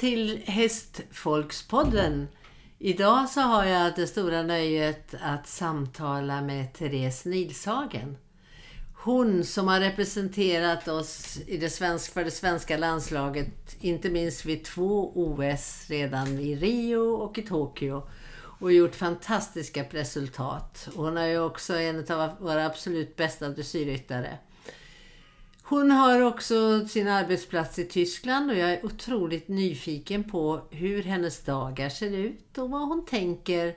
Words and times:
Välkommen 0.00 0.26
till 0.26 0.42
Hästfolkspodden. 0.52 2.28
Idag 2.78 3.28
så 3.28 3.40
har 3.40 3.64
jag 3.64 3.92
det 3.96 4.06
stora 4.06 4.42
nöjet 4.42 5.14
att 5.20 5.46
samtala 5.46 6.40
med 6.40 6.72
Therese 6.74 7.24
Nilshagen. 7.24 8.16
Hon 8.94 9.44
som 9.44 9.68
har 9.68 9.80
representerat 9.80 10.88
oss 10.88 11.38
i 11.46 11.56
det 11.56 11.70
svenska, 11.70 12.12
för 12.12 12.24
det 12.24 12.30
svenska 12.30 12.76
landslaget, 12.76 13.76
inte 13.80 14.10
minst 14.10 14.44
vid 14.44 14.64
två 14.64 15.12
OS 15.14 15.86
redan 15.88 16.38
i 16.38 16.56
Rio 16.56 16.98
och 16.98 17.38
i 17.38 17.42
Tokyo 17.42 18.02
och 18.60 18.72
gjort 18.72 18.94
fantastiska 18.94 19.84
resultat. 19.90 20.88
Hon 20.94 21.18
är 21.18 21.26
ju 21.26 21.38
också 21.38 21.76
en 21.76 22.12
av 22.12 22.30
våra 22.40 22.66
absolut 22.66 23.16
bästa 23.16 23.48
dressyrryttare. 23.48 24.38
Hon 25.70 25.90
har 25.90 26.20
också 26.20 26.86
sin 26.86 27.08
arbetsplats 27.08 27.78
i 27.78 27.84
Tyskland 27.84 28.50
och 28.50 28.56
jag 28.56 28.70
är 28.70 28.84
otroligt 28.84 29.48
nyfiken 29.48 30.24
på 30.24 30.60
hur 30.70 31.02
hennes 31.02 31.44
dagar 31.44 31.88
ser 31.88 32.16
ut 32.16 32.58
och 32.58 32.70
vad 32.70 32.88
hon 32.88 33.04
tänker 33.04 33.74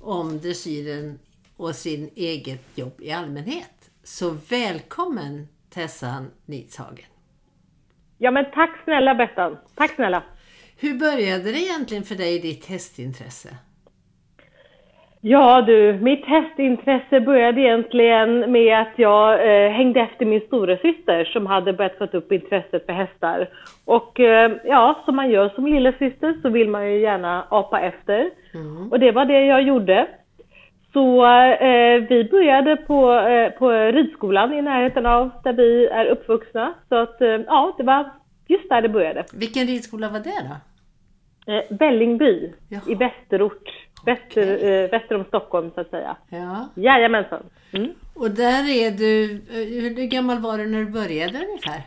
om 0.00 0.38
dressyren 0.38 1.18
och 1.56 1.74
sin 1.74 2.10
eget 2.16 2.78
jobb 2.78 3.00
i 3.00 3.12
allmänhet. 3.12 3.90
Så 4.02 4.30
välkommen 4.30 5.48
Tessan 5.70 6.30
Nitshagen. 6.46 7.06
Ja 8.18 8.30
men 8.30 8.44
tack 8.54 8.84
snälla 8.84 9.14
Bettan. 9.14 9.58
Tack 9.74 9.94
snälla. 9.94 10.24
Hur 10.76 10.98
började 10.98 11.52
det 11.52 11.60
egentligen 11.60 12.04
för 12.04 12.14
dig 12.14 12.38
ditt 12.38 12.66
hästintresse? 12.66 13.56
Ja 15.24 15.62
du, 15.62 15.92
mitt 15.92 16.24
hästintresse 16.26 17.20
började 17.20 17.60
egentligen 17.60 18.52
med 18.52 18.80
att 18.80 18.92
jag 18.96 19.32
eh, 19.34 19.70
hängde 19.70 20.00
efter 20.00 20.26
min 20.26 20.40
storasyster 20.40 21.24
som 21.24 21.46
hade 21.46 21.72
börjat 21.72 21.98
få 21.98 22.04
upp 22.04 22.32
intresset 22.32 22.86
för 22.86 22.92
hästar. 22.92 23.48
Och 23.84 24.20
eh, 24.20 24.52
ja, 24.64 25.02
som 25.04 25.16
man 25.16 25.30
gör 25.30 25.48
som 25.48 25.66
lillasyster 25.66 26.38
så 26.42 26.48
vill 26.48 26.68
man 26.68 26.92
ju 26.92 27.00
gärna 27.00 27.46
apa 27.48 27.80
efter. 27.80 28.30
Mm. 28.54 28.92
Och 28.92 29.00
det 29.00 29.12
var 29.12 29.24
det 29.24 29.46
jag 29.46 29.62
gjorde. 29.62 30.06
Så 30.92 31.26
eh, 31.52 32.02
vi 32.08 32.28
började 32.30 32.76
på, 32.76 33.12
eh, 33.12 33.50
på 33.50 33.70
ridskolan 33.70 34.52
i 34.52 34.62
närheten 34.62 35.06
av 35.06 35.30
där 35.44 35.52
vi 35.52 35.86
är 35.86 36.06
uppvuxna. 36.06 36.74
Så 36.88 36.94
att 36.94 37.20
eh, 37.20 37.28
ja, 37.28 37.74
det 37.78 37.84
var 37.84 38.10
just 38.48 38.68
där 38.68 38.82
det 38.82 38.88
började. 38.88 39.24
Vilken 39.32 39.66
ridskola 39.66 40.08
var 40.08 40.20
det 40.20 40.48
då? 40.48 40.56
Eh, 41.52 41.62
Vällingby 41.70 42.52
i 42.88 42.94
Västerort. 42.94 43.68
Väster, 44.06 44.56
okay. 44.56 44.84
eh, 44.84 44.90
väster 44.90 45.14
om 45.14 45.24
Stockholm 45.24 45.70
så 45.74 45.80
att 45.80 45.90
säga. 45.90 46.16
Ja. 46.30 46.68
Jajamensan. 46.74 47.42
Mm. 47.72 47.90
Och 48.14 48.30
där 48.30 48.62
är 48.84 48.90
du, 48.90 49.32
eh, 49.34 49.82
hur 49.82 50.06
gammal 50.06 50.38
var 50.38 50.58
du 50.58 50.66
när 50.66 50.78
du 50.78 50.90
började 50.90 51.46
ungefär? 51.46 51.82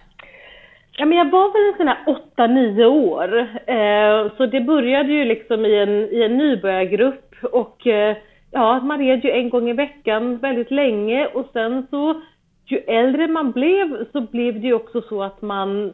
Ja, 0.98 1.06
men 1.06 1.18
jag 1.18 1.32
var 1.32 1.54
väl 1.54 1.72
en 1.72 1.78
sån 1.78 1.88
här 1.88 2.06
8-9 2.38 2.86
år. 2.86 3.38
Eh, 3.68 4.38
så 4.38 4.46
det 4.46 4.62
började 4.62 5.14
ju 5.14 5.26
liksom 5.26 5.66
i 5.66 5.76
en, 5.76 5.90
i 5.90 6.24
en 6.24 6.38
nybörjargrupp 6.38 7.36
och 7.42 7.88
eh, 7.88 8.18
ja, 8.52 8.80
man 8.80 9.00
red 9.00 9.24
ju 9.24 9.32
en 9.32 9.50
gång 9.50 9.70
i 9.70 9.74
veckan 9.74 10.38
väldigt 10.38 10.72
länge 10.72 11.28
och 11.28 11.50
sen 11.54 11.88
så 11.90 12.22
ju 12.66 12.78
äldre 12.78 13.28
man 13.28 13.52
blev 13.52 14.06
så 14.12 14.22
blev 14.22 14.62
det 14.62 14.68
ju 14.68 14.74
också 14.74 15.02
så 15.02 15.24
att 15.24 15.42
man 15.42 15.94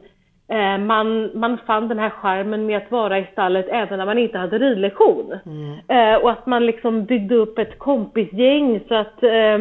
man, 0.78 1.39
man 1.39 1.57
fann 1.57 1.88
den 1.88 2.00
här 2.00 2.09
skärmen 2.09 2.66
med 2.66 2.78
att 2.78 2.91
vara 2.91 3.19
i 3.19 3.28
stallet 3.31 3.66
även 3.69 3.97
när 4.00 4.06
man 4.06 4.17
inte 4.17 4.38
hade 4.38 4.59
ridlektion. 4.59 5.39
Mm. 5.45 5.79
Eh, 5.88 6.22
och 6.22 6.31
att 6.31 6.45
man 6.45 6.66
liksom 6.66 7.06
byggde 7.06 7.35
upp 7.35 7.57
ett 7.57 7.79
kompisgäng 7.79 8.79
så 8.88 8.95
att 8.95 9.23
eh, 9.23 9.57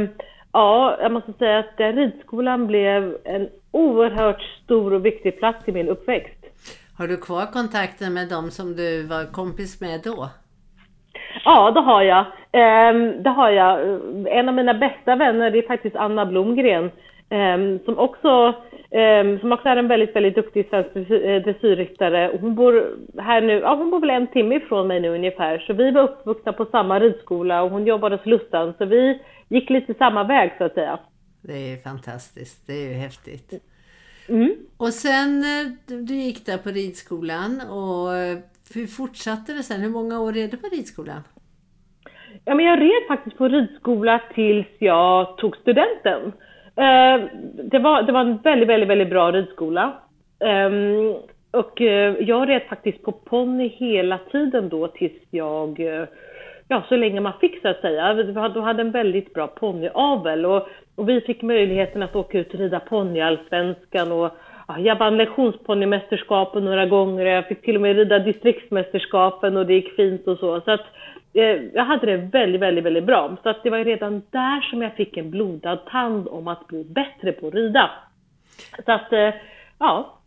ja, 0.53 0.97
jag 1.03 1.13
måste 1.13 1.33
säga 1.33 1.59
att 1.59 1.77
den 1.77 1.97
ridskolan 1.97 2.67
blev 2.67 3.17
en 3.25 3.49
oerhört 3.71 4.43
stor 4.43 4.93
och 4.93 5.07
viktig 5.07 5.39
plats 5.39 5.69
i 5.69 5.73
min 5.73 5.89
uppväxt. 5.89 6.45
Har 6.99 7.09
du 7.09 7.17
kvar 7.17 7.47
kontakten 7.53 8.15
med 8.15 8.29
dem 8.29 8.51
som 8.51 8.77
du 8.77 9.07
var 9.07 9.33
kompis 9.33 9.81
med 9.81 10.01
då? 10.05 10.29
Ja, 11.45 11.71
det 11.71 11.81
har 11.81 12.03
jag. 12.03 12.25
Ehm, 12.53 13.23
det 13.23 13.31
har 13.31 13.51
jag. 13.51 13.81
En 14.27 14.49
av 14.49 14.55
mina 14.55 14.75
bästa 14.75 15.17
vänner 15.17 15.57
är 15.57 15.63
faktiskt 15.63 15.97
Anna 15.97 16.27
Blomgren 16.27 16.85
ehm, 16.85 16.91
som 17.85 17.99
också 17.99 18.55
Um, 18.93 19.41
som 19.41 19.53
också 19.53 19.69
är 19.69 19.77
en 19.77 19.89
väldigt, 19.89 20.17
väldigt 20.17 20.35
duktig 20.35 20.69
svensk 20.69 20.97
eh, 20.97 21.43
dressyrryttare. 21.43 22.39
Hon 22.41 22.55
bor 22.55 22.97
här 23.19 23.41
nu, 23.41 23.53
ja 23.53 23.75
hon 23.75 23.91
bor 23.91 24.01
väl 24.01 24.11
en 24.11 24.27
timme 24.27 24.57
ifrån 24.57 24.87
mig 24.87 25.01
nu 25.01 25.09
ungefär. 25.09 25.59
Så 25.59 25.73
vi 25.73 25.91
var 25.91 26.03
uppvuxna 26.03 26.53
på 26.53 26.65
samma 26.65 27.01
ridskola 27.01 27.63
och 27.63 27.71
hon 27.71 27.87
jobbade 27.87 28.17
hos 28.17 28.27
Lustan. 28.27 28.75
Så 28.79 28.85
vi 28.85 29.23
gick 29.49 29.71
lite 29.71 29.95
samma 29.95 30.25
väg 30.25 30.53
så 30.59 30.65
att 30.65 30.75
säga. 30.75 30.99
Det 31.43 31.73
är 31.73 31.77
fantastiskt, 31.77 32.67
det 32.67 32.73
är 32.73 32.89
ju 32.89 32.95
häftigt. 32.95 33.53
Mm. 34.29 34.57
Och 34.77 34.93
sen 34.93 35.43
eh, 35.43 35.97
du 36.07 36.15
gick 36.15 36.47
där 36.47 36.59
på 36.59 36.69
ridskolan 36.69 37.61
och 37.71 38.17
eh, 38.17 38.39
hur 38.75 38.87
fortsatte 38.87 39.53
det 39.53 39.63
sen? 39.63 39.81
Hur 39.81 39.91
många 39.91 40.21
år 40.21 40.33
red 40.33 40.51
du 40.51 40.57
på 40.57 40.69
ridskolan? 40.73 41.23
Ja, 42.45 42.55
men 42.55 42.67
jag 42.67 42.81
red 42.81 43.07
faktiskt 43.09 43.39
på 43.39 43.49
ridskola 43.49 44.21
tills 44.35 44.67
jag 44.79 45.39
tog 45.39 45.57
studenten. 45.57 46.33
Eh, 46.77 47.25
det, 47.53 47.79
var, 47.79 48.03
det 48.03 48.13
var 48.13 48.21
en 48.21 48.37
väldigt, 48.37 48.69
väldigt, 48.69 48.89
väldigt 48.89 49.11
bra 49.11 49.33
ridskola. 49.33 49.93
Um, 50.41 51.15
och 51.51 51.81
uh, 51.81 51.89
jag 52.21 52.49
red 52.49 52.63
faktiskt 52.69 53.03
på 53.03 53.13
ponny 53.13 53.69
hela 53.69 54.19
tiden 54.19 54.69
då 54.69 54.89
tills 54.89 55.23
jag, 55.31 55.81
uh, 55.81 56.05
ja 56.69 56.83
så 56.89 56.97
länge 56.97 57.21
man 57.21 57.33
fick 57.41 57.63
så 57.63 57.69
att 57.69 57.81
säga. 57.81 58.15
Vi 58.15 58.61
hade 58.61 58.83
en 58.83 58.91
väldigt 58.91 59.35
bra 59.35 59.47
ponnyavel 59.47 60.47
och, 60.47 60.69
och 60.95 61.09
vi 61.09 61.21
fick 61.21 61.43
möjligheten 61.43 62.03
att 62.03 62.17
åka 62.17 62.39
ut 62.39 62.55
och 62.55 62.61
rida 62.61 62.81
ponnyallsvenskan 62.81 64.13
och 64.13 64.31
ja, 64.69 64.79
jag 64.79 64.97
vann 64.97 65.17
lektionsponnymästerskapen 65.17 66.65
några 66.65 66.87
gånger. 66.87 67.27
Jag 67.27 67.49
fick 67.49 67.63
till 67.63 67.77
och 67.77 67.83
med 67.83 67.97
rida 67.97 68.19
distriktsmästerskapen 68.19 69.57
och 69.57 69.67
det 69.67 69.75
gick 69.75 69.97
fint 69.97 70.27
och 70.27 70.39
så. 70.39 70.61
Så 70.61 70.71
att 70.71 70.87
jag 71.33 71.85
hade 71.85 72.07
det 72.07 72.17
väldigt, 72.17 72.61
väldigt, 72.61 72.85
väldigt 72.85 73.05
bra. 73.05 73.37
Så 73.43 73.49
att 73.49 73.63
det 73.63 73.71
var 73.71 73.79
redan 73.79 74.23
där 74.31 74.61
som 74.61 74.83
jag 74.83 74.95
fick 74.95 75.17
en 75.17 75.31
blodad 75.31 75.87
tand 75.87 76.29
om 76.29 76.49
att 76.49 76.67
bli 76.67 76.85
bättre 76.85 77.33
på 77.33 77.49
att 77.49 77.55
rida. 77.55 77.91
Så 78.85 78.93
att, 78.93 79.13
eh, 79.13 79.35
ja. 79.79 80.19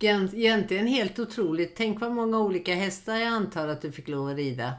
Egentligen 0.00 0.86
helt 0.86 1.18
otroligt. 1.18 1.76
Tänk 1.76 2.00
vad 2.00 2.12
många 2.12 2.40
olika 2.40 2.74
hästar 2.74 3.14
jag 3.14 3.28
antar 3.28 3.68
att 3.68 3.82
du 3.82 3.92
fick 3.92 4.08
lov 4.08 4.28
att 4.28 4.36
rida. 4.36 4.72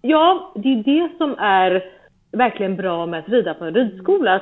Ja, 0.00 0.52
det 0.54 0.68
är 0.68 0.84
det 0.84 1.16
som 1.18 1.34
är 1.38 1.84
verkligen 2.32 2.76
bra 2.76 3.06
med 3.06 3.20
att 3.20 3.28
rida 3.28 3.54
på 3.54 3.64
en 3.64 3.74
ridskola. 3.74 4.40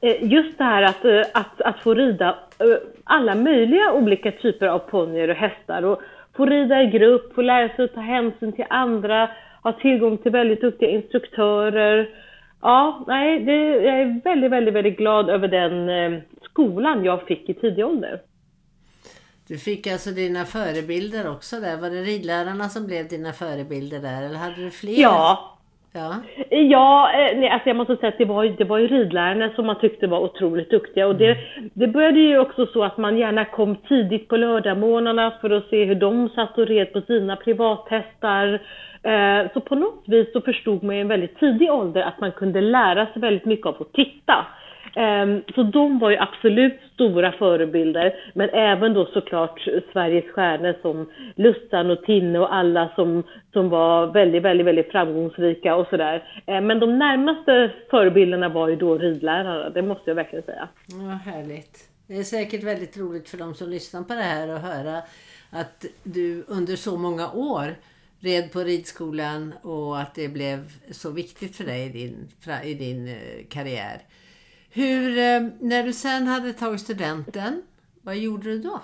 Eh, 0.00 0.32
just 0.32 0.58
det 0.58 0.64
här 0.64 0.82
att, 0.82 1.04
att, 1.34 1.60
att 1.60 1.82
få 1.82 1.94
rida 1.94 2.38
alla 3.04 3.34
möjliga 3.34 3.92
olika 3.92 4.32
typer 4.32 4.66
av 4.66 4.78
ponnyer 4.78 5.28
och 5.28 5.36
hästar. 5.36 5.82
Och 5.82 6.02
få 6.36 6.46
rida 6.46 6.82
i 6.82 6.86
grupp, 6.86 7.34
få 7.34 7.42
lära 7.42 7.76
sig 7.76 7.84
att 7.84 7.94
ta 7.94 8.00
hänsyn 8.00 8.52
till 8.52 8.66
andra, 8.70 9.30
ha 9.62 9.72
tillgång 9.72 10.18
till 10.18 10.32
väldigt 10.32 10.60
duktiga 10.60 10.90
instruktörer. 10.90 12.08
Ja, 12.62 13.04
nej, 13.06 13.40
det, 13.40 13.52
jag 13.52 14.00
är 14.00 14.20
väldigt, 14.24 14.50
väldigt, 14.50 14.74
väldigt 14.74 14.98
glad 14.98 15.30
över 15.30 15.48
den 15.48 15.88
eh, 15.88 16.20
skolan 16.50 17.04
jag 17.04 17.22
fick 17.22 17.48
i 17.48 17.54
tidig 17.54 17.86
ålder. 17.86 18.20
Du 19.48 19.58
fick 19.58 19.86
alltså 19.86 20.10
dina 20.10 20.44
förebilder 20.44 21.30
också 21.30 21.60
där. 21.60 21.76
Var 21.76 21.90
det 21.90 22.02
ridlärarna 22.02 22.68
som 22.68 22.86
blev 22.86 23.08
dina 23.08 23.32
förebilder 23.32 23.98
där 23.98 24.22
eller 24.22 24.36
hade 24.36 24.64
du 24.64 24.70
fler? 24.70 25.02
Ja, 25.02 25.53
Ja, 25.96 26.22
ja 26.50 27.10
eh, 27.12 27.38
nej, 27.38 27.48
alltså 27.48 27.68
jag 27.68 27.76
måste 27.76 27.96
säga 27.96 28.08
att 28.08 28.18
det 28.18 28.24
var, 28.24 28.44
det 28.44 28.64
var 28.64 28.78
ju 28.78 28.86
ridlärarna 28.86 29.50
som 29.54 29.66
man 29.66 29.80
tyckte 29.80 30.06
var 30.06 30.18
otroligt 30.18 30.70
duktiga. 30.70 31.06
Och 31.06 31.16
det, 31.16 31.30
mm. 31.30 31.70
det 31.74 31.86
började 31.86 32.20
ju 32.20 32.38
också 32.38 32.66
så 32.66 32.84
att 32.84 32.98
man 32.98 33.18
gärna 33.18 33.44
kom 33.44 33.76
tidigt 33.76 34.28
på 34.28 34.36
lördagmorgnarna 34.36 35.32
för 35.40 35.50
att 35.50 35.68
se 35.68 35.84
hur 35.84 35.94
de 35.94 36.28
satt 36.28 36.58
och 36.58 36.66
red 36.66 36.92
på 36.92 37.00
sina 37.00 37.36
privathästar. 37.36 38.62
Eh, 39.02 39.52
så 39.54 39.60
på 39.60 39.74
något 39.74 40.04
vis 40.06 40.32
så 40.32 40.40
förstod 40.40 40.82
man 40.82 40.96
i 40.96 41.00
en 41.00 41.08
väldigt 41.08 41.38
tidig 41.38 41.72
ålder 41.72 42.02
att 42.02 42.20
man 42.20 42.32
kunde 42.32 42.60
lära 42.60 43.06
sig 43.06 43.22
väldigt 43.22 43.44
mycket 43.44 43.66
av 43.66 43.76
att 43.80 43.92
titta. 43.92 44.46
Ehm, 44.96 45.42
så 45.54 45.62
de 45.62 45.98
var 45.98 46.10
ju 46.10 46.16
absolut 46.16 46.80
stora 46.94 47.32
förebilder, 47.32 48.14
men 48.34 48.48
även 48.48 48.94
då 48.94 49.06
såklart 49.06 49.60
Sveriges 49.92 50.32
stjärnor 50.32 50.74
som 50.82 51.10
Lussan 51.36 51.90
och 51.90 52.02
Tinne 52.02 52.38
och 52.38 52.54
alla 52.54 52.92
som, 52.94 53.22
som 53.52 53.68
var 53.68 54.06
väldigt, 54.06 54.42
väldigt, 54.42 54.66
väldigt 54.66 54.90
framgångsrika 54.90 55.76
och 55.76 55.86
sådär. 55.86 56.42
Ehm, 56.46 56.66
men 56.66 56.80
de 56.80 56.98
närmaste 56.98 57.70
förebilderna 57.90 58.48
var 58.48 58.68
ju 58.68 58.76
då 58.76 58.98
ridlärare, 58.98 59.70
det 59.70 59.82
måste 59.82 60.10
jag 60.10 60.14
verkligen 60.14 60.44
säga. 60.44 60.68
Ja, 60.88 61.32
härligt. 61.32 61.88
Det 62.06 62.18
är 62.18 62.22
säkert 62.22 62.62
väldigt 62.62 62.98
roligt 62.98 63.28
för 63.28 63.38
de 63.38 63.54
som 63.54 63.70
lyssnar 63.70 64.02
på 64.02 64.14
det 64.14 64.22
här 64.22 64.48
att 64.48 64.62
höra 64.62 65.02
att 65.50 65.84
du 66.02 66.44
under 66.48 66.76
så 66.76 66.96
många 66.96 67.32
år 67.32 67.74
red 68.20 68.52
på 68.52 68.60
ridskolan 68.60 69.54
och 69.62 70.00
att 70.00 70.14
det 70.14 70.28
blev 70.28 70.72
så 70.90 71.10
viktigt 71.10 71.56
för 71.56 71.64
dig 71.64 71.86
i 71.86 71.88
din, 71.88 72.28
i 72.64 72.74
din 72.74 73.08
eh, 73.08 73.46
karriär. 73.48 74.02
Hur, 74.74 75.18
eh, 75.18 75.40
när 75.60 75.82
du 75.82 75.92
sen 75.92 76.26
hade 76.26 76.52
tagit 76.52 76.80
studenten, 76.80 77.62
vad 78.04 78.16
gjorde 78.16 78.44
du 78.44 78.58
då? 78.58 78.80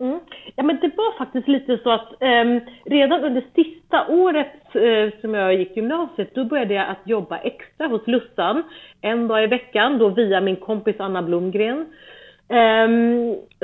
Mm. 0.00 0.20
Ja, 0.56 0.62
men 0.62 0.78
det 0.80 0.90
var 0.96 1.18
faktiskt 1.18 1.48
lite 1.48 1.78
så 1.82 1.90
att 1.90 2.22
eh, 2.22 2.44
redan 2.84 3.24
under 3.24 3.44
sista 3.54 4.06
året 4.08 4.74
eh, 4.74 5.20
som 5.20 5.34
jag 5.34 5.54
gick 5.54 5.76
gymnasiet, 5.76 6.34
då 6.34 6.44
började 6.44 6.74
jag 6.74 6.88
att 6.88 7.00
jobba 7.04 7.38
extra 7.38 7.86
hos 7.86 8.06
Lussan 8.06 8.62
en 9.00 9.28
dag 9.28 9.44
i 9.44 9.46
veckan, 9.46 9.98
då 9.98 10.08
via 10.08 10.40
min 10.40 10.56
kompis 10.56 10.96
Anna 10.98 11.22
Blomgren. 11.22 11.86
Eh, 12.48 12.88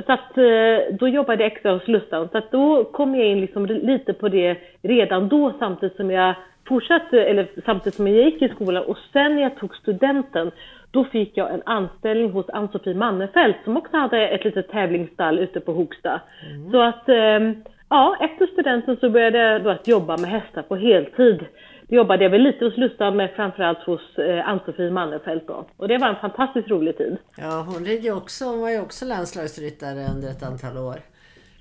så 0.07 0.13
att 0.13 0.39
eh, 0.39 0.97
då 0.99 1.09
jobbade 1.09 1.43
jag 1.43 1.53
extra 1.53 1.73
hos 1.73 1.89
Lussan. 1.89 2.29
Så 2.33 2.39
att 2.39 2.51
då 2.51 2.85
kom 2.85 3.15
jag 3.15 3.27
in 3.27 3.41
liksom 3.41 3.67
lite 3.67 4.13
på 4.13 4.29
det 4.29 4.59
redan 4.83 5.29
då 5.29 5.53
samtidigt 5.59 5.97
som 5.97 6.11
jag 6.11 6.35
fortsatte, 6.69 7.25
eller 7.25 7.49
samtidigt 7.65 7.95
som 7.95 8.09
jag 8.09 8.25
gick 8.25 8.43
i 8.43 8.49
skolan. 8.49 8.85
Och 8.85 8.99
sen 9.13 9.35
när 9.35 9.43
jag 9.43 9.57
tog 9.57 9.77
studenten, 9.77 10.51
då 10.93 11.05
fick 11.05 11.37
jag 11.37 11.55
en 11.55 11.63
anställning 11.67 12.31
hos 12.31 12.49
Ann-Sofie 12.49 12.95
Mannefelt 12.95 13.57
som 13.65 13.77
också 13.77 13.97
hade 13.97 14.29
ett 14.29 14.45
litet 14.45 14.69
tävlingsstall 14.69 15.39
ute 15.39 15.61
på 15.61 15.73
Hogsta. 15.73 16.21
Mm. 16.51 16.71
Så 16.71 16.83
att 16.83 17.09
um, 17.09 17.65
ja, 17.89 18.17
efter 18.21 18.47
studenten 18.47 18.97
så 18.97 19.11
började 19.11 19.39
jag 19.39 19.63
då 19.63 19.71
att 19.71 19.89
jobba 19.89 20.17
med 20.17 20.31
hästar 20.31 20.63
på 20.63 20.77
heltid 20.77 21.45
jobbade 21.89 22.25
jag 22.25 22.31
väl 22.31 22.43
lite 22.43 22.65
hos 22.65 22.77
Lustan 22.77 23.17
men 23.17 23.29
framförallt 23.37 23.79
hos 23.79 24.19
eh, 24.19 24.49
Ann-Sofie 24.49 24.91
Mannefelt 24.91 25.47
då. 25.47 25.67
Och 25.77 25.89
det 25.89 25.99
var 25.99 26.09
en 26.09 26.21
fantastiskt 26.21 26.69
rolig 26.69 26.99
tid. 26.99 27.17
Ja, 27.37 27.67
hon, 27.69 27.85
red 27.85 28.05
ju 28.05 28.13
också, 28.13 28.45
hon 28.45 28.61
var 28.61 28.71
ju 28.71 28.81
också 28.81 29.05
landslagsryttare 29.05 30.07
under 30.15 30.29
ett 30.29 30.43
antal 30.43 30.79
år. 30.79 30.97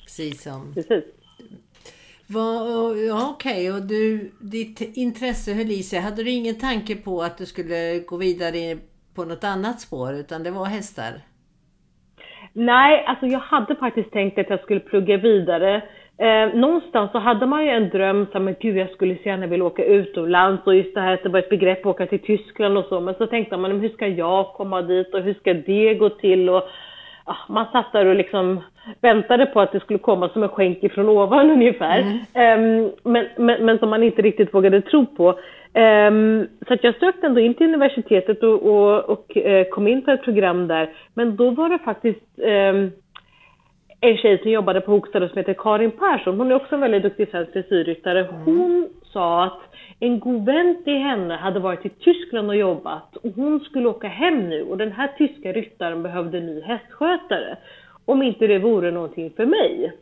Precis 0.04 0.44
som... 0.44 0.74
Precis. 0.74 1.04
ja, 3.08 3.30
Okej, 3.34 3.72
okay. 3.72 3.72
och 3.72 3.88
du, 3.88 4.32
ditt 4.40 4.82
intresse 4.98 5.54
höll 5.54 5.72
i 5.72 5.84
sig. 5.84 6.00
Hade 6.00 6.24
du 6.24 6.30
ingen 6.30 6.60
tanke 6.60 6.96
på 6.96 7.22
att 7.22 7.38
du 7.38 7.46
skulle 7.46 8.00
gå 8.00 8.18
vidare 8.18 8.78
på 9.16 9.26
något 9.26 9.44
annat 9.44 9.80
spår 9.80 10.14
utan 10.14 10.44
det 10.44 10.52
var 10.52 10.66
hästar? 10.66 11.14
Nej, 12.54 13.06
alltså 13.08 13.26
jag 13.26 13.40
hade 13.40 13.76
faktiskt 13.76 14.12
tänkt 14.12 14.40
att 14.40 14.50
jag 14.50 14.62
skulle 14.62 14.80
plugga 14.80 15.18
vidare. 15.18 15.82
Eh, 16.18 16.54
någonstans 16.54 17.12
så 17.12 17.20
hade 17.20 17.46
man 17.46 17.64
ju 17.64 17.70
en 17.70 17.90
dröm, 17.90 18.28
som 18.32 18.48
att 18.48 18.60
gud 18.60 18.78
jag 18.78 18.90
skulle 18.90 19.16
så 19.16 19.30
gärna 19.30 19.48
vilja 19.48 19.66
åka 19.66 19.84
utomlands 19.84 20.68
och 20.68 20.76
just 20.76 20.96
det 20.96 21.02
här 21.02 21.14
att 21.14 21.24
det 21.24 21.30
var 21.30 21.40
ett 21.40 21.50
begrepp 21.50 21.80
att 21.80 21.86
åka 21.86 22.06
till 22.06 22.20
Tyskland 22.20 22.78
och 22.78 22.86
så. 22.86 23.00
Men 23.00 23.16
så 23.16 23.28
tänkte 23.28 23.58
man, 23.58 23.80
hur 23.80 23.90
ska 23.90 24.08
jag 24.08 24.54
komma 24.54 24.82
dit 24.82 25.14
och 25.14 25.22
hur 25.22 25.34
ska 25.34 25.54
det 25.54 25.94
gå 25.94 26.10
till? 26.10 26.50
Och, 26.50 26.64
man 27.50 27.66
satt 27.72 27.92
där 27.92 28.06
och 28.06 28.16
liksom 28.16 28.62
väntade 29.02 29.46
på 29.46 29.62
att 29.62 29.72
det 29.72 29.80
skulle 29.80 30.00
komma 30.00 30.30
som 30.30 30.44
en 30.44 30.50
skänk 30.50 30.84
ifrån 30.84 31.10
ovan 31.10 31.52
ungefär. 31.58 32.00
Mm. 32.34 32.86
Um, 32.86 32.92
men, 33.04 33.28
men, 33.38 33.66
men 33.66 33.80
som 33.80 33.90
man 33.90 34.04
inte 34.04 34.22
riktigt 34.22 34.54
vågade 34.54 34.82
tro 34.82 35.06
på. 35.06 35.30
Um, 35.74 36.48
så 36.68 36.78
jag 36.82 36.96
sökte 36.96 37.28
ändå 37.28 37.40
in 37.40 37.54
till 37.54 37.68
universitetet 37.68 38.44
och, 38.44 38.64
och, 38.64 39.10
och 39.10 39.38
uh, 39.38 39.64
kom 39.64 39.88
in 39.88 40.02
på 40.02 40.12
ett 40.12 40.24
program 40.24 40.68
där. 40.68 40.90
Men 41.14 41.36
då 41.36 41.50
var 41.50 41.70
det 41.70 41.80
faktiskt 41.80 42.22
um, 42.38 42.92
en 44.02 44.18
tjej 44.18 44.42
som 44.42 44.52
jobbade 44.52 44.82
på 44.82 44.92
Hogstad 44.92 45.30
som 45.30 45.38
heter 45.38 45.54
Karin 45.54 45.92
Persson. 45.92 46.38
Hon 46.38 46.52
är 46.52 46.56
också 46.56 46.76
en 46.76 46.82
väldigt 46.82 47.04
duktig 47.04 47.30
svensk 47.30 47.54
dressyrryttare. 47.54 48.20
Mm. 48.20 48.36
Hon 48.46 48.90
sa 49.14 49.44
att 49.44 49.62
en 50.00 50.20
god 50.20 50.46
vän 50.46 50.84
till 50.84 50.98
henne 50.98 51.36
hade 51.36 51.60
varit 51.60 51.86
i 51.86 51.90
Tyskland 51.90 52.50
och 52.50 52.56
jobbat 52.56 53.16
och 53.16 53.32
hon 53.36 53.60
skulle 53.60 53.90
åka 53.90 54.08
hem 54.08 54.50
nu 54.50 54.64
och 54.64 54.78
den 54.78 54.92
här 54.92 55.12
tyska 55.18 55.52
ryttaren 55.52 56.04
behövde 56.04 56.38
en 56.38 56.46
ny 56.46 56.62
hästskötare. 56.62 57.58
Om 58.06 58.24
inte 58.24 58.48
det 58.48 58.60
vore 58.60 58.92
någonting 58.92 59.32
för 59.36 59.46
mig. 59.46 59.94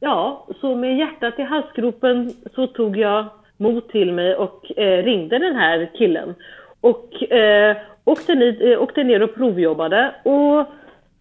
Ja, 0.00 0.48
så 0.60 0.74
med 0.74 0.98
hjärtat 0.98 1.38
i 1.38 1.42
halsgropen 1.42 2.30
så 2.54 2.66
tog 2.66 2.96
jag 2.96 3.26
mod 3.56 3.88
till 3.88 4.12
mig 4.12 4.34
och 4.34 4.78
eh, 4.78 5.04
ringde 5.04 5.38
den 5.38 5.56
här 5.56 5.90
killen. 5.98 6.34
Och 6.80 7.32
eh, 7.32 7.76
åkte, 8.04 8.34
ni, 8.34 8.58
eh, 8.60 8.82
åkte 8.82 9.04
ner 9.04 9.22
och 9.22 9.34
provjobbade 9.34 10.14
och 10.22 10.66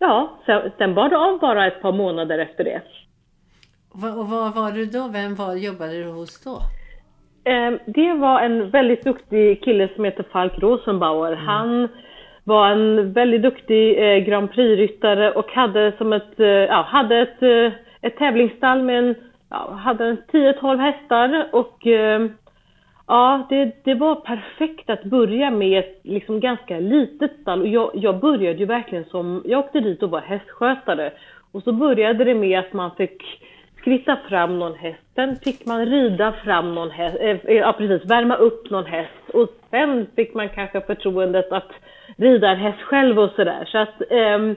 ja, 0.04 0.38
sen, 0.78 0.94
bar 0.94 1.10
det 1.10 1.18
av 1.18 1.40
bara 1.40 1.68
ett 1.68 1.82
par 1.82 1.92
månader 1.92 2.40
efter 2.40 2.64
det. 2.64 2.82
Och 3.94 4.28
vad 4.30 4.56
var 4.56 4.72
du 4.72 4.86
då? 4.86 5.08
Vem 5.08 5.36
var, 5.36 5.56
jobbade 5.56 6.04
du 6.04 6.10
hos 6.10 6.44
då? 6.44 6.60
Eh, 7.52 7.74
det 7.86 8.14
var 8.14 8.42
en 8.42 8.70
väldigt 8.70 9.04
duktig 9.04 9.64
kille 9.64 9.90
som 9.96 10.06
heter 10.06 10.26
Falk 10.32 10.54
Rosenbauer. 10.60 11.32
Mm. 11.32 11.46
Han 11.46 11.88
var 12.44 12.70
en 12.70 13.14
väldigt 13.14 13.42
duktig 13.42 13.98
eh, 13.98 14.18
Grand 14.18 14.52
Prix-ryttare 14.52 15.32
och 15.32 15.52
hade 15.52 15.94
som 15.98 16.14
ett, 16.14 16.40
eh, 16.40 16.48
ja, 16.48 16.82
hade 16.90 17.18
ett, 17.18 17.44
eh, 17.44 17.80
ett 18.02 18.18
tävlingsstall 18.18 18.82
med 18.82 19.00
en, 19.00 19.16
ja, 19.50 19.72
hade 19.72 20.18
10-12 20.32 20.78
hästar 20.78 21.50
och 21.52 21.88
eh, 21.88 22.30
Ja, 23.08 23.46
det, 23.50 23.84
det 23.84 23.94
var 23.94 24.16
perfekt 24.16 24.90
att 24.90 25.04
börja 25.04 25.52
med 25.52 25.80
ett 25.80 26.00
liksom 26.04 26.40
ganska 26.40 26.80
litet 26.80 27.32
stall. 27.42 27.62
Och 27.62 27.68
jag, 27.68 27.92
jag 27.94 28.20
började 28.20 28.60
ju 28.60 28.66
verkligen 28.66 29.06
som, 29.06 29.44
jag 29.46 29.60
åkte 29.60 29.80
dit 29.80 30.04
och 30.04 30.10
var 30.10 30.22
hästskötare. 30.22 31.12
Och 31.52 31.64
så 31.64 31.72
började 31.72 32.24
det 32.24 32.36
med 32.36 32.60
att 32.60 32.74
man 32.74 32.92
fick 32.96 33.24
skritta 33.84 34.18
fram 34.30 34.60
någon 34.60 34.76
häst, 34.76 35.02
sen 35.16 35.36
fick 35.36 35.66
man 35.66 35.86
rida 35.86 36.32
fram 36.32 36.76
någon 36.76 36.92
häst, 36.92 37.18
äh, 37.20 37.56
ja 37.56 37.74
precis, 37.74 38.10
värma 38.10 38.36
upp 38.36 38.70
någon 38.70 38.86
häst 38.86 39.30
och 39.34 39.48
sen 39.70 40.08
fick 40.16 40.34
man 40.34 40.50
kanske 40.50 40.82
förtroendet 40.82 41.52
att 41.52 41.72
rida 42.18 42.50
en 42.50 42.58
häst 42.58 42.82
själv 42.82 43.20
och 43.20 43.30
sådär. 43.36 43.66
Så 43.72 43.78
att 43.78 44.02
ähm, 44.10 44.56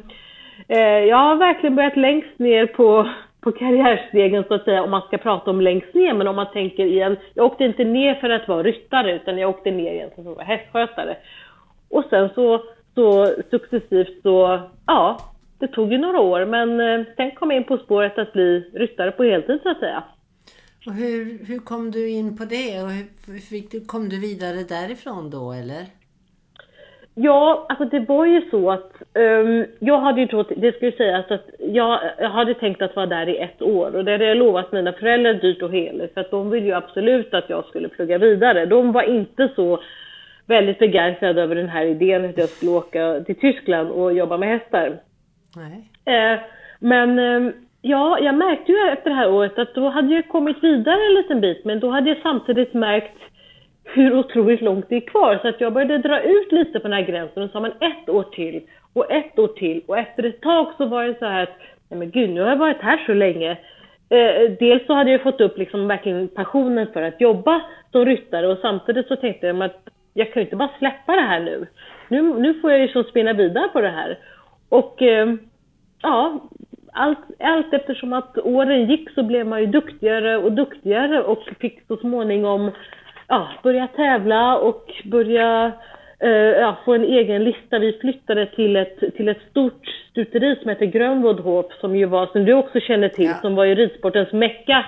äh, 0.69 0.79
jag 0.81 1.17
har 1.17 1.37
verkligen 1.37 1.77
börjat 1.77 1.97
längst 1.97 2.39
ner 2.39 2.67
på 2.67 3.09
på 3.47 3.53
karriärstegen 3.53 4.45
så 4.49 4.55
att 4.55 4.65
säga 4.65 4.83
om 4.83 4.91
man 4.91 5.03
ska 5.03 5.19
prata 5.19 5.51
om 5.51 5.61
längst 5.61 5.95
ner. 5.95 6.15
Men 6.15 6.27
om 6.27 6.37
man 6.37 6.53
tänker 6.53 6.87
igen, 6.87 7.17
jag 7.35 7.47
åkte 7.47 7.65
inte 7.65 7.85
ner 7.85 8.15
för 8.15 8.31
att 8.31 8.49
vara 8.49 8.63
ryttare 8.63 9.17
utan 9.17 9.39
jag 9.39 9.51
åkte 9.51 9.71
ner 9.71 9.93
egentligen 9.93 10.25
för 10.25 10.31
att 10.31 10.37
vara 10.37 10.47
hästskötare. 10.47 11.17
Och 11.89 12.05
sen 12.11 12.31
så, 12.35 12.63
så 12.95 13.35
successivt 13.51 14.23
så, 14.23 14.61
ja, 14.87 15.21
det 15.59 15.69
tog 15.69 15.93
ju 15.93 15.99
några 15.99 16.21
år 16.21 16.45
men 16.45 16.81
eh, 16.81 17.07
sen 17.17 17.31
kom 17.31 17.51
jag 17.51 17.57
in 17.61 17.65
på 17.65 17.79
spåret 17.79 18.19
att 18.19 18.33
bli 18.33 18.71
ryttare 18.75 19.11
på 19.11 19.25
heltid 19.25 19.61
så 19.63 19.71
att 19.71 19.79
säga. 19.79 20.05
Och 20.87 20.95
hur, 20.95 21.47
hur 21.47 21.59
kom 21.59 21.91
du 21.91 22.09
in 22.11 22.37
på 22.37 22.45
det 22.45 22.83
och 22.83 22.91
hur 23.27 23.39
fick 23.39 23.71
du, 23.71 23.81
kom 23.85 24.09
du 24.09 24.21
vidare 24.21 24.63
därifrån 24.63 25.31
då 25.31 25.53
eller? 25.53 25.85
Ja, 27.19 27.67
alltså 27.69 27.85
det 27.85 28.01
var 28.01 28.27
ju 28.27 28.51
så 28.51 28.71
att 28.71 28.93
um, 29.15 29.67
jag 29.79 30.01
hade 30.01 30.21
ju 30.21 30.27
trott, 30.27 30.53
det 30.57 30.83
ju 30.83 30.93
sägas 30.93 31.31
att 31.31 31.51
jag, 31.59 32.01
jag, 32.19 32.31
hade 32.31 32.55
tänkt 32.55 32.83
att 32.83 32.97
vara 32.97 33.07
där 33.07 33.29
i 33.29 33.39
ett 33.39 33.63
år 33.63 33.97
och 33.97 34.05
det 34.05 34.13
hade 34.13 34.25
jag 34.25 34.37
lovat 34.37 34.73
mina 34.73 34.93
föräldrar 34.93 35.35
dyrt 35.35 35.63
och 35.63 35.73
heligt 35.73 36.15
för 36.15 36.21
att 36.21 36.31
de 36.31 36.51
ville 36.51 36.67
ju 36.67 36.73
absolut 36.73 37.35
att 37.35 37.51
jag 37.51 37.65
skulle 37.65 37.89
plugga 37.89 38.19
vidare. 38.19 38.67
De 38.67 38.93
var 38.93 39.03
inte 39.03 39.49
så 39.57 39.83
väldigt 40.47 40.79
begeistrade 40.79 41.43
över 41.43 41.55
den 41.55 41.69
här 41.69 41.85
idén 41.85 42.25
att 42.25 42.39
jag 42.39 42.49
skulle 42.49 42.73
åka 42.73 43.21
till 43.27 43.39
Tyskland 43.39 43.91
och 43.91 44.13
jobba 44.13 44.37
med 44.37 44.49
hästar. 44.49 44.99
Nej. 45.57 45.91
Uh, 46.35 46.41
men 46.79 47.19
um, 47.19 47.53
ja, 47.83 48.19
jag 48.19 48.35
märkte 48.35 48.73
ju 48.73 48.79
efter 48.93 49.11
det 49.11 49.17
här 49.17 49.31
året 49.31 49.59
att 49.59 49.75
då 49.75 49.89
hade 49.89 50.15
jag 50.15 50.29
kommit 50.29 50.65
vidare 50.65 51.01
en 51.09 51.15
liten 51.15 51.41
bit 51.41 51.65
men 51.65 51.81
då 51.81 51.91
hade 51.91 52.09
jag 52.09 52.19
samtidigt 52.23 52.75
märkt 52.75 53.19
hur 53.97 54.19
otroligt 54.19 54.61
långt 54.61 54.87
det 54.89 54.97
är 54.97 55.01
kvar. 55.01 55.39
Så 55.43 55.49
att 55.49 55.61
jag 55.61 55.73
började 55.73 55.99
dra 55.99 56.21
ut 56.21 56.53
lite 56.53 56.81
på 56.81 56.89
den 56.89 56.93
här 56.93 57.07
gränsen 57.07 57.43
och 57.43 57.51
sa 57.51 57.61
men 57.61 57.73
ett 57.81 58.09
år 58.09 58.23
till 58.23 58.63
och 58.93 59.11
ett 59.13 59.39
år 59.39 59.49
till. 59.49 59.83
Och 59.87 59.99
efter 59.99 60.23
ett 60.23 60.41
tag 60.41 60.73
så 60.77 60.87
var 60.87 61.05
det 61.05 61.19
så 61.19 61.27
här 61.27 61.43
att, 61.43 61.59
nej 61.89 61.99
men 61.99 62.11
gud 62.11 62.31
nu 62.31 62.41
har 62.41 62.49
jag 62.49 62.57
varit 62.57 62.81
här 62.81 63.03
så 63.07 63.13
länge. 63.13 63.51
Eh, 64.09 64.51
dels 64.59 64.87
så 64.87 64.95
hade 64.95 65.11
jag 65.11 65.23
fått 65.23 65.41
upp 65.41 65.59
liksom 65.59 65.89
verkligen 65.89 66.29
passionen 66.29 66.87
för 66.93 67.03
att 67.03 67.21
jobba 67.21 67.63
som 67.93 68.05
ryttare 68.05 68.49
och 68.49 68.59
samtidigt 68.59 69.09
så 69.09 69.17
tänkte 69.17 69.47
jag 69.47 69.63
att 69.63 69.89
jag 70.15 70.33
kan 70.33 70.41
ju 70.41 70.47
inte 70.47 70.57
bara 70.57 70.71
släppa 70.79 71.13
det 71.13 71.23
här 71.23 71.41
nu. 71.41 71.67
Nu, 72.09 72.23
nu 72.23 72.55
får 72.55 72.71
jag 72.71 72.81
ju 72.81 72.89
så 72.89 73.05
spinna 73.05 73.33
vidare 73.33 73.69
på 73.69 73.81
det 73.81 73.89
här. 73.89 74.19
Och 74.69 75.03
eh, 75.03 75.35
ja, 76.03 76.41
allt, 76.93 77.19
allt 77.41 77.75
eftersom 77.75 78.13
att 78.13 78.39
åren 78.39 78.91
gick 78.91 79.11
så 79.11 79.23
blev 79.23 79.47
man 79.47 79.61
ju 79.61 79.67
duktigare 79.67 80.37
och 80.37 80.53
duktigare 80.53 81.23
och 81.23 81.43
fick 81.61 81.87
så 81.89 81.97
småningom 81.97 82.71
ja, 83.29 83.49
börja 83.63 83.87
tävla 83.87 84.59
och 84.59 84.93
börja 85.05 85.73
eh, 86.21 86.31
ja, 86.31 86.77
få 86.85 86.95
en 86.95 87.05
egen 87.05 87.45
lista. 87.45 87.79
Vi 87.79 87.93
flyttade 88.01 88.47
till 88.47 88.77
ett, 88.77 88.99
till 89.17 89.29
ett 89.29 89.51
stort 89.51 89.87
stuteri 90.11 90.57
som 90.57 90.69
heter 90.69 90.87
Grönvodhop 90.87 91.73
som 91.73 91.97
ju 91.97 92.07
var, 92.07 92.27
som 92.27 92.45
du 92.45 92.53
också 92.53 92.81
känner 92.81 93.09
till, 93.09 93.25
ja. 93.25 93.35
som 93.41 93.55
var 93.55 93.65
ju 93.65 93.75
ridsportens 93.75 94.33
mecka. 94.33 94.85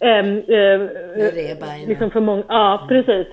Eh, 0.00 0.26
eh, 0.36 1.88
liksom 1.88 2.10
för 2.10 2.20
många, 2.20 2.44
ja, 2.48 2.86
precis. 2.88 3.26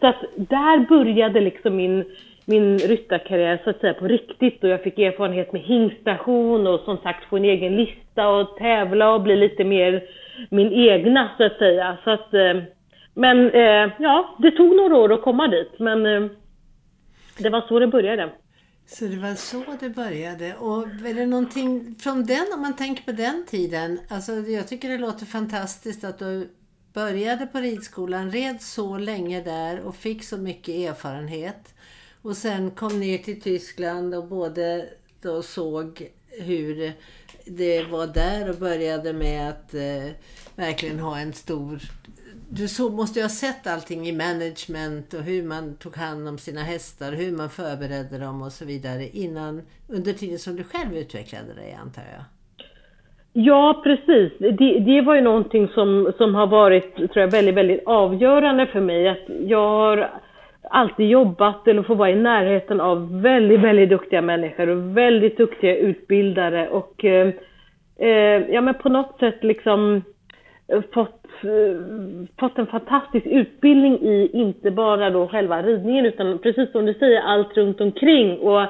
Så 0.00 0.06
att 0.06 0.24
där 0.36 0.78
började 0.78 1.40
liksom 1.40 1.76
min, 1.76 2.04
min 2.44 2.78
ryttarkarriär 2.78 3.60
så 3.64 3.70
att 3.70 3.80
säga 3.80 3.94
på 3.94 4.08
riktigt 4.08 4.64
och 4.64 4.70
jag 4.70 4.82
fick 4.82 4.98
erfarenhet 4.98 5.52
med 5.52 5.62
hingstation 5.62 6.66
och 6.66 6.80
som 6.80 6.96
sagt 6.96 7.24
få 7.24 7.36
en 7.36 7.44
egen 7.44 7.76
lista 7.76 8.28
och 8.28 8.56
tävla 8.56 9.14
och 9.14 9.20
bli 9.20 9.36
lite 9.36 9.64
mer 9.64 10.02
min 10.50 10.72
egna 10.72 11.30
så 11.36 11.44
att 11.44 11.58
säga. 11.58 11.96
Så 12.04 12.10
att 12.10 12.34
eh, 12.34 12.54
men 13.14 13.50
eh, 13.50 13.92
ja, 13.98 14.36
det 14.38 14.50
tog 14.50 14.76
några 14.76 14.96
år 14.96 15.12
att 15.12 15.22
komma 15.22 15.48
dit, 15.48 15.78
men 15.78 16.06
eh, 16.06 16.30
det 17.38 17.50
var 17.50 17.60
så 17.60 17.78
det 17.78 17.86
började. 17.86 18.32
Så 18.86 19.04
det 19.04 19.16
var 19.16 19.34
så 19.34 19.64
det 19.80 19.90
började. 19.90 20.54
Och 20.54 20.82
är 20.82 21.14
det 21.14 21.26
någonting 21.26 21.94
från 21.98 22.26
den, 22.26 22.46
om 22.54 22.62
man 22.62 22.76
tänker 22.76 23.04
på 23.04 23.12
den 23.12 23.46
tiden, 23.46 24.00
alltså 24.08 24.32
jag 24.32 24.68
tycker 24.68 24.88
det 24.88 24.98
låter 24.98 25.26
fantastiskt 25.26 26.04
att 26.04 26.18
du 26.18 26.50
började 26.92 27.46
på 27.46 27.58
ridskolan, 27.58 28.30
red 28.30 28.62
så 28.62 28.98
länge 28.98 29.42
där 29.42 29.80
och 29.80 29.96
fick 29.96 30.24
så 30.24 30.36
mycket 30.36 30.74
erfarenhet. 30.74 31.74
Och 32.22 32.36
sen 32.36 32.70
kom 32.70 33.00
ner 33.00 33.18
till 33.18 33.40
Tyskland 33.40 34.14
och 34.14 34.26
både 34.26 34.88
då 35.22 35.42
såg 35.42 36.10
hur 36.28 36.92
det 37.46 37.82
var 37.82 38.06
där 38.06 38.50
och 38.50 38.56
började 38.56 39.12
med 39.12 39.48
att 39.48 39.74
eh, 39.74 40.10
verkligen 40.56 40.98
ha 40.98 41.18
en 41.18 41.32
stor 41.32 41.80
du 42.52 42.68
så, 42.68 42.90
måste 42.90 43.18
ju 43.18 43.24
ha 43.24 43.28
sett 43.28 43.66
allting 43.66 44.06
i 44.06 44.12
management 44.12 45.14
och 45.14 45.22
hur 45.22 45.42
man 45.42 45.76
tog 45.76 45.96
hand 45.96 46.28
om 46.28 46.38
sina 46.38 46.60
hästar, 46.60 47.12
hur 47.12 47.32
man 47.36 47.48
förberedde 47.48 48.18
dem 48.24 48.42
och 48.42 48.52
så 48.52 48.64
vidare 48.64 49.04
innan, 49.12 49.62
under 49.88 50.12
tiden 50.12 50.38
som 50.38 50.56
du 50.56 50.64
själv 50.64 50.96
utvecklade 50.96 51.54
dig 51.54 51.78
antar 51.82 52.02
jag? 52.16 52.24
Ja, 53.32 53.80
precis. 53.84 54.32
Det, 54.38 54.78
det 54.78 55.00
var 55.00 55.14
ju 55.14 55.20
någonting 55.20 55.68
som, 55.68 56.12
som 56.16 56.34
har 56.34 56.46
varit, 56.46 56.96
tror 56.96 57.18
jag, 57.18 57.30
väldigt, 57.30 57.54
väldigt 57.54 57.82
avgörande 57.86 58.66
för 58.66 58.80
mig. 58.80 59.08
Att 59.08 59.26
jag 59.46 59.68
har 59.68 60.10
alltid 60.70 61.08
jobbat 61.08 61.68
eller 61.68 61.82
får 61.82 61.94
vara 61.94 62.10
i 62.10 62.16
närheten 62.16 62.80
av 62.80 63.20
väldigt, 63.20 63.60
väldigt 63.60 63.88
duktiga 63.88 64.22
människor 64.22 64.68
och 64.68 64.96
väldigt 64.96 65.36
duktiga 65.36 65.76
utbildare 65.76 66.68
och 66.68 67.04
eh, 67.04 67.28
eh 67.98 68.42
ja, 68.50 68.60
men 68.60 68.74
på 68.74 68.88
något 68.88 69.18
sätt 69.18 69.44
liksom 69.44 70.02
fått, 70.94 71.19
Eh, 71.44 71.76
fått 72.40 72.58
en 72.58 72.66
fantastisk 72.66 73.26
utbildning 73.26 73.98
i 74.02 74.30
inte 74.32 74.70
bara 74.70 75.10
då 75.10 75.28
själva 75.28 75.62
ridningen 75.62 76.06
utan 76.06 76.38
precis 76.38 76.72
som 76.72 76.86
du 76.86 76.94
säger 76.94 77.20
allt 77.20 77.56
runt 77.56 77.80
omkring 77.80 78.38
och 78.38 78.66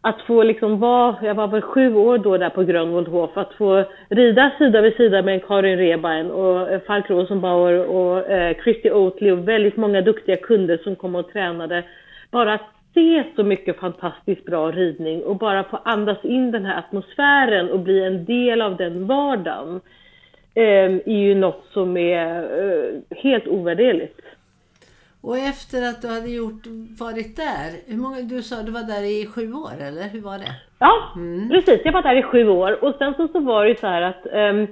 att 0.00 0.22
få 0.22 0.42
liksom 0.42 0.78
vara, 0.78 1.16
jag 1.22 1.34
var 1.34 1.48
väl 1.48 1.62
sju 1.62 1.94
år 1.94 2.18
då 2.18 2.36
där 2.36 2.50
på 2.50 2.62
Grönvoldhof, 2.62 3.36
att 3.36 3.54
få 3.54 3.84
rida 4.08 4.52
sida 4.58 4.80
vid 4.80 4.96
sida 4.96 5.22
med 5.22 5.46
Karin 5.46 5.78
Rebein 5.78 6.30
och 6.30 6.70
eh, 6.70 6.80
Falk 6.80 7.10
Rosenbauer 7.10 7.86
och 7.86 8.30
eh, 8.30 8.56
Christy 8.64 8.90
Oatley 8.90 9.32
och 9.32 9.48
väldigt 9.48 9.76
många 9.76 10.00
duktiga 10.00 10.36
kunder 10.36 10.78
som 10.84 10.96
kom 10.96 11.14
och 11.14 11.32
tränade. 11.32 11.84
Bara 12.30 12.54
att 12.54 12.70
se 12.94 13.24
så 13.36 13.44
mycket 13.44 13.80
fantastiskt 13.80 14.44
bra 14.44 14.70
ridning 14.70 15.22
och 15.22 15.36
bara 15.36 15.64
få 15.64 15.76
andas 15.84 16.24
in 16.24 16.50
den 16.50 16.64
här 16.64 16.78
atmosfären 16.78 17.70
och 17.70 17.80
bli 17.80 18.04
en 18.04 18.24
del 18.24 18.62
av 18.62 18.76
den 18.76 19.06
vardagen 19.06 19.74
eh, 19.74 19.80
är 20.56 21.12
ju 21.12 21.34
något 21.34 21.64
som 21.72 21.96
är 21.96 22.42
eh, 22.42 23.18
helt 23.22 23.46
ovärderligt. 23.46 24.20
Och 25.20 25.38
efter 25.38 25.88
att 25.88 26.02
du 26.02 26.08
hade 26.08 26.30
gjort, 26.30 26.62
varit 27.00 27.36
där, 27.36 27.68
hur 27.86 27.96
många, 27.96 28.20
du 28.22 28.42
sa 28.42 28.62
du 28.62 28.72
var 28.72 28.82
där 28.82 29.02
i 29.02 29.26
sju 29.26 29.52
år 29.52 29.72
eller 29.80 30.08
hur 30.08 30.20
var 30.20 30.38
det? 30.38 30.54
Ja, 30.78 31.12
mm. 31.16 31.48
precis. 31.48 31.80
Jag 31.84 31.92
var 31.92 32.02
där 32.02 32.18
i 32.18 32.22
sju 32.22 32.48
år 32.48 32.84
och 32.84 32.94
sen 32.98 33.14
så, 33.14 33.28
så 33.28 33.40
var 33.40 33.64
det 33.64 33.80
så 33.80 33.86
här 33.86 34.02
att 34.02 34.26
um, 34.32 34.66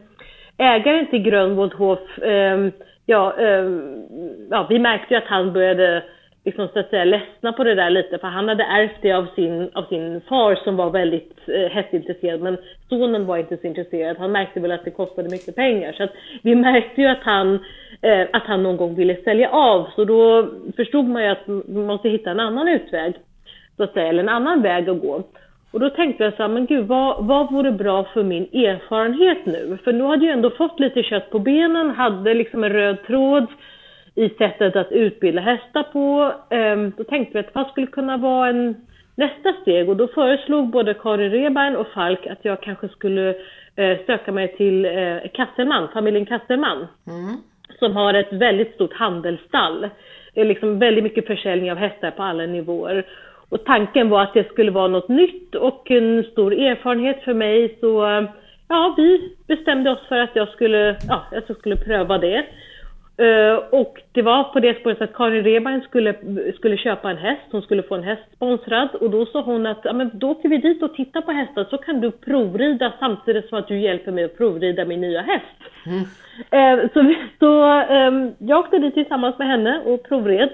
ägaren 0.58 1.06
till 1.10 1.22
Grönvoldhof, 1.22 1.98
um, 2.22 2.72
ja, 3.06 3.34
um, 3.38 4.06
ja, 4.50 4.66
vi 4.70 4.78
märkte 4.78 5.14
ju 5.14 5.18
att 5.18 5.26
han 5.26 5.52
började 5.52 6.02
liksom 6.44 6.68
så 6.68 6.78
att 6.78 6.90
säga 6.90 7.04
ledsna 7.04 7.52
på 7.52 7.64
det 7.64 7.74
där 7.74 7.90
lite 7.90 8.18
för 8.18 8.28
han 8.28 8.48
hade 8.48 8.64
ärvt 8.64 9.02
det 9.02 9.12
av 9.12 9.26
sin, 9.34 9.70
av 9.74 9.84
sin 9.84 10.20
far 10.20 10.54
som 10.54 10.76
var 10.76 10.90
väldigt 10.90 11.38
eh, 11.48 11.70
hästintresserad 11.70 12.40
men 12.40 12.58
sonen 12.88 13.26
var 13.26 13.36
inte 13.36 13.56
så 13.56 13.66
intresserad. 13.66 14.16
Han 14.18 14.32
märkte 14.32 14.60
väl 14.60 14.72
att 14.72 14.84
det 14.84 14.90
kostade 14.90 15.28
mycket 15.28 15.56
pengar 15.56 15.92
så 15.92 16.02
att 16.02 16.12
vi 16.42 16.54
märkte 16.54 17.00
ju 17.00 17.06
att 17.06 17.22
han, 17.22 17.54
eh, 18.02 18.26
att 18.32 18.42
han 18.42 18.62
någon 18.62 18.76
gång 18.76 18.94
ville 18.94 19.16
sälja 19.16 19.50
av 19.50 19.88
så 19.96 20.04
då 20.04 20.48
förstod 20.76 21.04
man 21.04 21.22
ju 21.22 21.28
att 21.28 21.46
man 21.46 21.86
måste 21.86 22.08
hitta 22.08 22.30
en 22.30 22.40
annan 22.40 22.68
utväg 22.68 23.14
så 23.76 23.82
att 23.82 23.92
säga, 23.92 24.08
eller 24.08 24.22
en 24.22 24.28
annan 24.28 24.62
väg 24.62 24.88
att 24.88 25.00
gå. 25.00 25.22
Och 25.70 25.80
då 25.80 25.90
tänkte 25.90 26.24
jag 26.24 26.34
så 26.34 26.42
här, 26.42 26.48
men 26.48 26.66
gud 26.66 26.86
vad, 26.86 27.26
vad 27.26 27.52
vore 27.52 27.72
bra 27.72 28.04
för 28.04 28.22
min 28.22 28.42
erfarenhet 28.42 29.46
nu? 29.46 29.78
För 29.84 29.92
nu 29.92 30.04
hade 30.04 30.24
jag 30.26 30.32
ändå 30.32 30.50
fått 30.50 30.80
lite 30.80 31.02
kött 31.02 31.30
på 31.30 31.38
benen, 31.38 31.90
hade 31.90 32.34
liksom 32.34 32.64
en 32.64 32.72
röd 32.72 33.06
tråd 33.06 33.46
i 34.14 34.28
sättet 34.28 34.76
att 34.76 34.92
utbilda 34.92 35.40
hästar 35.40 35.82
på. 35.82 36.32
Ehm, 36.50 36.92
då 36.96 37.04
tänkte 37.04 37.32
vi 37.32 37.38
att 37.38 37.54
vad 37.54 37.66
skulle 37.66 37.86
kunna 37.86 38.16
vara 38.16 38.48
en 38.48 38.74
nästa 39.14 39.52
steg 39.62 39.88
och 39.88 39.96
då 39.96 40.08
föreslog 40.08 40.70
både 40.70 40.94
Karin 40.94 41.30
Rebein 41.30 41.76
och 41.76 41.86
Falk 41.86 42.26
att 42.26 42.44
jag 42.44 42.60
kanske 42.62 42.88
skulle 42.88 43.28
eh, 43.76 43.98
söka 44.06 44.32
mig 44.32 44.56
till 44.56 44.84
eh, 44.84 45.16
Kasselman, 45.34 45.88
familjen 45.92 46.26
Kasselman. 46.26 46.86
Mm. 47.06 47.36
Som 47.78 47.96
har 47.96 48.14
ett 48.14 48.32
väldigt 48.32 48.74
stort 48.74 48.92
handelsstall. 48.92 49.88
Det 50.34 50.40
är 50.40 50.44
liksom 50.44 50.78
väldigt 50.78 51.04
mycket 51.04 51.26
försäljning 51.26 51.72
av 51.72 51.78
hästar 51.78 52.10
på 52.10 52.22
alla 52.22 52.46
nivåer. 52.46 53.06
Och 53.48 53.64
tanken 53.64 54.08
var 54.08 54.22
att 54.22 54.34
det 54.34 54.48
skulle 54.48 54.70
vara 54.70 54.88
något 54.88 55.08
nytt 55.08 55.54
och 55.54 55.90
en 55.90 56.24
stor 56.24 56.52
erfarenhet 56.52 57.22
för 57.22 57.34
mig 57.34 57.76
så 57.80 58.26
ja, 58.68 58.94
vi 58.96 59.36
bestämde 59.46 59.90
oss 59.90 60.08
för 60.08 60.18
att 60.18 60.36
jag 60.36 60.48
skulle, 60.48 60.96
ja, 61.08 61.24
jag 61.30 61.56
skulle 61.56 61.76
pröva 61.76 62.18
det. 62.18 62.44
Uh, 63.20 63.56
och 63.70 64.02
det 64.12 64.22
var 64.22 64.44
på 64.44 64.60
det 64.60 64.80
spåret 64.80 65.02
att 65.02 65.14
Karin 65.14 65.44
Rebein 65.44 65.80
skulle, 65.80 66.14
skulle 66.54 66.76
köpa 66.76 67.10
en 67.10 67.16
häst, 67.16 67.42
hon 67.50 67.62
skulle 67.62 67.82
få 67.82 67.94
en 67.94 68.02
häst 68.02 68.22
sponsrad. 68.36 68.88
Och 68.94 69.10
då 69.10 69.26
sa 69.26 69.42
hon 69.42 69.66
att 69.66 69.80
ja, 69.84 69.92
men 69.92 70.10
då 70.14 70.30
åker 70.30 70.48
vi 70.48 70.58
dit 70.58 70.82
och 70.82 70.94
tittar 70.94 71.20
på 71.20 71.32
hästar 71.32 71.66
så 71.70 71.78
kan 71.78 72.00
du 72.00 72.10
provrida 72.10 72.92
samtidigt 72.98 73.48
som 73.48 73.58
att 73.58 73.68
du 73.68 73.78
hjälper 73.78 74.12
mig 74.12 74.24
att 74.24 74.36
provrida 74.36 74.84
min 74.84 75.00
nya 75.00 75.22
häst. 75.22 75.46
Mm. 75.86 76.00
Uh, 76.80 76.88
så 76.92 77.14
så 77.38 77.82
um, 77.82 78.34
jag 78.38 78.58
åkte 78.58 78.78
dit 78.78 78.94
tillsammans 78.94 79.38
med 79.38 79.48
henne 79.48 79.82
och 79.84 80.02
provred. 80.08 80.50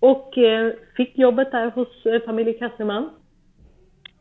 Och 0.00 0.34
uh, 0.36 0.72
fick 0.96 1.18
jobbet 1.18 1.50
där 1.50 1.70
hos 1.70 1.88
familjen 2.26 2.58
Kasselman. 2.58 3.10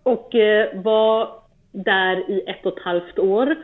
Och 0.04 0.36
var 0.74 1.30
där 1.72 2.30
i 2.30 2.44
ett 2.48 2.66
och 2.66 2.78
ett 2.78 2.84
halvt 2.84 3.20
år 3.20 3.56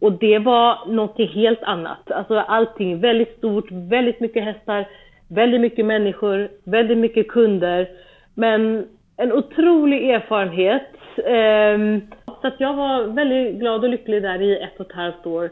och 0.00 0.12
det 0.12 0.38
var 0.38 0.78
någonting 0.86 1.28
helt 1.28 1.62
annat. 1.62 2.10
Alltså 2.10 2.38
allting 2.38 3.00
väldigt 3.00 3.38
stort, 3.38 3.70
väldigt 3.70 4.20
mycket 4.20 4.44
hästar, 4.44 4.88
väldigt 5.28 5.60
mycket 5.60 5.86
människor, 5.86 6.48
väldigt 6.64 6.98
mycket 6.98 7.28
kunder. 7.28 7.88
Men 8.34 8.86
en 9.16 9.32
otrolig 9.32 10.10
erfarenhet. 10.10 10.86
Ehm, 11.24 12.00
så 12.40 12.46
att 12.46 12.60
jag 12.60 12.74
var 12.74 13.02
väldigt 13.02 13.60
glad 13.60 13.84
och 13.84 13.90
lycklig 13.90 14.22
där 14.22 14.42
i 14.42 14.58
ett 14.58 14.80
och 14.80 14.86
ett 14.86 14.96
halvt 14.96 15.26
år. 15.26 15.50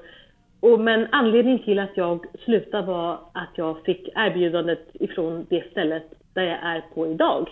Och, 0.60 0.80
men 0.80 1.06
anledningen 1.12 1.62
till 1.62 1.78
att 1.78 1.96
jag 1.96 2.26
slutade 2.44 2.86
var 2.86 3.12
att 3.12 3.50
jag 3.54 3.84
fick 3.84 4.08
erbjudandet 4.14 4.88
ifrån 4.92 5.46
det 5.50 5.70
stället 5.70 6.04
där 6.34 6.42
jag 6.42 6.58
är 6.62 6.84
på 6.94 7.06
idag. 7.06 7.48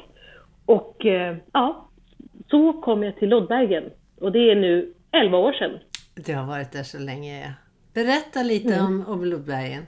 Och 0.66 1.06
eh, 1.06 1.36
ja, 1.52 1.88
så 2.50 2.72
kom 2.72 3.02
jag 3.02 3.16
till 3.16 3.28
Loddbergen. 3.28 3.84
Och 4.20 4.32
det 4.32 4.50
är 4.50 4.56
nu 4.56 4.92
11 5.10 5.38
år 5.38 5.52
sedan. 5.52 5.70
Du 6.14 6.34
har 6.34 6.46
varit 6.46 6.72
där 6.72 6.82
så 6.82 6.98
länge. 6.98 7.54
Berätta 7.94 8.42
lite 8.42 8.74
mm. 8.74 8.86
om, 8.86 9.06
om 9.06 9.20
Blodbergen. 9.20 9.86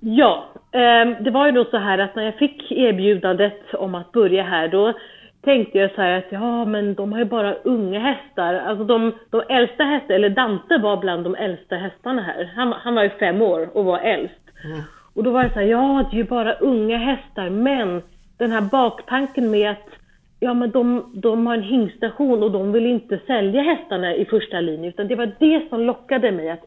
Ja, 0.00 0.48
eh, 0.72 1.22
det 1.24 1.30
var 1.30 1.46
ju 1.46 1.52
då 1.52 1.64
så 1.64 1.78
här 1.78 1.98
att 1.98 2.14
när 2.16 2.22
jag 2.22 2.38
fick 2.38 2.72
erbjudandet 2.72 3.74
om 3.74 3.94
att 3.94 4.12
börja 4.12 4.42
här 4.42 4.68
då 4.68 4.94
tänkte 5.42 5.78
jag 5.78 5.94
så 5.94 6.00
här 6.00 6.18
att 6.18 6.26
ja 6.30 6.64
men 6.64 6.94
de 6.94 7.12
har 7.12 7.18
ju 7.18 7.24
bara 7.24 7.54
unga 7.54 8.00
hästar. 8.00 8.54
Alltså 8.54 8.84
de, 8.84 9.12
de 9.30 9.42
äldsta 9.48 9.84
hästarna, 9.84 10.14
eller 10.14 10.30
Dante 10.30 10.78
var 10.78 10.96
bland 10.96 11.24
de 11.24 11.34
äldsta 11.34 11.76
hästarna 11.76 12.22
här. 12.22 12.52
Han, 12.56 12.72
han 12.72 12.94
var 12.94 13.02
ju 13.02 13.10
fem 13.10 13.42
år 13.42 13.76
och 13.76 13.84
var 13.84 13.98
äldst. 13.98 14.40
Mm. 14.64 14.80
Och 15.14 15.24
då 15.24 15.30
var 15.30 15.44
det 15.44 15.52
så 15.52 15.60
här, 15.60 15.66
ja 15.66 16.08
det 16.10 16.16
är 16.16 16.18
ju 16.18 16.24
bara 16.24 16.54
unga 16.54 16.98
hästar 16.98 17.50
men 17.50 18.02
den 18.36 18.52
här 18.52 18.60
baktanken 18.60 19.50
med 19.50 19.70
att 19.70 19.97
ja 20.40 20.54
men 20.54 20.70
de, 20.70 21.10
de 21.14 21.46
har 21.46 21.54
en 21.54 21.62
hingstation 21.62 22.42
och 22.42 22.50
de 22.50 22.72
vill 22.72 22.86
inte 22.86 23.20
sälja 23.26 23.62
hästarna 23.62 24.14
i 24.14 24.24
första 24.24 24.60
linjen 24.60 24.84
utan 24.84 25.08
det 25.08 25.14
var 25.16 25.32
det 25.38 25.68
som 25.68 25.80
lockade 25.80 26.32
mig 26.32 26.50
att 26.50 26.66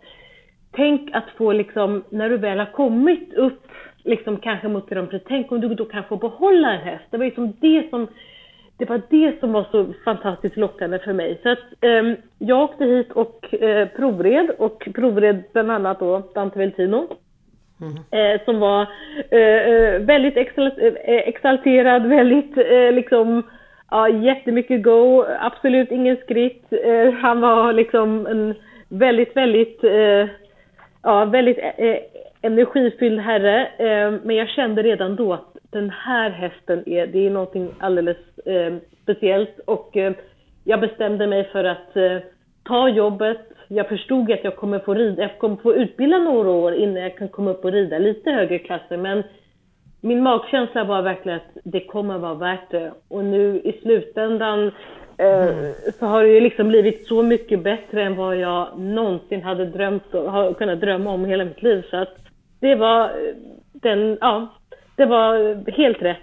tänk 0.71 1.09
att 1.13 1.29
få 1.37 1.51
liksom, 1.51 2.03
när 2.09 2.29
du 2.29 2.37
väl 2.37 2.59
har 2.59 2.71
kommit 2.71 3.33
upp 3.33 3.67
liksom 4.03 4.37
kanske 4.37 4.67
mot 4.67 4.89
Grand 4.89 5.19
tänk 5.27 5.51
om 5.51 5.61
du 5.61 5.75
då 5.75 5.85
kan 5.85 6.03
få 6.03 6.15
behålla 6.15 6.73
en 6.73 6.81
häst. 6.81 7.03
Det 7.09 7.17
var 7.17 7.25
liksom 7.25 7.53
det 7.59 7.89
som 7.89 8.07
det 8.77 8.89
var 8.89 9.01
det 9.09 9.39
som 9.39 9.51
var 9.53 9.65
så 9.71 9.85
fantastiskt 10.05 10.57
lockande 10.57 10.99
för 10.99 11.13
mig. 11.13 11.39
Så 11.43 11.49
att 11.49 11.59
eh, 11.81 12.13
jag 12.37 12.59
åkte 12.63 12.85
hit 12.85 13.11
och 13.11 13.53
eh, 13.53 13.87
provred 13.87 14.49
och 14.57 14.87
provred 14.95 15.43
bland 15.53 15.71
annat 15.71 15.99
då 15.99 16.21
Dante 16.33 16.59
Veltino. 16.59 17.07
Mm. 17.81 17.95
Eh, 18.11 18.41
som 18.45 18.59
var 18.59 18.81
eh, 19.29 19.39
eh, 19.39 19.99
väldigt 19.99 20.37
eh, 20.37 20.93
exalterad, 21.05 22.05
väldigt 22.05 22.55
liksom 22.93 23.43
Ja, 23.91 24.09
jättemycket 24.09 24.83
go, 24.83 25.25
absolut 25.39 25.91
ingen 25.91 26.17
skritt. 26.17 26.73
Eh, 26.73 27.13
han 27.13 27.41
var 27.41 27.73
liksom 27.73 28.27
en 28.27 28.55
väldigt, 28.89 29.37
väldigt, 29.37 29.83
eh, 29.83 30.27
ja, 31.03 31.25
väldigt 31.25 31.57
eh, 31.57 31.97
energifylld 32.41 33.19
herre. 33.19 33.67
Eh, 33.77 34.13
men 34.23 34.35
jag 34.35 34.49
kände 34.49 34.83
redan 34.83 35.15
då 35.15 35.33
att 35.33 35.57
den 35.71 35.89
här 35.89 36.29
hästen 36.29 36.89
är, 36.89 37.07
det 37.07 37.25
är 37.25 37.29
någonting 37.29 37.69
alldeles 37.79 38.17
eh, 38.45 38.73
speciellt 39.03 39.59
och 39.65 39.97
eh, 39.97 40.13
jag 40.63 40.79
bestämde 40.79 41.27
mig 41.27 41.43
för 41.43 41.63
att 41.63 41.95
eh, 41.95 42.17
ta 42.63 42.89
jobbet. 42.89 43.41
Jag 43.67 43.89
förstod 43.89 44.31
att 44.31 44.43
jag 44.43 44.55
kommer 44.55 44.79
få 44.79 44.93
rida, 44.93 45.21
jag 45.21 45.37
kommer 45.37 45.55
få 45.55 45.75
utbilda 45.75 46.17
några 46.17 46.49
år 46.49 46.73
innan 46.73 47.03
jag 47.03 47.17
kan 47.17 47.29
komma 47.29 47.51
upp 47.51 47.65
och 47.65 47.71
rida 47.71 47.97
lite 47.97 48.31
högre 48.31 48.59
klasser 48.59 48.97
men 48.97 49.23
min 50.01 50.23
magkänsla 50.23 50.83
var 50.83 51.01
verkligen 51.01 51.37
att 51.37 51.57
det 51.63 51.85
kommer 51.85 52.17
vara 52.17 52.33
värt 52.33 52.71
det. 52.71 52.93
Och 53.07 53.25
nu 53.25 53.61
i 53.63 53.79
slutändan 53.81 54.71
eh, 55.17 55.47
mm. 55.47 55.73
så 55.99 56.05
har 56.05 56.23
det 56.23 56.29
ju 56.29 56.39
liksom 56.39 56.67
blivit 56.67 57.07
så 57.07 57.23
mycket 57.23 57.63
bättre 57.63 58.03
än 58.03 58.15
vad 58.15 58.37
jag 58.37 58.79
någonsin 58.79 59.43
hade 59.43 59.65
drömt 59.65 60.13
och 60.13 60.31
har 60.31 60.53
kunnat 60.53 60.79
drömma 60.79 61.11
om 61.11 61.25
hela 61.25 61.45
mitt 61.45 61.63
liv. 61.63 61.83
Så 61.89 61.97
att 61.97 62.17
det 62.59 62.75
var 62.75 63.03
eh, 63.03 63.35
den, 63.73 64.17
ja, 64.21 64.47
det 64.95 65.05
var 65.05 65.55
helt 65.71 66.01
rätt. 66.01 66.17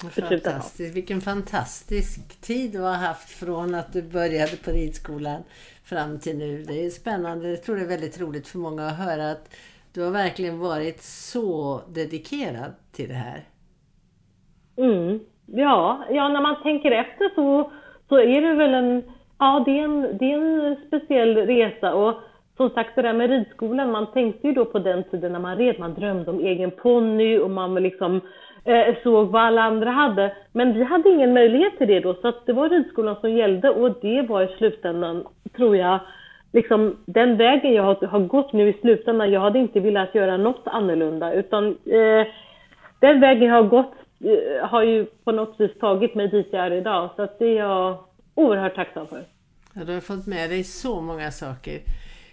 Fantastiskt. 0.00 0.96
Vilken 0.96 1.20
fantastisk 1.20 2.40
tid 2.40 2.72
du 2.72 2.80
har 2.80 2.94
haft 2.94 3.30
från 3.30 3.74
att 3.74 3.92
du 3.92 4.02
började 4.02 4.56
på 4.64 4.70
ridskolan 4.70 5.42
fram 5.84 6.18
till 6.18 6.36
nu. 6.38 6.62
Det 6.62 6.86
är 6.86 6.90
spännande. 6.90 7.48
Jag 7.48 7.62
tror 7.62 7.76
det 7.76 7.82
är 7.82 7.88
väldigt 7.88 8.20
roligt 8.20 8.48
för 8.48 8.58
många 8.58 8.86
att 8.86 8.98
höra 8.98 9.30
att 9.30 9.54
du 9.98 10.04
har 10.04 10.10
verkligen 10.10 10.58
varit 10.58 11.00
så 11.02 11.80
dedikerad 11.94 12.72
till 12.92 13.08
det 13.08 13.14
här. 13.14 13.40
Mm. 14.76 15.20
Ja, 15.46 16.04
ja, 16.10 16.28
när 16.28 16.40
man 16.40 16.62
tänker 16.62 16.90
efter 16.90 17.34
så, 17.34 17.70
så 18.08 18.18
är 18.18 18.40
det 18.40 18.54
väl 18.54 18.74
en, 18.74 19.02
ja 19.38 19.62
det 19.66 19.78
är 19.78 19.84
en, 19.84 20.18
det 20.18 20.32
är 20.32 20.38
en 20.38 20.76
speciell 20.86 21.36
resa 21.36 21.94
och 21.94 22.14
som 22.56 22.70
sagt 22.70 22.96
det 22.96 23.02
där 23.02 23.12
med 23.12 23.30
ridskolan, 23.30 23.90
man 23.90 24.12
tänkte 24.12 24.46
ju 24.46 24.52
då 24.54 24.64
på 24.64 24.78
den 24.78 25.04
tiden 25.04 25.32
när 25.32 25.40
man 25.40 25.56
red, 25.56 25.78
man 25.78 25.94
drömde 25.94 26.30
om 26.30 26.40
egen 26.40 26.70
ponny 26.70 27.38
och 27.38 27.50
man 27.50 27.74
liksom 27.74 28.20
eh, 28.64 28.94
såg 29.02 29.28
vad 29.28 29.42
alla 29.42 29.62
andra 29.62 29.90
hade. 29.90 30.36
Men 30.52 30.74
vi 30.74 30.84
hade 30.84 31.08
ingen 31.08 31.32
möjlighet 31.32 31.78
till 31.78 31.88
det 31.88 32.00
då, 32.00 32.14
så 32.14 32.28
att 32.28 32.46
det 32.46 32.52
var 32.52 32.68
ridskolan 32.68 33.16
som 33.20 33.30
gällde 33.30 33.70
och 33.70 34.00
det 34.00 34.22
var 34.22 34.42
i 34.42 34.56
slutändan, 34.58 35.26
tror 35.56 35.76
jag, 35.76 36.00
liksom 36.52 36.96
den 37.06 37.36
vägen 37.36 37.72
jag 37.72 37.82
har, 37.82 38.06
har 38.06 38.20
gått 38.20 38.52
nu 38.52 38.68
i 38.68 38.72
slutändan, 38.80 39.32
jag 39.32 39.40
hade 39.40 39.58
inte 39.58 39.80
velat 39.80 40.14
göra 40.14 40.36
något 40.36 40.62
annorlunda 40.64 41.32
utan 41.32 41.66
eh, 41.68 42.26
den 43.00 43.20
vägen 43.20 43.48
jag 43.48 43.54
har 43.54 43.68
gått 43.68 43.94
eh, 44.20 44.68
har 44.68 44.82
ju 44.82 45.04
på 45.04 45.32
något 45.32 45.60
vis 45.60 45.78
tagit 45.80 46.14
mig 46.14 46.28
dit 46.28 46.48
jag 46.50 46.66
är 46.66 46.70
idag. 46.70 47.10
Så 47.16 47.22
att 47.22 47.38
det 47.38 47.46
är 47.46 47.56
jag 47.56 47.98
oerhört 48.34 48.74
tacksam 48.74 49.06
för. 49.06 49.24
Ja, 49.74 49.84
du 49.84 49.94
har 49.94 50.00
fått 50.00 50.26
med 50.26 50.50
dig 50.50 50.64
så 50.64 51.00
många 51.00 51.30
saker. 51.30 51.78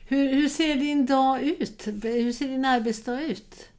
Hur, 0.10 0.34
hur 0.34 0.48
ser 0.48 0.75
din 0.75 1.05
dag 1.05 1.41
ut? 1.43 1.88
Hur 2.03 2.31
ser 2.31 2.48
din 2.48 2.65
arbetsdag 2.65 3.22
ut? 3.22 3.69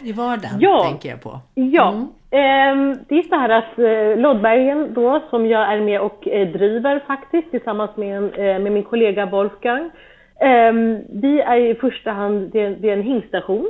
I 0.00 0.12
vardagen 0.12 0.58
Ja. 0.60 0.82
tänker 0.88 1.08
jag 1.08 1.22
på. 1.22 1.38
Ja, 1.54 1.88
Mm. 1.92 2.08
ehm, 2.30 2.98
det 3.08 3.14
är 3.18 3.22
så 3.22 3.34
här 3.34 3.48
att 3.48 3.78
eh, 3.78 4.20
Loddbergen 4.22 4.94
då, 4.94 5.20
som 5.30 5.46
jag 5.46 5.72
är 5.72 5.80
med 5.80 6.00
och 6.00 6.28
eh, 6.28 6.48
driver 6.48 7.00
faktiskt 7.06 7.50
tillsammans 7.50 7.96
med, 7.96 8.16
eh, 8.22 8.58
med 8.62 8.72
min 8.72 8.82
kollega 8.82 9.26
Wolfgang. 9.26 9.90
ehm, 10.40 10.98
vi 11.22 11.40
är 11.40 11.56
i 11.56 11.74
första 11.74 12.10
hand, 12.10 12.50
det 12.52 12.60
är, 12.60 12.70
det 12.80 12.88
är 12.88 12.92
en 12.92 13.02
hingstation. 13.02 13.68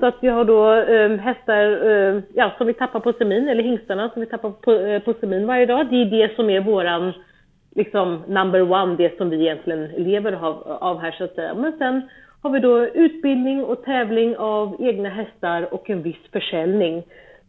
Så 0.00 0.06
att 0.06 0.14
vi 0.20 0.28
har 0.28 0.44
då 0.44 0.66
ehm, 0.72 1.18
hästar 1.18 1.90
eh, 1.90 2.20
ja, 2.34 2.52
som 2.58 2.66
vi 2.66 2.74
tappar 2.74 3.00
på 3.00 3.12
semin, 3.12 3.48
eller 3.48 3.62
hingstarna 3.62 4.10
som 4.10 4.20
vi 4.20 4.26
tappar 4.26 4.50
på, 4.50 4.72
eh, 4.72 5.02
på 5.02 5.14
semin 5.20 5.46
varje 5.46 5.66
dag. 5.66 5.86
Det 5.90 5.96
är 5.96 6.04
det 6.04 6.36
som 6.36 6.50
är 6.50 6.60
våran 6.60 7.12
liksom 7.74 8.22
number 8.28 8.72
one, 8.72 8.96
det 8.96 9.16
som 9.16 9.30
vi 9.30 9.40
egentligen 9.40 9.86
lever 9.96 10.32
av, 10.32 10.62
av 10.80 11.00
här 11.00 11.10
så 11.10 11.24
att 11.24 11.34
säga. 11.34 11.54
Men 11.54 11.72
sen 11.78 12.08
har 12.42 12.50
vi 12.50 12.60
då 12.60 12.86
utbildning 12.86 13.64
och 13.64 13.84
tävling 13.84 14.36
av 14.36 14.76
egna 14.78 15.08
hästar 15.08 15.74
och 15.74 15.90
en 15.90 16.02
viss 16.02 16.30
försäljning. 16.32 17.02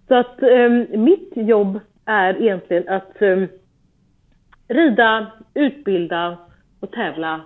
Så 0.08 0.16
att 0.16 0.44
ehm, 0.44 0.88
mitt 0.90 1.32
jobb 1.34 1.80
är 2.06 2.42
egentligen 2.42 2.90
att 2.90 3.22
ehm, 3.22 3.48
rida, 4.68 5.28
utbilda 5.54 6.38
och 6.80 6.92
tävla 6.92 7.42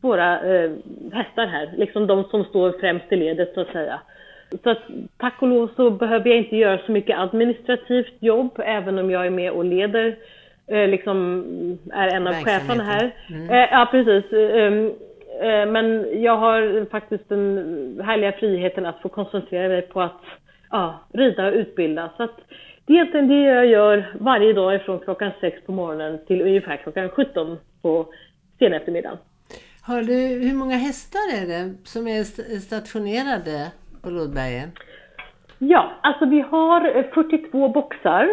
våra 0.00 0.54
eh, 0.54 0.70
hästar 1.12 1.46
här, 1.46 1.70
liksom 1.76 2.06
de 2.06 2.24
som 2.24 2.44
står 2.44 2.72
främst 2.80 3.12
i 3.12 3.16
ledet 3.16 3.54
så 3.54 3.60
att 3.60 3.72
säga. 3.72 4.00
Så 4.62 4.70
att 4.70 4.82
tack 5.16 5.42
och 5.42 5.48
lov 5.48 5.70
så 5.76 5.90
behöver 5.90 6.28
jag 6.28 6.38
inte 6.38 6.56
göra 6.56 6.78
så 6.86 6.92
mycket 6.92 7.18
administrativt 7.18 8.14
jobb, 8.20 8.50
även 8.64 8.98
om 8.98 9.10
jag 9.10 9.26
är 9.26 9.30
med 9.30 9.52
och 9.52 9.64
leder, 9.64 10.16
eh, 10.66 10.88
liksom 10.88 11.44
är 11.92 12.16
en 12.16 12.26
av 12.26 12.34
cheferna 12.34 12.84
här. 12.84 13.02
Verksamheten. 13.02 13.56
Eh, 13.56 13.68
ja, 13.70 13.88
precis. 13.90 14.32
Eh, 15.40 15.66
men 15.66 16.06
jag 16.22 16.36
har 16.36 16.86
faktiskt 16.90 17.28
den 17.28 18.00
härliga 18.04 18.32
friheten 18.32 18.86
att 18.86 19.02
få 19.02 19.08
koncentrera 19.08 19.68
mig 19.68 19.82
på 19.82 20.00
att 20.00 20.20
ja, 20.70 20.94
rida 21.12 21.46
och 21.46 21.52
utbilda. 21.54 22.10
Så 22.16 22.22
att 22.22 22.36
det 22.86 22.92
är 22.92 22.96
egentligen 22.96 23.28
det 23.28 23.40
jag 23.42 23.66
gör 23.66 24.04
varje 24.20 24.52
dag 24.52 24.82
från 24.82 24.98
klockan 24.98 25.30
sex 25.40 25.64
på 25.66 25.72
morgonen 25.72 26.18
till 26.26 26.42
ungefär 26.42 26.76
klockan 26.76 27.08
17 27.08 27.58
på 27.82 28.06
sen 28.58 28.72
eftermiddagen. 28.72 29.18
Har 29.82 30.02
du, 30.02 30.44
hur 30.48 30.54
många 30.58 30.76
hästar 30.76 31.42
är 31.42 31.46
det 31.48 31.74
som 31.84 32.06
är 32.08 32.20
st- 32.20 32.42
stationerade 32.42 33.72
på 34.02 34.10
Lodbergen? 34.10 34.68
Ja, 35.58 35.90
alltså 36.02 36.24
vi 36.26 36.40
har 36.40 36.96
eh, 36.96 37.04
42 37.14 37.68
boxar. 37.68 38.28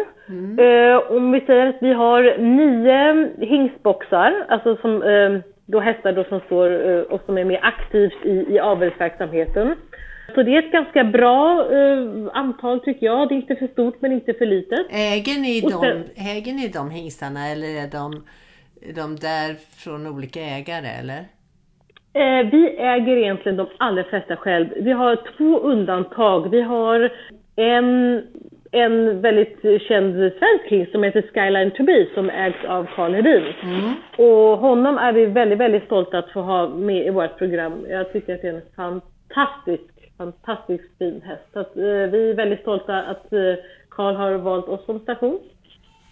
Eh, 0.58 1.12
om 1.16 1.32
vi 1.32 1.40
säger 1.40 1.66
att 1.66 1.76
vi 1.80 1.92
har 1.92 2.38
nio 2.38 3.30
hingstboxar, 3.46 4.46
alltså 4.48 4.76
som 4.76 5.02
eh, 5.02 5.38
då 5.72 5.80
hästar 5.80 6.12
då 6.12 6.24
som 6.24 6.40
står 6.40 6.90
eh, 6.90 7.00
och 7.00 7.20
som 7.26 7.38
är 7.38 7.44
mer 7.44 7.60
aktivt 7.62 8.24
i, 8.24 8.46
i 8.54 8.58
avelsverksamheten. 8.58 9.74
Så 10.34 10.42
det 10.42 10.54
är 10.54 10.58
ett 10.58 10.72
ganska 10.72 11.04
bra 11.04 11.66
eh, 11.72 12.06
antal 12.32 12.80
tycker 12.80 13.06
jag. 13.06 13.28
Det 13.28 13.34
är 13.34 13.36
inte 13.36 13.56
för 13.56 13.66
stort 13.66 14.00
men 14.00 14.12
inte 14.12 14.32
för 14.34 14.46
litet. 14.46 14.86
Äger 14.90 15.40
ni, 15.40 15.62
Och 15.64 15.70
de, 15.70 15.80
sen- 15.80 16.04
äger 16.36 16.52
ni 16.52 16.68
de 16.68 16.90
hingstarna 16.90 17.48
eller 17.48 17.68
är 17.68 17.90
de, 17.90 18.24
de 18.94 19.16
där 19.16 19.54
från 19.84 20.06
olika 20.06 20.40
ägare 20.40 20.88
eller? 21.00 21.18
Eh, 22.12 22.50
vi 22.50 22.76
äger 22.78 23.16
egentligen 23.16 23.56
de 23.56 23.66
allra 23.78 24.04
flesta 24.04 24.36
själv. 24.36 24.66
Vi 24.80 24.92
har 24.92 25.18
två 25.36 25.58
undantag. 25.58 26.50
Vi 26.50 26.60
har 26.60 27.10
en, 27.56 28.22
en 28.70 29.20
väldigt 29.20 29.82
känd 29.82 30.14
svensk 30.14 30.64
hingst 30.64 30.92
som 30.92 31.02
heter 31.02 31.22
Skyline 31.22 31.70
to 31.70 31.84
be 31.84 32.06
som 32.14 32.30
ägs 32.30 32.64
av 32.68 32.86
Carl 32.96 33.14
Hedin. 33.14 33.44
Och 34.16 34.58
honom 34.58 34.98
är 34.98 35.12
vi 35.12 35.26
väldigt, 35.26 35.58
väldigt 35.58 35.84
stolta 35.84 36.18
att 36.18 36.30
få 36.30 36.40
ha 36.40 36.68
med 36.68 37.06
i 37.06 37.10
vårt 37.10 37.38
program. 37.38 37.86
Jag 37.88 38.12
tycker 38.12 38.34
att 38.34 38.42
det 38.42 38.48
är 38.48 38.54
en 38.54 38.62
fantastisk, 38.76 39.84
fantastiskt 40.18 40.98
fin 40.98 41.22
häst. 41.24 41.44
Så 41.52 41.60
att, 41.60 41.76
eh, 41.76 41.82
vi 41.82 42.30
är 42.30 42.34
väldigt 42.34 42.60
stolta 42.60 42.96
att 43.02 43.32
eh, 43.32 43.54
Carl 43.90 44.14
har 44.14 44.32
valt 44.32 44.68
oss 44.68 44.84
som 44.86 44.98
station. 45.00 45.38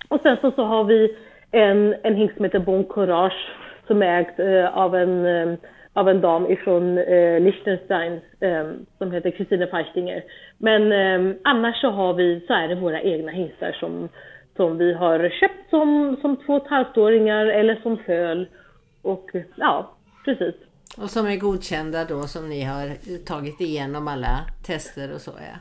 Och 0.08 0.20
sen 0.20 0.36
så, 0.40 0.50
så 0.50 0.64
har 0.64 0.84
vi 0.84 1.16
en, 1.50 1.94
en 2.02 2.14
hingst 2.14 2.36
som 2.36 2.44
heter 2.44 2.58
Bon 2.58 2.84
Courage 2.84 3.50
som 3.86 4.02
ägd 4.02 4.40
eh, 4.40 4.78
av, 4.78 4.96
en, 4.96 5.26
eh, 5.26 5.58
av 5.96 6.08
en 6.08 6.20
dam 6.20 6.50
ifrån 6.50 6.98
eh, 6.98 7.40
Liechtenstein 7.40 8.20
eh, 8.40 8.66
som 8.98 9.12
heter 9.12 9.30
Christine 9.30 9.66
Feistinger. 9.66 10.22
Men 10.58 10.92
eh, 10.92 11.36
annars 11.44 11.80
så 11.80 11.90
har 11.90 12.14
vi, 12.14 12.44
så 12.46 12.52
är 12.52 12.68
det 12.68 12.74
våra 12.74 13.02
egna 13.02 13.32
hingstar 13.32 13.72
som, 13.80 14.08
som 14.56 14.78
vi 14.78 14.92
har 14.92 15.28
köpt 15.40 15.70
som, 15.70 16.16
som 16.20 16.36
två 16.36 16.52
och 16.52 16.62
ett 16.62 16.70
halvt-åringar 16.70 17.46
eller 17.46 17.76
som 17.82 17.96
föl. 17.96 18.46
Och 19.02 19.30
ja, 19.56 19.90
precis. 20.24 20.54
Och 21.02 21.10
som 21.10 21.26
är 21.26 21.36
godkända 21.36 22.04
då 22.04 22.22
som 22.22 22.48
ni 22.48 22.64
har 22.64 22.86
tagit 23.26 23.60
igenom 23.60 24.08
alla 24.08 24.34
tester 24.66 25.14
och 25.14 25.20
så 25.20 25.30
ja. 25.30 25.56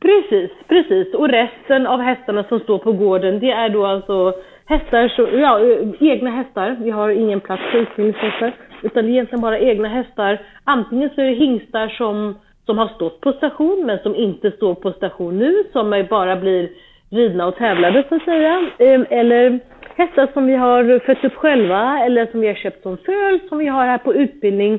Precis, 0.00 0.50
precis. 0.68 1.14
Och 1.14 1.28
resten 1.28 1.86
av 1.86 2.00
hästarna 2.00 2.44
som 2.44 2.60
står 2.60 2.78
på 2.78 2.92
gården, 2.92 3.40
det 3.40 3.50
är 3.50 3.68
då 3.68 3.86
alltså 3.86 4.34
hästar, 4.66 5.08
så, 5.08 5.28
ja, 5.32 5.60
eh, 5.60 6.12
egna 6.12 6.30
hästar. 6.30 6.76
Vi 6.80 6.90
har 6.90 7.10
ingen 7.10 7.40
plats 7.40 7.62
för 7.72 7.78
utbildningshästar, 7.78 8.54
utan 8.82 9.04
det 9.04 9.10
är 9.10 9.12
egentligen 9.12 9.40
bara 9.40 9.58
egna 9.58 9.88
hästar. 9.88 10.42
Antingen 10.64 11.10
så 11.14 11.20
är 11.20 11.26
det 11.26 11.32
hingstar 11.32 11.88
som, 11.88 12.34
som 12.66 12.78
har 12.78 12.88
stått 12.88 13.20
på 13.20 13.32
station, 13.32 13.86
men 13.86 13.98
som 13.98 14.14
inte 14.14 14.50
står 14.50 14.74
på 14.74 14.92
station 14.92 15.38
nu, 15.38 15.64
som 15.72 16.06
bara 16.10 16.36
blir 16.36 16.70
ridna 17.10 17.46
och 17.46 17.56
tävlade 17.56 18.04
så 18.08 18.14
att 18.14 18.24
säga. 18.24 18.70
Ehm, 18.78 19.06
eller 19.10 19.60
hästar 19.96 20.28
som 20.32 20.46
vi 20.46 20.54
har 20.56 20.98
fött 20.98 21.24
upp 21.24 21.34
själva, 21.34 21.98
eller 22.04 22.26
som 22.26 22.40
vi 22.40 22.46
har 22.46 22.54
köpt 22.54 22.82
som 22.82 22.96
föl, 22.96 23.40
som 23.48 23.58
vi 23.58 23.66
har 23.66 23.86
här 23.86 23.98
på 23.98 24.14
utbildning. 24.14 24.78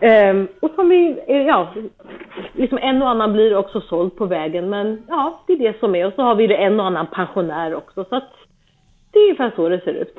Ehm, 0.00 0.48
och 0.60 0.70
som 0.74 0.88
vi, 0.88 1.18
eh, 1.26 1.42
ja, 1.42 1.74
liksom 2.52 2.78
en 2.78 3.02
och 3.02 3.08
annan 3.08 3.32
blir 3.32 3.56
också 3.56 3.80
såld 3.80 4.16
på 4.16 4.26
vägen, 4.26 4.70
men 4.70 5.02
ja, 5.08 5.40
det 5.46 5.52
är 5.52 5.58
det 5.58 5.80
som 5.80 5.94
är. 5.94 6.06
Och 6.06 6.12
så 6.12 6.22
har 6.22 6.34
vi 6.34 6.46
det 6.46 6.56
en 6.56 6.80
och 6.80 6.86
annan 6.86 7.06
pensionär 7.06 7.74
också, 7.74 8.04
så 8.04 8.16
att 8.16 8.30
det 9.12 9.18
är 9.18 9.22
ungefär 9.22 9.52
så 9.56 9.68
det 9.68 9.80
ser 9.80 9.94
ut. 9.94 10.18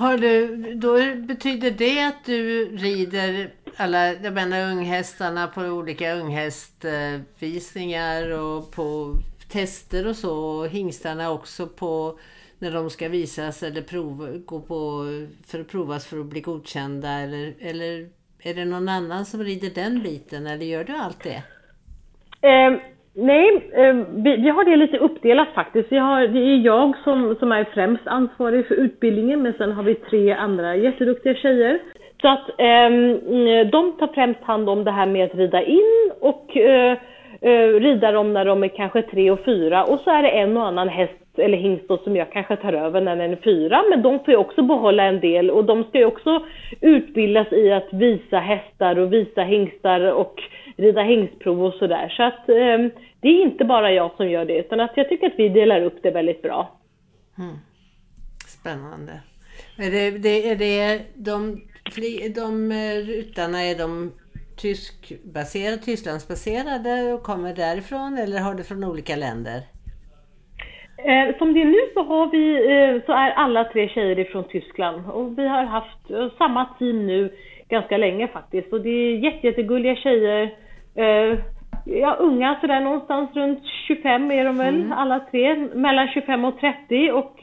Har 0.00 0.18
du, 0.18 0.56
då 0.74 0.98
betyder 1.26 1.70
det 1.70 2.06
att 2.06 2.24
du 2.24 2.64
rider 2.76 3.50
alla, 3.76 4.12
jag 4.12 4.32
menar 4.32 4.72
unghästarna 4.72 5.46
på 5.46 5.60
olika 5.60 6.14
unghästvisningar 6.14 8.30
och 8.30 8.70
på 8.70 9.14
tester 9.48 10.06
och 10.06 10.16
så. 10.16 10.38
Och 10.38 10.68
hingstarna 10.68 11.30
också 11.30 11.66
på 11.66 12.18
när 12.58 12.72
de 12.72 12.90
ska 12.90 13.08
visas 13.08 13.62
eller 13.62 13.82
prov, 13.82 14.42
gå 14.44 14.60
på 14.60 15.06
för 15.46 15.60
att 15.60 15.68
provas 15.68 16.06
för 16.06 16.20
att 16.20 16.26
bli 16.26 16.40
godkända 16.40 17.10
eller, 17.10 17.54
eller 17.60 18.08
är 18.38 18.54
det 18.54 18.64
någon 18.64 18.88
annan 18.88 19.26
som 19.26 19.44
rider 19.44 19.70
den 19.70 20.02
biten 20.02 20.46
eller 20.46 20.66
gör 20.66 20.84
du 20.84 20.92
allt 20.92 21.22
det? 21.22 21.42
Um 22.42 22.80
nej, 23.14 23.70
eh, 23.72 23.94
vi, 23.94 24.36
vi 24.36 24.48
har 24.48 24.64
det 24.64 24.76
lite 24.76 24.98
uppdelat 24.98 25.48
faktiskt. 25.54 25.92
Vi 25.92 25.98
har, 25.98 26.26
det 26.26 26.38
är 26.38 26.56
jag 26.56 26.96
som, 27.04 27.36
som 27.38 27.52
är 27.52 27.64
främst 27.64 28.06
ansvarig 28.06 28.66
för 28.66 28.74
utbildningen, 28.74 29.42
men 29.42 29.52
sen 29.52 29.72
har 29.72 29.82
vi 29.82 29.94
tre 29.94 30.32
andra 30.32 30.76
jätteduktiga 30.76 31.34
tjejer. 31.34 31.78
Så 32.20 32.28
att 32.28 32.48
eh, 32.48 32.90
de 33.70 33.92
tar 33.98 34.14
främst 34.14 34.42
hand 34.42 34.68
om 34.68 34.84
det 34.84 34.90
här 34.90 35.06
med 35.06 35.24
att 35.24 35.34
rida 35.34 35.62
in 35.62 36.10
och 36.20 36.56
eh, 36.56 36.98
Eh, 37.42 37.80
rida 37.80 38.12
dem 38.12 38.32
när 38.32 38.44
de 38.44 38.64
är 38.64 38.68
kanske 38.68 39.02
tre 39.02 39.30
och 39.30 39.44
fyra. 39.44 39.84
Och 39.84 40.00
så 40.00 40.10
är 40.10 40.22
det 40.22 40.28
en 40.28 40.56
och 40.56 40.66
annan 40.66 40.88
häst 40.88 41.14
eller 41.36 41.58
hingst 41.58 41.88
då 41.88 41.98
som 41.98 42.16
jag 42.16 42.32
kanske 42.32 42.56
tar 42.56 42.72
över 42.72 43.00
när 43.00 43.16
den 43.16 43.30
är 43.30 43.40
fyra. 43.44 43.84
Men 43.90 44.02
de 44.02 44.18
får 44.18 44.28
ju 44.28 44.36
också 44.36 44.62
behålla 44.62 45.04
en 45.04 45.20
del 45.20 45.50
och 45.50 45.64
de 45.64 45.84
ska 45.84 45.98
ju 45.98 46.04
också 46.04 46.46
utbildas 46.80 47.52
i 47.52 47.72
att 47.72 47.88
visa 47.92 48.38
hästar 48.38 48.98
och 48.98 49.12
visa 49.12 49.42
hingstar 49.42 50.00
och 50.00 50.42
rida 50.76 51.02
hingstprov 51.02 51.64
och 51.64 51.74
sådär. 51.74 52.14
Så 52.16 52.22
att 52.22 52.48
eh, 52.48 53.02
det 53.20 53.28
är 53.28 53.42
inte 53.42 53.64
bara 53.64 53.92
jag 53.92 54.10
som 54.16 54.30
gör 54.30 54.44
det 54.44 54.58
utan 54.58 54.80
att 54.80 54.92
jag 54.94 55.08
tycker 55.08 55.26
att 55.26 55.38
vi 55.38 55.48
delar 55.48 55.82
upp 55.82 56.02
det 56.02 56.10
väldigt 56.10 56.42
bra. 56.42 56.78
Mm. 57.38 57.56
Spännande. 58.46 59.12
Är 59.78 59.90
det, 59.90 60.18
det, 60.18 60.50
är 60.50 60.56
det 60.56 61.00
de, 61.14 61.60
de 62.34 62.72
eh, 62.72 63.06
rutarna, 63.06 63.62
är 63.62 63.78
de 63.78 64.12
tyskbaserade, 64.62 65.76
Tysklandsbaserade 65.76 67.12
och 67.14 67.22
kommer 67.22 67.54
därifrån 67.54 68.18
eller 68.18 68.40
har 68.40 68.54
du 68.54 68.64
från 68.64 68.84
olika 68.84 69.16
länder? 69.16 69.60
Eh, 71.04 71.38
som 71.38 71.54
det 71.54 71.60
är 71.62 71.64
nu 71.64 71.82
så, 71.94 72.02
har 72.02 72.30
vi, 72.30 72.46
eh, 72.54 73.06
så 73.06 73.12
är 73.12 73.30
alla 73.30 73.64
tre 73.64 73.88
tjejer 73.88 74.24
från 74.24 74.44
Tyskland 74.44 75.10
och 75.10 75.38
vi 75.38 75.48
har 75.48 75.64
haft 75.64 76.10
eh, 76.10 76.28
samma 76.38 76.64
team 76.78 77.06
nu 77.06 77.32
ganska 77.68 77.96
länge 77.96 78.28
faktiskt. 78.28 78.72
Och 78.72 78.80
det 78.80 78.88
är 78.88 79.18
jätte, 79.18 79.46
jättegulliga 79.46 79.96
tjejer. 79.96 80.50
Ja, 81.84 82.14
unga 82.14 82.58
sådär 82.60 82.80
någonstans 82.80 83.30
runt 83.34 83.64
25 83.86 84.30
är 84.30 84.44
de 84.44 84.58
väl 84.58 84.74
mm. 84.74 84.92
alla 84.92 85.20
tre. 85.20 85.56
Mellan 85.74 86.08
25 86.08 86.44
och 86.44 86.60
30 86.60 87.10
och 87.10 87.38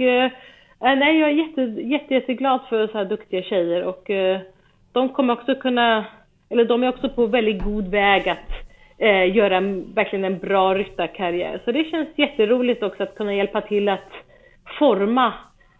nej, 0.80 1.20
jag 1.20 1.30
är 1.30 1.34
jätte, 1.34 1.62
jätte, 1.82 2.14
jätteglad 2.14 2.60
för 2.70 2.88
så 2.88 2.98
här 2.98 3.06
duktiga 3.06 3.42
tjejer 3.42 3.84
och 3.84 4.10
de 4.92 5.10
kommer 5.10 5.34
också 5.34 5.56
kunna, 5.56 6.06
eller 6.50 6.66
de 6.66 6.84
är 6.84 6.90
också 6.90 7.10
på 7.10 7.26
väldigt 7.26 7.64
god 7.64 7.88
väg 7.88 8.30
att 8.30 8.50
eh, 8.98 9.36
göra 9.36 9.60
verkligen 9.94 10.26
en 10.26 10.40
bra 10.40 10.76
ryttarkarriär. 10.76 11.62
Så 11.66 11.72
det 11.72 11.84
känns 11.84 12.10
jätteroligt 12.16 12.84
också 12.84 13.04
att 13.04 13.16
kunna 13.16 13.34
hjälpa 13.34 13.62
till 13.62 13.90
att 13.90 14.12
forma 14.80 15.34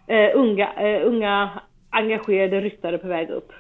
eh, 0.08 0.30
unga, 0.34 0.74
eh, 0.74 1.08
unga 1.08 1.62
engagerade 1.90 2.62
ryttare 2.62 2.98
på 2.98 3.08
väg 3.08 3.30
upp. 3.30 3.52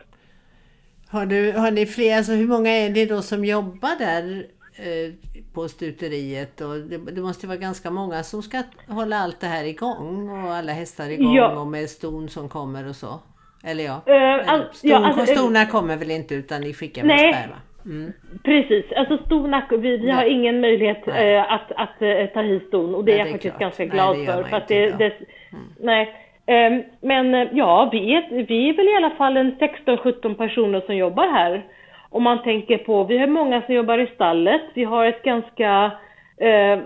Har, 1.10 1.26
du, 1.26 1.52
har 1.52 1.72
ni 1.72 1.86
fler, 1.86 2.18
alltså 2.18 2.32
hur 2.32 2.48
många 2.48 2.70
är 2.70 2.90
det 2.90 3.06
då 3.06 3.22
som 3.22 3.46
jobbar 3.46 3.98
där 4.00 4.46
eh, 4.76 5.14
på 5.54 5.68
stuteriet? 5.68 6.62
Och 6.62 6.76
det, 6.78 6.98
det, 6.98 7.22
måste 7.22 7.48
vara 7.48 7.58
ganska 7.58 7.92
många 7.92 8.24
som 8.24 8.44
ska 8.44 8.64
hålla 8.88 9.18
allt 9.18 9.40
det 9.40 9.48
här 9.48 9.66
igång 9.66 10.30
och 10.30 10.54
alla 10.54 10.72
hästar 10.72 11.10
igång 11.10 11.36
ja. 11.36 11.60
och 11.60 11.68
med 11.68 11.90
ston 11.90 12.30
som 12.30 12.50
kommer 12.50 12.90
och 12.90 12.96
så. 12.96 13.20
Eller 13.64 13.84
ja, 13.84 14.02
uh, 14.08 14.54
all, 14.54 14.64
ston, 14.72 14.90
ja 14.92 15.06
alltså, 15.06 15.26
stona 15.26 15.66
kommer 15.66 15.98
väl 15.98 16.12
inte 16.12 16.36
utan 16.36 16.62
ni 16.62 16.74
skickar 16.74 17.04
med 17.04 17.20
spärr 17.20 17.48
va? 17.50 17.62
Mm. 17.86 18.14
Precis, 18.44 18.86
alltså 18.92 19.18
stona, 19.26 19.68
vi, 19.72 19.98
vi 19.98 20.12
har 20.12 20.24
ingen 20.24 20.62
möjlighet 20.62 21.08
äh, 21.08 21.52
att, 21.54 21.72
att 21.72 22.02
äh, 22.02 22.26
ta 22.34 22.42
hit 22.42 22.68
ston 22.68 22.96
och 22.96 23.06
det 23.06 23.12
nej, 23.12 23.22
är 23.22 23.26
jag 23.26 23.32
faktiskt 23.32 23.58
klart. 23.58 23.62
ganska 23.62 23.86
glad 23.86 24.18
nej, 24.18 24.26
för. 24.26 24.44
för 24.44 24.58
att 24.58 24.68
det, 24.68 24.92
det, 24.92 25.14
mm. 25.52 25.66
nej, 25.80 26.28
Ehm, 26.48 26.84
men 27.02 27.36
eh, 27.36 27.48
ja, 27.52 27.90
vi 27.92 28.14
är, 28.14 28.44
vi 28.44 28.70
är 28.70 28.74
väl 28.74 28.88
i 28.88 28.96
alla 28.96 29.16
fall 29.16 29.38
en 29.38 29.56
16-17 29.56 30.34
personer 30.36 30.82
som 30.82 30.96
jobbar 30.96 31.28
här. 31.28 31.66
Om 32.10 32.24
man 32.24 32.44
tänker 32.44 32.78
på, 32.78 33.04
vi 33.04 33.18
har 33.18 33.28
många 33.28 33.62
som 33.62 33.76
jobbar 33.76 33.98
i 33.98 34.08
stallet, 34.08 34.62
vi 34.74 34.84
har 34.84 35.06
ett 35.06 35.24
ganska, 35.24 35.92
eh, 36.38 36.80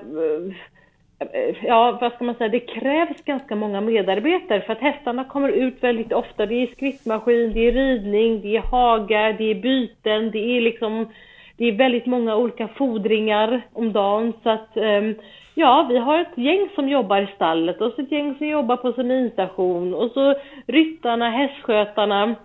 ja 1.61 1.97
vad 2.01 2.13
ska 2.13 2.23
man 2.23 2.35
säga, 2.35 2.49
det 2.49 2.59
krävs 2.59 3.21
ganska 3.25 3.55
många 3.55 3.81
medarbetare 3.81 4.61
för 4.61 4.73
att 4.73 4.79
hästarna 4.81 5.23
kommer 5.23 5.49
ut 5.49 5.83
väldigt 5.83 6.13
ofta. 6.13 6.45
Det 6.45 6.55
är 6.55 6.67
skrittmaskin, 6.67 7.53
det 7.53 7.67
är 7.67 7.71
ridning, 7.71 8.41
det 8.41 8.57
är 8.57 8.61
hagar, 8.61 9.33
det 9.33 9.51
är 9.51 9.55
byten, 9.55 10.31
det 10.31 10.57
är 10.57 10.61
liksom, 10.61 11.09
det 11.57 11.65
är 11.65 11.71
väldigt 11.71 12.05
många 12.05 12.35
olika 12.35 12.67
fodringar 12.67 13.61
om 13.73 13.93
dagen 13.93 14.33
så 14.43 14.49
att 14.49 14.77
ehm, 14.77 15.15
Ja, 15.55 15.85
vi 15.89 15.97
har 15.97 16.19
ett 16.19 16.37
gäng 16.37 16.69
som 16.75 16.89
jobbar 16.89 17.21
i 17.21 17.27
stallet 17.35 17.81
och 17.81 17.93
så 17.93 18.01
ett 18.01 18.11
gäng 18.11 18.35
som 18.37 18.47
jobbar 18.47 18.77
på 18.77 18.93
seminstation 18.93 19.93
och 19.93 20.11
så 20.11 20.35
ryttarna, 20.67 21.29
hästskötarna. 21.29 22.35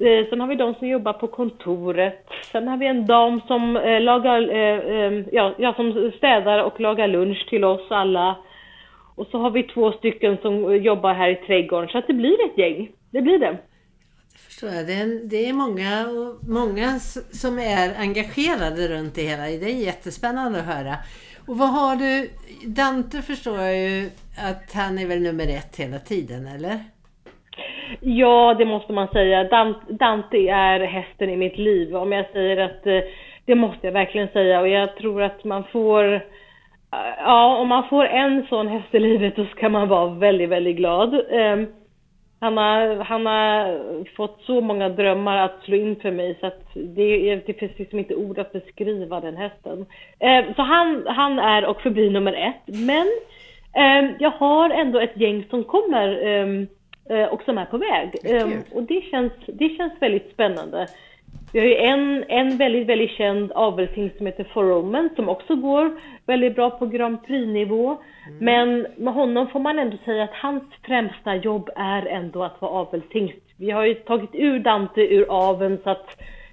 Eh, 0.00 0.28
sen 0.28 0.40
har 0.40 0.46
vi 0.48 0.54
de 0.54 0.74
som 0.74 0.88
jobbar 0.88 1.12
på 1.12 1.26
kontoret. 1.26 2.26
Sen 2.52 2.68
har 2.68 2.76
vi 2.76 2.86
en 2.86 3.06
dam 3.06 3.40
som 3.46 3.76
eh, 3.76 4.00
lagar, 4.00 4.40
eh, 4.48 4.78
eh, 4.96 5.24
ja, 5.32 5.54
ja, 5.58 5.74
som 5.74 6.12
städar 6.16 6.62
och 6.62 6.80
lagar 6.80 7.08
lunch 7.08 7.46
till 7.48 7.64
oss 7.64 7.90
alla. 7.90 8.36
Och 9.14 9.26
så 9.26 9.38
har 9.38 9.50
vi 9.50 9.62
två 9.62 9.92
stycken 9.92 10.36
som 10.42 10.72
eh, 10.72 10.76
jobbar 10.76 11.14
här 11.14 11.28
i 11.28 11.36
trädgården 11.46 11.88
så 11.88 11.98
att 11.98 12.06
det 12.06 12.12
blir 12.12 12.44
ett 12.44 12.58
gäng. 12.58 12.90
Det 13.10 13.22
blir 13.22 13.38
det. 13.38 13.58
Det 14.32 14.38
förstår 14.38 14.70
jag. 14.70 14.86
Det 14.86 14.92
är, 14.92 15.28
det 15.28 15.48
är 15.48 15.52
många, 15.52 16.06
många 16.48 16.98
som 17.32 17.58
är 17.58 18.00
engagerade 18.00 18.88
runt 18.88 19.14
det 19.14 19.22
hela. 19.22 19.42
Det 19.42 19.70
är 19.70 19.84
jättespännande 19.84 20.58
att 20.58 20.66
höra. 20.66 20.94
Och 21.46 21.58
vad 21.58 21.68
har 21.68 21.96
du... 21.96 22.30
Dante 22.66 23.22
förstår 23.22 23.58
jag 23.58 23.78
ju 23.78 24.10
att 24.38 24.72
han 24.74 24.98
är 24.98 25.06
väl 25.06 25.22
nummer 25.22 25.48
ett 25.48 25.76
hela 25.76 25.98
tiden, 25.98 26.46
eller? 26.46 26.80
Ja, 28.00 28.54
det 28.58 28.64
måste 28.64 28.92
man 28.92 29.08
säga. 29.08 29.44
Dante 29.88 30.36
är 30.48 30.80
hästen 30.80 31.30
i 31.30 31.36
mitt 31.36 31.58
liv. 31.58 31.96
Om 31.96 32.12
jag 32.12 32.26
säger 32.32 32.56
att 32.56 32.86
eh, 32.86 33.00
det 33.44 33.54
måste 33.54 33.86
jag 33.86 33.92
verkligen 33.92 34.28
säga 34.28 34.60
och 34.60 34.68
jag 34.68 34.96
tror 34.96 35.22
att 35.22 35.44
man 35.44 35.64
får 35.64 36.14
eh, 36.14 36.20
Ja, 37.18 37.56
om 37.56 37.68
man 37.68 37.88
får 37.88 38.04
en 38.04 38.46
sån 38.48 38.68
häst 38.68 38.94
i 38.94 38.98
livet 38.98 39.36
då 39.36 39.44
ska 39.44 39.68
man 39.68 39.88
vara 39.88 40.06
väldigt, 40.06 40.48
väldigt 40.48 40.76
glad. 40.76 41.20
Ehm, 41.30 41.66
han 42.40 42.56
har, 42.56 42.96
han 42.96 43.26
har 43.26 43.78
fått 44.16 44.42
så 44.42 44.60
många 44.60 44.88
drömmar 44.88 45.36
att 45.36 45.62
slå 45.64 45.76
in 45.76 45.96
för 45.96 46.10
mig 46.10 46.36
så 46.40 46.46
att 46.46 46.62
det, 46.74 47.36
det 47.46 47.52
finns 47.52 47.78
liksom 47.78 47.98
inte 47.98 48.14
ord 48.14 48.38
att 48.38 48.52
beskriva 48.52 49.20
den 49.20 49.36
hästen. 49.36 49.86
Ehm, 50.20 50.54
så 50.54 50.62
han, 50.62 51.04
han 51.06 51.38
är 51.38 51.64
och 51.64 51.80
förblir 51.80 52.10
nummer 52.10 52.32
ett. 52.32 52.76
Men 52.86 53.06
ehm, 53.74 54.14
jag 54.18 54.30
har 54.30 54.70
ändå 54.70 54.98
ett 54.98 55.16
gäng 55.16 55.44
som 55.50 55.64
kommer 55.64 56.08
och 57.30 57.42
som 57.42 57.58
är 57.58 57.64
på 57.64 57.78
väg. 57.78 58.10
Ehm, 58.24 58.62
och 58.72 58.82
det 58.82 59.00
känns, 59.00 59.32
det 59.46 59.68
känns 59.68 59.92
väldigt 60.00 60.30
spännande. 60.32 60.86
Vi 61.52 61.58
har 61.58 61.66
ju 61.66 61.76
en, 61.76 62.24
en 62.28 62.56
väldigt, 62.56 62.86
väldigt 62.86 63.10
känd 63.10 63.52
avelshingst 63.52 64.16
som 64.16 64.26
heter 64.26 64.44
Foroman 64.44 65.10
som 65.16 65.28
också 65.28 65.56
går 65.56 66.00
väldigt 66.26 66.54
bra 66.54 66.70
på 66.70 66.86
Grand 66.86 67.26
Prix-nivå. 67.26 67.96
Mm. 68.26 68.44
Men 68.44 68.86
med 68.96 69.14
honom 69.14 69.48
får 69.48 69.60
man 69.60 69.78
ändå 69.78 69.96
säga 70.04 70.24
att 70.24 70.34
hans 70.34 70.62
främsta 70.86 71.34
jobb 71.34 71.70
är 71.76 72.06
ändå 72.06 72.44
att 72.44 72.60
vara 72.60 72.72
avelshingst. 72.72 73.42
Vi 73.56 73.70
har 73.70 73.84
ju 73.84 73.94
tagit 73.94 74.30
ur 74.32 74.58
Dante 74.58 75.00
ur 75.00 75.26
aveln 75.28 75.78
så 75.84 75.90
att 75.90 76.08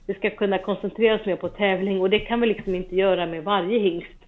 vi 0.08 0.14
ska 0.14 0.30
kunna 0.30 0.58
koncentrera 0.58 1.16
oss 1.16 1.26
mer 1.26 1.36
på 1.36 1.50
tävling 1.50 2.02
och 2.02 2.10
det 2.10 2.20
kan 2.20 2.42
vi 2.42 2.48
liksom 2.48 2.76
inte 2.76 2.96
göra 2.96 3.26
med 3.26 3.44
varje 3.44 3.80
hingst. 3.80 4.20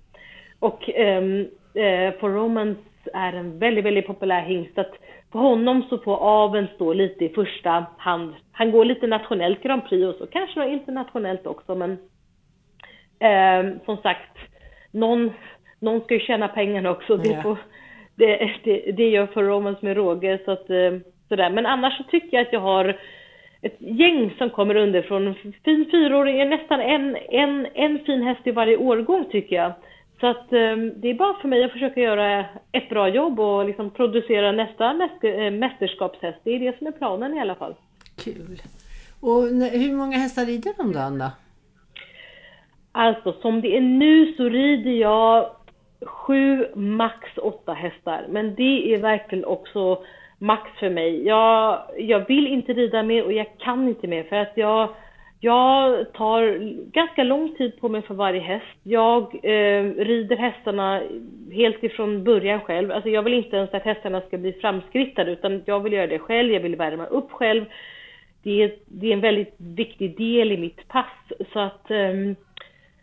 Och 0.59 0.89
um, 0.97 1.47
uh, 1.75 2.11
Foromans 2.19 2.77
är 3.13 3.33
en 3.33 3.59
väldigt, 3.59 3.85
väldigt 3.85 4.07
populär 4.07 4.41
hingst. 4.41 4.77
Att 4.77 4.93
för 5.35 5.39
honom 5.39 5.83
så 5.89 5.97
får 5.97 6.17
aveln 6.17 6.67
stå 6.75 6.93
lite 6.93 7.25
i 7.25 7.29
första 7.29 7.85
hand. 7.97 8.33
Han 8.51 8.71
går 8.71 8.85
lite 8.85 9.07
nationellt 9.07 9.63
Grand 9.63 9.85
Prix 9.85 10.05
och 10.05 10.15
så 10.15 10.27
kanske 10.27 10.59
något 10.59 10.69
internationellt 10.69 11.47
också 11.47 11.75
men 11.75 11.91
eh, 13.19 13.77
som 13.85 13.97
sagt, 13.97 14.37
någon, 14.91 15.31
någon 15.79 16.01
ska 16.01 16.13
ju 16.13 16.19
tjäna 16.19 16.47
pengarna 16.47 16.91
också. 16.91 17.17
Det, 17.17 17.41
får, 17.43 17.57
det, 18.15 18.51
det, 18.63 18.91
det 18.91 19.09
gör 19.09 19.27
för 19.27 19.43
Romans 19.43 19.81
med 19.81 19.97
råge. 19.97 20.39
Så 20.45 20.51
att, 20.51 20.69
eh, 20.69 20.93
sådär. 21.29 21.49
Men 21.49 21.65
annars 21.65 21.97
så 21.97 22.03
tycker 22.03 22.37
jag 22.37 22.47
att 22.47 22.53
jag 22.53 22.59
har 22.59 22.99
ett 23.61 23.77
gäng 23.79 24.33
som 24.37 24.49
kommer 24.49 24.75
underifrån. 24.75 25.35
Fin 25.65 25.85
fyraåring, 25.91 26.49
nästan 26.49 26.81
en, 26.81 27.17
en, 27.29 27.67
en 27.73 27.99
fin 27.99 28.21
häst 28.21 28.41
i 28.43 28.51
varje 28.51 28.77
årgång 28.77 29.25
tycker 29.31 29.55
jag. 29.55 29.71
Så 30.19 30.27
att 30.27 30.53
um, 30.53 30.93
det 30.95 31.09
är 31.09 31.13
bara 31.13 31.33
för 31.41 31.47
mig 31.47 31.63
att 31.63 31.71
försöka 31.71 32.01
göra 32.01 32.45
ett 32.71 32.89
bra 32.89 33.09
jobb 33.09 33.39
och 33.39 33.65
liksom 33.65 33.89
producera 33.89 34.51
nästa 34.51 35.09
äh, 35.21 35.51
mästerskapshäst. 35.51 36.39
Det 36.43 36.51
är 36.51 36.59
det 36.59 36.77
som 36.77 36.87
är 36.87 36.91
planen 36.91 37.33
i 37.33 37.41
alla 37.41 37.55
fall. 37.55 37.75
Kul! 38.23 38.61
Och 39.21 39.41
hur 39.71 39.93
många 39.93 40.17
hästar 40.17 40.45
rider 40.45 40.93
dagen 40.93 41.19
då? 41.19 41.31
Alltså 42.91 43.33
som 43.41 43.61
det 43.61 43.77
är 43.77 43.81
nu 43.81 44.33
så 44.37 44.43
rider 44.49 44.91
jag 44.91 45.49
sju, 46.01 46.67
max 46.75 47.37
åtta 47.37 47.73
hästar. 47.73 48.25
Men 48.29 48.55
det 48.55 48.93
är 48.93 48.97
verkligen 48.97 49.45
också 49.45 50.03
max 50.37 50.79
för 50.79 50.89
mig. 50.89 51.27
Jag, 51.27 51.81
jag 51.97 52.27
vill 52.27 52.47
inte 52.47 52.73
rida 52.73 53.03
mer 53.03 53.23
och 53.25 53.33
jag 53.33 53.47
kan 53.57 53.87
inte 53.87 54.07
mer 54.07 54.23
för 54.23 54.35
att 54.35 54.51
jag 54.55 54.89
jag 55.39 56.13
tar 56.13 56.57
ganska 56.91 57.23
lång 57.23 57.55
tid 57.55 57.81
på 57.81 57.89
mig 57.89 58.01
för 58.01 58.13
varje 58.13 58.39
häst. 58.39 58.77
Jag 58.83 59.23
eh, 59.23 59.83
rider 59.83 60.35
hästarna 60.35 61.01
helt 61.51 61.83
ifrån 61.83 62.23
början 62.23 62.61
själv. 62.61 62.91
Alltså 62.91 63.09
jag 63.09 63.23
vill 63.23 63.33
inte 63.33 63.57
ens 63.57 63.73
att 63.73 63.83
hästarna 63.83 64.21
ska 64.21 64.37
bli 64.37 64.53
framskrittade 64.53 65.31
utan 65.31 65.63
jag 65.65 65.79
vill 65.79 65.93
göra 65.93 66.07
det 66.07 66.19
själv, 66.19 66.53
jag 66.53 66.59
vill 66.59 66.75
värma 66.75 67.05
upp 67.05 67.31
själv. 67.31 67.65
Det 68.43 68.63
är, 68.63 68.75
det 68.85 69.07
är 69.07 69.13
en 69.13 69.21
väldigt 69.21 69.55
viktig 69.57 70.17
del 70.17 70.51
i 70.51 70.57
mitt 70.57 70.87
pass. 70.87 71.31
Så 71.53 71.59
att 71.59 71.91
eh, 71.91 72.13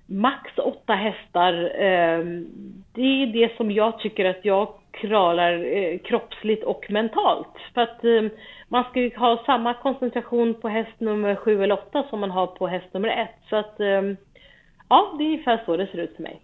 max 0.07 0.59
åtta 0.59 0.95
hästar, 0.95 1.53
eh, 1.65 2.25
det 2.93 3.23
är 3.23 3.27
det 3.27 3.57
som 3.57 3.71
jag 3.71 3.99
tycker 3.99 4.25
att 4.25 4.45
jag 4.45 4.69
klarar 4.91 5.65
eh, 5.65 5.99
kroppsligt 5.99 6.65
och 6.65 6.87
mentalt. 6.89 7.57
För 7.75 7.81
att 7.81 8.05
eh, 8.05 8.23
man 8.73 8.85
ska 8.85 9.01
ju 9.01 9.17
ha 9.17 9.43
samma 9.47 9.75
koncentration 9.75 10.55
på 10.55 10.69
häst 10.69 11.01
nummer 11.01 11.37
sju 11.37 11.63
eller 11.63 11.75
åtta 11.75 12.07
som 12.11 12.21
man 12.21 12.31
har 12.31 12.47
på 12.47 12.67
häst 12.67 12.87
nummer 12.93 13.09
ett. 13.09 13.49
Så 13.49 13.57
att 13.57 13.81
ehm, 13.81 14.17
ja, 14.89 15.15
det 15.19 15.25
är 15.25 15.27
ungefär 15.27 15.63
så 15.67 15.77
det 15.77 15.87
ser 15.87 15.99
ut 15.99 16.17
för 16.17 16.23
mig. 16.23 16.41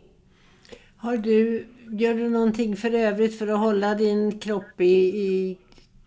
Har 0.97 1.17
du, 1.17 1.67
gör 1.99 2.15
du 2.15 2.29
någonting 2.29 2.77
för 2.77 2.95
övrigt 2.95 3.39
för 3.39 3.49
att 3.49 3.59
hålla 3.59 3.95
din 3.95 4.39
kropp 4.39 4.81
i, 4.81 4.85
i 4.85 5.59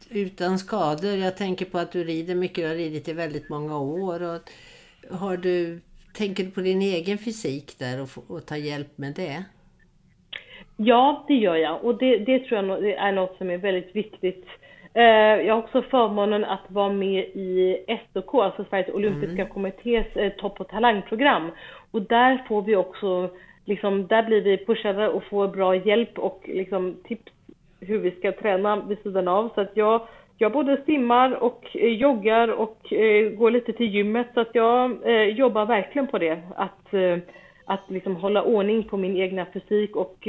utan 0.10 0.60
skador? 0.60 1.12
Jag 1.12 1.38
tänker 1.38 1.66
på 1.66 1.78
att 1.78 1.92
du 1.92 2.04
rider 2.04 2.36
mycket, 2.36 2.64
du 2.64 2.68
har 2.68 2.76
ridit 2.76 3.08
i 3.08 3.14
väldigt 3.14 3.50
många 3.50 3.80
år. 3.80 4.22
Och 4.22 4.42
har 5.20 5.38
du, 5.38 5.80
tänker 6.14 6.44
du 6.44 6.52
på 6.52 6.62
din 6.62 6.82
egen 6.82 7.18
fysik 7.18 7.80
där 7.80 8.02
och, 8.02 8.10
och 8.28 8.46
ta 8.46 8.58
hjälp 8.58 8.98
med 8.98 9.14
det? 9.16 9.44
Ja, 10.78 11.26
det 11.28 11.34
gör 11.34 11.56
jag 11.56 11.86
och 11.86 11.98
det, 11.98 12.18
det 12.18 12.40
tror 12.40 12.60
jag 12.60 12.90
är 12.90 13.12
något 13.12 13.38
som 13.38 13.50
är 13.50 13.58
väldigt 13.58 13.96
viktigt 13.96 14.46
jag 14.94 15.54
har 15.54 15.62
också 15.62 15.82
förmånen 15.82 16.46
att 16.46 16.66
vara 16.68 16.94
med 16.94 17.24
i 17.24 17.78
SOK, 18.14 18.34
alltså 18.34 18.66
Sveriges 18.70 18.96
Olympiska 18.96 19.42
mm. 19.42 19.50
Kommittés 19.50 20.16
eh, 20.16 20.32
topp 20.32 20.60
och 20.60 20.68
talangprogram. 20.68 21.52
Och 21.92 22.02
där 22.02 22.46
får 22.48 22.62
vi 22.62 22.76
också, 22.76 23.30
liksom, 23.66 24.08
där 24.08 24.24
blir 24.24 24.42
vi 24.42 24.66
pushade 24.66 25.10
och 25.10 25.24
får 25.24 25.48
bra 25.48 25.76
hjälp 25.76 26.20
och 26.20 26.42
liksom, 26.48 26.96
tips 27.04 27.32
hur 27.80 27.98
vi 27.98 28.12
ska 28.12 28.32
träna 28.32 28.76
vid 28.76 29.00
sidan 29.00 29.28
av. 29.28 29.50
Så 29.56 29.62
att 29.62 29.72
jag, 29.74 30.02
jag 30.38 30.52
både 30.52 30.84
simmar 30.86 31.44
och 31.44 31.68
eh, 31.74 31.88
joggar 31.88 32.48
och 32.48 32.94
eh, 32.94 33.30
går 33.30 33.52
lite 33.52 33.74
till 33.74 33.96
gymmet. 33.96 34.28
Så 34.34 34.40
att 34.40 34.56
jag 34.56 35.08
eh, 35.10 35.24
jobbar 35.24 35.66
verkligen 35.66 36.08
på 36.08 36.18
det. 36.18 36.42
Att, 36.56 36.94
eh, 36.94 37.18
att 37.66 37.90
liksom 37.90 38.16
hålla 38.16 38.44
ordning 38.44 38.84
på 38.84 38.98
min 38.98 39.18
egna 39.18 39.46
fysik 39.54 39.96
och 39.96 40.28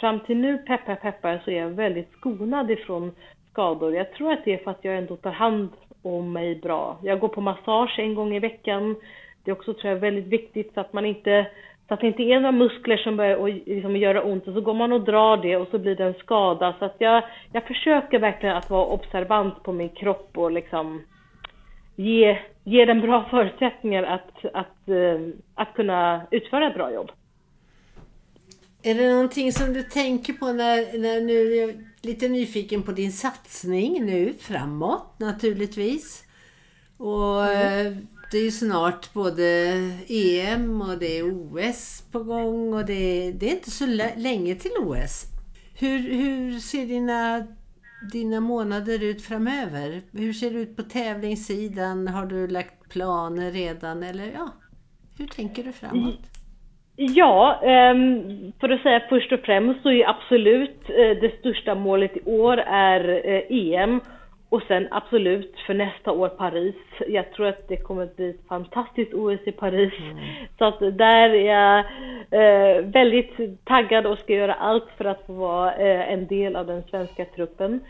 fram 0.00 0.20
till 0.20 0.36
nu, 0.36 0.58
peppar 0.58 0.94
peppar, 0.94 1.42
så 1.44 1.50
är 1.50 1.60
jag 1.60 1.70
väldigt 1.70 2.12
skonad 2.12 2.70
ifrån 2.70 3.12
skador. 3.54 3.94
Jag 3.94 4.12
tror 4.12 4.32
att 4.32 4.44
det 4.44 4.54
är 4.54 4.64
för 4.64 4.70
att 4.70 4.84
jag 4.84 4.98
ändå 4.98 5.16
tar 5.16 5.30
hand 5.30 5.68
om 6.02 6.32
mig 6.32 6.54
bra. 6.54 6.98
Jag 7.02 7.20
går 7.20 7.28
på 7.28 7.40
massage 7.40 7.98
en 7.98 8.14
gång 8.14 8.34
i 8.34 8.38
veckan. 8.38 8.96
Det 9.44 9.50
är 9.50 9.52
också 9.52 9.74
tror 9.74 9.92
jag 9.92 10.00
väldigt 10.00 10.26
viktigt 10.26 10.74
så 10.74 10.80
att 10.80 10.92
man 10.92 11.06
inte 11.06 11.46
så 11.88 11.94
att 11.94 12.00
det 12.00 12.06
inte 12.06 12.22
är 12.22 12.40
några 12.40 12.52
muskler 12.52 12.96
som 12.96 13.16
börjar 13.16 13.36
och, 13.36 13.48
liksom, 13.48 13.96
göra 13.96 14.22
ont 14.22 14.48
och 14.48 14.54
så 14.54 14.60
går 14.60 14.74
man 14.74 14.92
och 14.92 15.04
drar 15.04 15.36
det 15.36 15.56
och 15.56 15.68
så 15.70 15.78
blir 15.78 15.96
det 15.96 16.04
en 16.04 16.14
skada. 16.14 16.74
Så 16.78 16.84
att 16.84 16.96
jag, 16.98 17.22
jag 17.52 17.66
försöker 17.66 18.18
verkligen 18.18 18.56
att 18.56 18.70
vara 18.70 18.86
observant 18.86 19.62
på 19.62 19.72
min 19.72 19.88
kropp 19.88 20.30
och 20.38 20.52
liksom 20.52 21.02
ge, 21.96 22.38
ge 22.64 22.84
den 22.84 23.00
bra 23.00 23.24
förutsättningar 23.30 24.02
att, 24.02 24.44
att, 24.54 24.88
eh, 24.88 25.20
att 25.54 25.74
kunna 25.74 26.22
utföra 26.30 26.66
ett 26.66 26.74
bra 26.74 26.92
jobb. 26.92 27.10
Är 28.82 28.94
det 28.94 29.12
någonting 29.12 29.52
som 29.52 29.74
du 29.74 29.82
tänker 29.82 30.32
på 30.32 30.46
när, 30.52 30.98
när 30.98 31.20
nu 31.20 31.74
lite 32.04 32.28
nyfiken 32.28 32.82
på 32.82 32.92
din 32.92 33.12
satsning 33.12 34.06
nu 34.06 34.34
framåt 34.40 35.14
naturligtvis? 35.18 36.24
Och 36.96 37.46
mm. 37.46 38.06
det 38.30 38.38
är 38.38 38.42
ju 38.42 38.50
snart 38.50 39.12
både 39.12 39.44
EM 40.08 40.82
och 40.82 40.98
det 40.98 41.18
är 41.18 41.22
OS 41.22 42.02
på 42.10 42.22
gång 42.22 42.74
och 42.74 42.86
det, 42.86 43.32
det 43.32 43.50
är 43.50 43.54
inte 43.54 43.70
så 43.70 43.86
länge 44.16 44.54
till 44.54 44.72
OS. 44.80 45.24
Hur, 45.74 45.98
hur 45.98 46.60
ser 46.60 46.86
dina, 46.86 47.46
dina 48.12 48.40
månader 48.40 49.02
ut 49.02 49.22
framöver? 49.22 50.02
Hur 50.12 50.32
ser 50.32 50.50
det 50.50 50.58
ut 50.58 50.76
på 50.76 50.82
tävlingssidan? 50.82 52.08
Har 52.08 52.26
du 52.26 52.46
lagt 52.48 52.88
planer 52.88 53.52
redan 53.52 54.02
eller 54.02 54.32
ja, 54.32 54.54
hur 55.18 55.26
tänker 55.26 55.64
du 55.64 55.72
framåt? 55.72 56.33
Ja, 56.96 57.60
ehm, 57.62 58.52
för 58.60 58.68
att 58.68 58.82
säga 58.82 59.02
först 59.08 59.32
och 59.32 59.40
främst 59.40 59.82
så 59.82 59.90
är 59.90 60.08
absolut 60.08 60.90
eh, 60.90 61.20
det 61.20 61.38
största 61.38 61.74
målet 61.74 62.16
i 62.16 62.20
år 62.24 62.58
är 62.66 63.22
EM 63.48 63.90
eh, 63.90 63.96
e 63.96 64.00
och 64.48 64.62
sen 64.68 64.88
absolut 64.90 65.54
för 65.66 65.74
nästa 65.74 66.12
år 66.12 66.28
Paris. 66.28 66.74
Jag 67.08 67.32
tror 67.32 67.46
att 67.46 67.68
det 67.68 67.76
kommer 67.76 68.02
att 68.02 68.16
bli 68.16 68.30
ett 68.30 68.48
fantastiskt 68.48 69.14
OS 69.14 69.40
i 69.44 69.52
Paris. 69.52 69.92
Mm. 69.98 70.18
Så 70.58 70.64
att 70.64 70.80
där 70.80 71.30
är 71.30 71.54
jag 71.54 71.78
eh, 72.30 72.84
väldigt 72.84 73.64
taggad 73.64 74.06
och 74.06 74.18
ska 74.18 74.32
göra 74.32 74.54
allt 74.54 74.88
för 74.96 75.04
att 75.04 75.26
få 75.26 75.32
vara 75.32 75.72
en 75.72 76.26
del 76.26 76.56
av 76.56 76.66
den 76.66 76.82
svenska 76.82 77.24
truppen. 77.24 77.80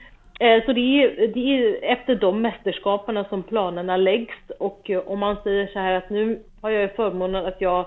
Så 0.67 0.73
det 0.73 0.81
är, 0.81 1.29
det 1.35 1.41
är 1.41 1.93
efter 1.93 2.15
de 2.15 2.43
mästerskaperna 2.43 3.25
som 3.25 3.43
planerna 3.43 3.97
läggs 3.97 4.51
och 4.59 4.91
om 5.07 5.19
man 5.19 5.37
säger 5.45 5.67
så 5.67 5.79
här 5.79 5.93
att 5.93 6.11
nu 6.11 6.43
har 6.61 6.71
jag 6.71 6.97
förmånen 6.97 7.47
att 7.47 7.61
jag 7.61 7.87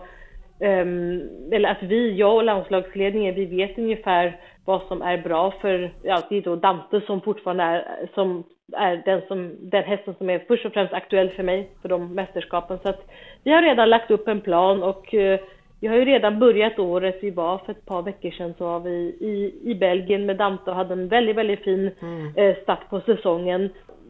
eller 0.59 1.69
att 1.69 1.83
vi, 1.83 2.15
jag 2.15 2.35
och 2.35 2.43
landslagsledningen, 2.43 3.35
vi 3.35 3.45
vet 3.45 3.77
ungefär 3.77 4.39
vad 4.65 4.81
som 4.87 5.01
är 5.01 5.17
bra 5.17 5.53
för, 5.61 5.91
ja 6.03 6.21
det 6.29 6.37
är 6.37 6.41
då 6.41 6.55
Dante 6.55 7.01
som 7.01 7.21
fortfarande 7.21 7.63
är, 7.63 8.09
som 8.13 8.43
är 8.73 9.01
den, 9.05 9.21
som, 9.27 9.55
den 9.59 9.83
hästen 9.83 10.15
som 10.17 10.29
är 10.29 10.39
först 10.47 10.65
och 10.65 10.73
främst 10.73 10.93
aktuell 10.93 11.29
för 11.29 11.43
mig 11.43 11.69
för 11.81 11.89
de 11.89 12.13
mästerskapen. 12.13 12.79
Så 12.83 12.89
att 12.89 13.09
vi 13.43 13.51
har 13.51 13.61
redan 13.61 13.89
lagt 13.89 14.11
upp 14.11 14.27
en 14.27 14.41
plan 14.41 14.83
och 14.83 15.13
uh, 15.13 15.37
vi 15.79 15.87
har 15.87 15.95
ju 15.95 16.05
redan 16.05 16.39
börjat 16.39 16.79
året. 16.79 17.19
Vi 17.21 17.31
var 17.31 17.57
för 17.57 17.71
ett 17.71 17.85
par 17.85 18.01
veckor 18.01 18.31
sedan 18.31 18.53
så 18.57 18.63
var 18.63 18.79
vi 18.79 19.17
i, 19.19 19.59
i 19.71 19.75
Belgien 19.75 20.25
med 20.25 20.37
Dante 20.37 20.69
och 20.69 20.75
hade 20.75 20.93
en 20.93 21.07
väldigt, 21.07 21.35
väldigt 21.35 21.63
fin 21.63 21.91
mm. 22.01 22.37
uh, 22.37 22.55
start 22.63 22.89
på 22.89 23.01
säsongen. 23.01 23.69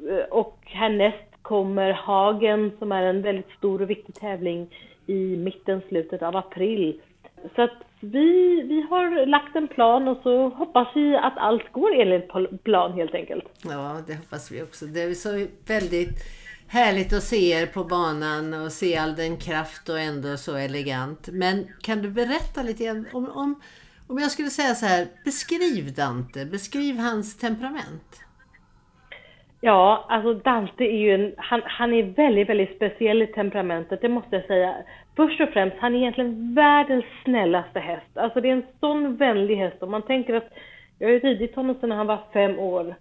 Uh, 0.10 0.24
och 0.30 0.58
härnäst 0.64 1.28
kommer 1.42 1.92
Hagen 1.92 2.72
som 2.80 2.92
är 2.92 3.04
en 3.04 3.22
väldigt 3.22 3.52
stor 3.58 3.82
och 3.82 3.90
viktig 3.90 4.16
tävling 4.16 4.68
i 5.08 5.38
mitten, 5.38 5.82
slutet 5.90 6.22
av 6.22 6.36
april. 6.36 7.02
Så 7.56 7.62
att 7.62 7.78
vi, 8.00 8.62
vi 8.62 8.82
har 8.90 9.26
lagt 9.26 9.56
en 9.56 9.68
plan 9.68 10.08
och 10.08 10.18
så 10.24 10.50
hoppas 10.50 10.88
vi 10.96 11.16
att 11.16 11.38
allt 11.38 11.72
går 11.72 11.96
enligt 11.96 12.64
plan 12.64 12.94
helt 12.94 13.14
enkelt. 13.14 13.44
Ja, 13.64 14.02
det 14.08 14.16
hoppas 14.16 14.52
vi 14.52 14.64
också. 14.64 14.86
Det 14.86 15.02
är 15.02 15.14
så 15.14 15.48
väldigt 15.68 16.24
härligt 16.68 17.14
att 17.14 17.24
se 17.24 17.52
er 17.52 17.66
på 17.66 17.84
banan 17.84 18.54
och 18.54 18.72
se 18.72 18.98
all 18.98 19.16
den 19.16 19.38
kraft 19.38 19.90
och 19.90 20.00
ändå 20.00 20.38
så 20.38 20.56
elegant. 20.56 21.30
Men 21.32 21.68
kan 21.82 22.02
du 22.02 22.10
berätta 22.10 22.64
lite 22.64 22.86
grann 22.86 23.06
om, 23.14 23.30
om, 23.30 23.62
om 24.08 24.20
jag 24.20 24.32
skulle 24.32 24.50
säga 24.50 24.76
så 24.76 24.86
här, 24.86 25.08
beskriv 25.26 25.94
Dante, 25.94 26.46
beskriv 26.46 26.98
hans 26.98 27.38
temperament. 27.38 28.27
Ja, 29.68 30.06
alltså 30.08 30.34
Dante 30.34 30.84
är 30.84 30.98
ju 30.98 31.14
en, 31.14 31.34
han, 31.38 31.62
han 31.66 31.94
är 31.94 32.04
väldigt, 32.04 32.50
väldigt 32.50 32.76
speciell 32.76 33.22
i 33.22 33.28
temperamentet, 33.28 34.02
det 34.02 34.10
måste 34.10 34.36
jag 34.36 34.46
säga. 34.46 34.76
Först 35.16 35.42
och 35.42 35.50
främst, 35.50 35.76
han 35.80 35.96
är 35.96 36.00
egentligen 36.00 36.56
världens 36.56 37.06
snällaste 37.24 37.80
häst. 37.80 38.18
Alltså 38.18 38.42
det 38.42 38.50
är 38.50 38.54
en 38.54 38.66
sån 38.80 39.16
vänlig 39.16 39.56
häst 39.56 39.84
och 39.84 39.90
man 39.90 40.02
tänker 40.02 40.34
att 40.34 40.50
jag 41.00 41.08
har 41.08 41.14
ju 41.14 41.20
ridit 41.20 41.56
honom 41.56 41.76
sedan 41.82 41.92
han 41.92 42.08
var 42.08 42.20
fem 42.34 42.60
år. 42.60 42.96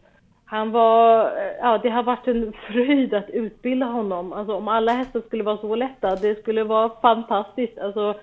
Han 0.44 0.70
var, 0.70 1.30
ja 1.60 1.78
det 1.82 1.88
har 1.88 2.02
varit 2.02 2.28
en 2.28 2.52
fröjd 2.52 3.14
att 3.14 3.30
utbilda 3.30 3.86
honom. 3.86 4.32
Alltså 4.32 4.54
om 4.54 4.68
alla 4.68 4.92
hästar 4.92 5.20
skulle 5.20 5.44
vara 5.44 5.56
så 5.56 5.74
lätta, 5.74 6.16
det 6.16 6.38
skulle 6.38 6.64
vara 6.64 6.90
fantastiskt. 7.02 7.78
Alltså 7.78 8.14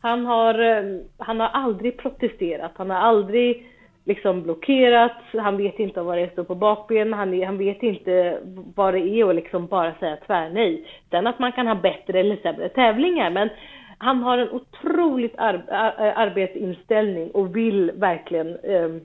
han 0.00 0.26
har, 0.26 0.58
eh, 0.58 1.00
han 1.18 1.40
har 1.40 1.48
aldrig 1.48 1.96
protesterat, 1.98 2.72
han 2.76 2.90
har 2.90 2.98
aldrig 2.98 3.66
liksom 4.04 4.42
blockerat, 4.42 5.22
han 5.32 5.56
vet 5.56 5.78
inte 5.78 6.02
vad 6.02 6.18
det 6.18 6.32
står 6.32 6.44
på 6.44 6.54
bakbenen, 6.54 7.12
han, 7.12 7.42
han 7.42 7.58
vet 7.58 7.82
inte 7.82 8.38
vad 8.74 8.94
det 8.94 9.00
är 9.00 9.24
och 9.24 9.34
liksom 9.34 9.66
bara 9.66 9.94
säga 9.94 10.16
tvärnej. 10.26 10.88
Sen 11.10 11.26
att 11.26 11.38
man 11.38 11.52
kan 11.52 11.66
ha 11.66 11.74
bättre 11.74 12.20
eller 12.20 12.36
sämre 12.36 12.68
tävlingar, 12.68 13.30
men 13.30 13.48
han 13.98 14.22
har 14.22 14.38
en 14.38 14.50
otroligt 14.50 15.38
ar 15.38 15.64
arbetsinställning 16.16 17.30
och 17.30 17.56
vill 17.56 17.90
verkligen 17.94 18.56
um, 18.56 19.00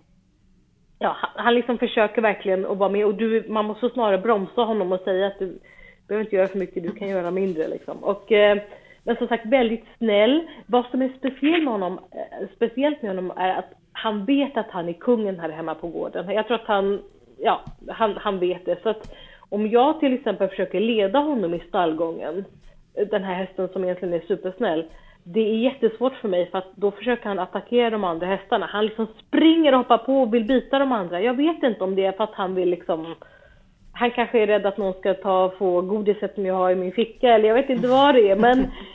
Ja, 1.00 1.16
han 1.36 1.56
liksom 1.56 1.78
försöker 1.78 2.22
verkligen 2.22 2.66
att 2.66 2.78
vara 2.78 2.90
med 2.90 3.06
och 3.06 3.16
du, 3.16 3.46
man 3.50 3.66
måste 3.66 3.90
snarare 3.90 4.18
bromsa 4.18 4.62
honom 4.62 4.92
och 4.92 5.00
säga 5.00 5.28
att 5.28 5.40
du 5.40 5.60
behöver 6.08 6.26
inte 6.26 6.36
göra 6.36 6.48
för 6.48 6.60
mycket, 6.60 6.84
du 6.84 6.92
kan 6.92 7.08
göra 7.08 7.32
mindre 7.32 7.68
liksom. 7.68 7.98
Och, 8.04 8.32
eh, 8.32 8.58
men 9.04 9.16
som 9.16 9.28
sagt 9.28 9.46
väldigt 9.46 9.86
snäll. 9.98 10.48
Vad 10.66 10.86
som 10.86 11.02
är 11.02 11.12
speciellt 11.18 11.64
med 11.64 11.74
honom, 11.74 12.00
eh, 12.12 12.48
speciellt 12.56 13.02
med 13.02 13.12
honom 13.12 13.32
är 13.38 13.50
att 13.60 13.72
han 13.96 14.26
vet 14.26 14.58
att 14.58 14.72
han 14.72 14.90
är 14.90 14.94
kungen 14.94 15.40
här 15.40 15.50
hemma 15.50 15.76
på 15.76 15.88
gården. 15.88 16.30
Jag 16.30 16.48
tror 16.48 16.56
att 16.56 16.68
han, 16.68 17.02
ja, 17.38 17.62
han, 17.88 18.18
han 18.18 18.40
vet 18.40 18.66
det. 18.66 18.84
Så 18.84 18.90
att 18.90 19.16
om 19.50 19.68
jag 19.68 20.00
till 20.00 20.14
exempel 20.14 20.50
försöker 20.50 20.80
leda 20.80 21.20
honom 21.20 21.54
i 21.54 21.60
stallgången, 21.60 22.46
den 23.12 23.24
här 23.24 23.34
hästen 23.34 23.70
som 23.70 23.84
egentligen 23.84 24.14
är 24.14 24.20
supersnäll, 24.28 24.86
det 25.24 25.40
är 25.40 25.56
jättesvårt 25.56 26.16
för 26.16 26.28
mig 26.28 26.50
för 26.52 26.58
att 26.58 26.76
då 26.76 26.92
försöker 26.92 27.30
han 27.30 27.40
attackera 27.40 27.90
de 27.90 28.04
andra 28.04 28.28
hästarna. 28.28 28.66
Han 28.66 28.86
liksom 28.86 29.08
springer 29.28 29.72
och 29.72 29.78
hoppar 29.78 29.98
på 29.98 30.22
och 30.22 30.34
vill 30.34 30.46
bita 30.46 30.80
de 30.80 30.92
andra. 30.92 31.22
Jag 31.22 31.34
vet 31.34 31.64
inte 31.64 31.84
om 31.84 31.96
det 31.96 32.06
är 32.06 32.12
för 32.12 32.24
att 32.24 32.34
han 32.34 32.56
vill 32.56 32.70
liksom 32.70 33.16
han 33.94 34.12
kanske 34.12 34.40
är 34.40 34.48
rädd 34.48 34.66
att 34.66 34.78
någon 34.78 34.94
ska 34.94 35.14
ta 35.14 35.54
få 35.58 35.82
godiset 35.82 36.36
som 36.36 36.46
jag 36.46 36.56
har 36.56 36.72
i 36.72 36.76
min 36.76 36.92
ficka 36.92 37.30
eller 37.30 37.48
jag 37.48 37.56
vet 37.56 37.70
inte 37.70 37.88
vad 37.88 38.16
det 38.16 38.30
är 38.30 38.36
men 38.36 38.72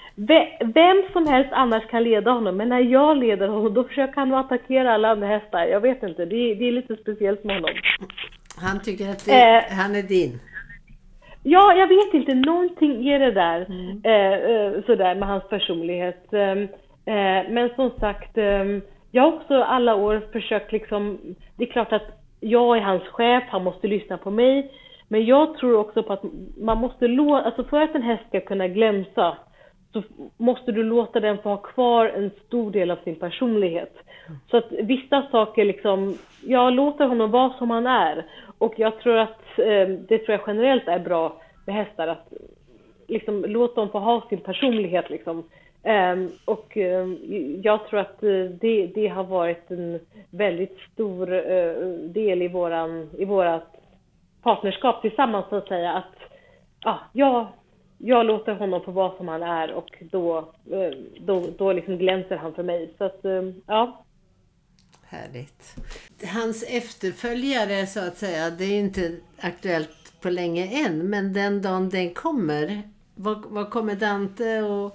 vem 0.75 1.03
som 1.13 1.27
helst 1.27 1.51
annars 1.53 1.87
kan 1.87 2.05
leda 2.05 2.31
honom, 2.31 2.57
men 2.57 2.69
när 2.69 2.81
jag 2.81 3.17
leder 3.17 3.49
honom 3.49 3.75
då 3.75 3.85
försöker 3.85 4.15
han 4.15 4.35
attackera 4.35 4.95
alla 4.95 5.09
andra 5.09 5.27
hästar. 5.27 5.65
Jag 5.65 5.81
vet 5.81 6.03
inte, 6.03 6.25
det 6.25 6.37
är, 6.37 6.55
det 6.55 6.69
är 6.69 6.73
lite 6.73 6.97
speciellt 6.97 7.45
med 7.45 7.57
honom. 7.57 7.75
Han 8.57 8.81
tycker 8.81 9.11
att 9.11 9.27
det, 9.27 9.57
eh, 9.57 9.63
han 9.71 9.97
är 9.97 10.03
din? 10.03 10.41
Ja, 11.43 11.75
jag 11.75 11.87
vet 11.87 12.15
inte. 12.15 12.35
Någonting 12.35 13.09
är 13.09 13.19
det 13.19 13.33
där, 13.33 13.67
mm. 13.69 14.01
eh, 14.05 14.51
eh 14.51 14.85
sådär 14.87 15.15
med 15.15 15.29
hans 15.29 15.49
personlighet. 15.49 16.33
Eh, 16.33 16.59
eh, 17.15 17.51
men 17.51 17.71
som 17.77 17.91
sagt, 17.91 18.39
eh, 18.39 18.65
jag 19.11 19.23
har 19.23 19.33
också 19.33 19.63
alla 19.63 19.95
år 19.95 20.23
försökt 20.33 20.73
liksom, 20.73 21.19
det 21.57 21.65
är 21.65 21.73
klart 21.73 21.93
att 21.93 22.21
jag 22.41 22.77
är 22.77 22.81
hans 22.81 23.03
chef, 23.03 23.45
han 23.49 23.65
måste 23.65 23.87
lyssna 23.87 24.19
på 24.19 24.31
mig. 24.31 24.73
Men 25.09 25.25
jag 25.25 25.55
tror 25.55 25.77
också 25.77 26.03
på 26.03 26.13
att 26.13 26.23
man 26.57 26.79
måste 26.79 27.07
låta, 27.09 27.45
alltså 27.45 27.65
för 27.65 27.81
att 27.81 27.95
en 27.95 28.03
häst 28.03 28.23
ska 28.29 28.41
kunna 28.41 28.69
glänsa 28.69 29.37
så 29.93 30.03
måste 30.37 30.73
du 30.73 30.83
låta 30.83 31.21
den 31.21 31.39
få 31.39 31.49
ha 31.49 31.57
kvar 31.57 32.07
en 32.07 32.31
stor 32.47 32.71
del 32.71 32.91
av 32.91 32.97
sin 33.05 33.17
personlighet. 33.17 33.97
Så 34.51 34.57
att 34.57 34.73
vissa 34.73 35.27
saker 35.31 35.65
liksom, 35.65 36.19
jag 36.47 36.73
låter 36.73 37.07
honom 37.07 37.31
vara 37.31 37.53
som 37.59 37.71
han 37.71 37.87
är. 37.87 38.27
Och 38.59 38.75
jag 38.77 38.99
tror 38.99 39.17
att, 39.17 39.59
eh, 39.59 39.89
det 40.09 40.19
tror 40.19 40.31
jag 40.31 40.41
generellt 40.47 40.89
är 40.89 40.99
bra 40.99 41.41
med 41.67 41.75
hästar, 41.75 42.09
att 42.09 42.33
liksom 43.09 43.45
låt 43.49 43.77
dem 43.77 43.89
få 43.89 43.99
ha 43.99 44.29
sin 44.29 44.41
personlighet 44.41 45.11
liksom. 45.11 45.45
Ehm, 45.83 46.31
och 46.45 46.77
eh, 46.77 47.07
jag 47.63 47.87
tror 47.87 48.01
att 48.01 48.23
eh, 48.23 48.45
det, 48.61 48.87
det 48.95 49.09
har 49.09 49.25
varit 49.25 49.71
en 49.71 50.01
väldigt 50.31 50.79
stor 50.93 51.33
eh, 51.33 51.73
del 51.89 52.43
i 52.43 52.49
våran, 52.49 53.11
i 53.19 53.25
vårat 53.25 53.77
partnerskap 54.43 55.03
tillsammans 55.03 55.47
så 55.49 55.57
att 55.57 55.69
säga. 55.69 55.93
Att 55.93 56.15
ja, 56.81 56.99
jag, 57.13 57.47
jag 58.03 58.27
låter 58.27 58.55
honom 58.55 58.85
få 58.85 58.91
vara 58.91 59.17
som 59.17 59.29
han 59.29 59.43
är 59.43 59.73
och 59.73 60.03
då, 60.11 60.39
eh, 60.71 60.99
då, 61.21 61.47
då 61.59 61.73
liksom 61.73 61.99
glänser 61.99 62.37
han 62.37 62.55
för 62.55 62.63
mig. 62.63 62.95
Så 62.99 63.05
att, 63.05 63.25
eh, 63.25 63.43
ja. 63.67 64.05
Härligt. 65.03 65.77
Hans 66.33 66.63
efterföljare 66.63 67.87
så 67.87 68.01
att 68.01 68.17
säga, 68.17 68.51
det 68.51 68.65
är 68.65 68.79
inte 68.79 69.17
aktuellt 69.41 70.21
på 70.21 70.31
länge 70.31 70.87
än, 70.87 71.11
men 71.11 71.33
den 71.33 71.63
dagen 71.63 71.89
den 71.89 72.15
kommer, 72.15 72.83
vad, 73.15 73.45
vad 73.45 73.71
kommer 73.71 73.95
Dante 73.95 74.59
att, 74.59 74.95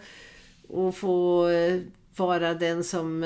att 0.77 0.95
få 0.95 1.47
eh, 1.49 1.79
vara 2.17 2.53
den 2.53 2.83
som 2.83 3.21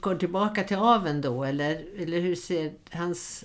går 0.00 0.14
tillbaka 0.14 0.64
till 0.64 0.76
aven 0.76 1.20
då? 1.20 1.44
Eller, 1.44 1.84
eller 2.02 2.20
hur 2.20 2.34
ser 2.34 2.72
hans 2.90 3.44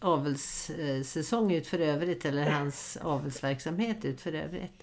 avelssäsong 0.00 1.52
ut 1.52 1.66
för 1.66 1.78
övrigt 1.78 2.24
eller 2.24 2.42
hans 2.42 2.98
avelsverksamhet 3.04 4.04
ut 4.04 4.20
för 4.20 4.34
övrigt? 4.34 4.82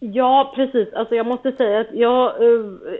Ja, 0.00 0.52
precis. 0.56 0.94
Alltså 0.94 1.14
jag 1.14 1.26
måste 1.26 1.52
säga 1.52 1.80
att 1.80 1.92
jag 1.92 2.42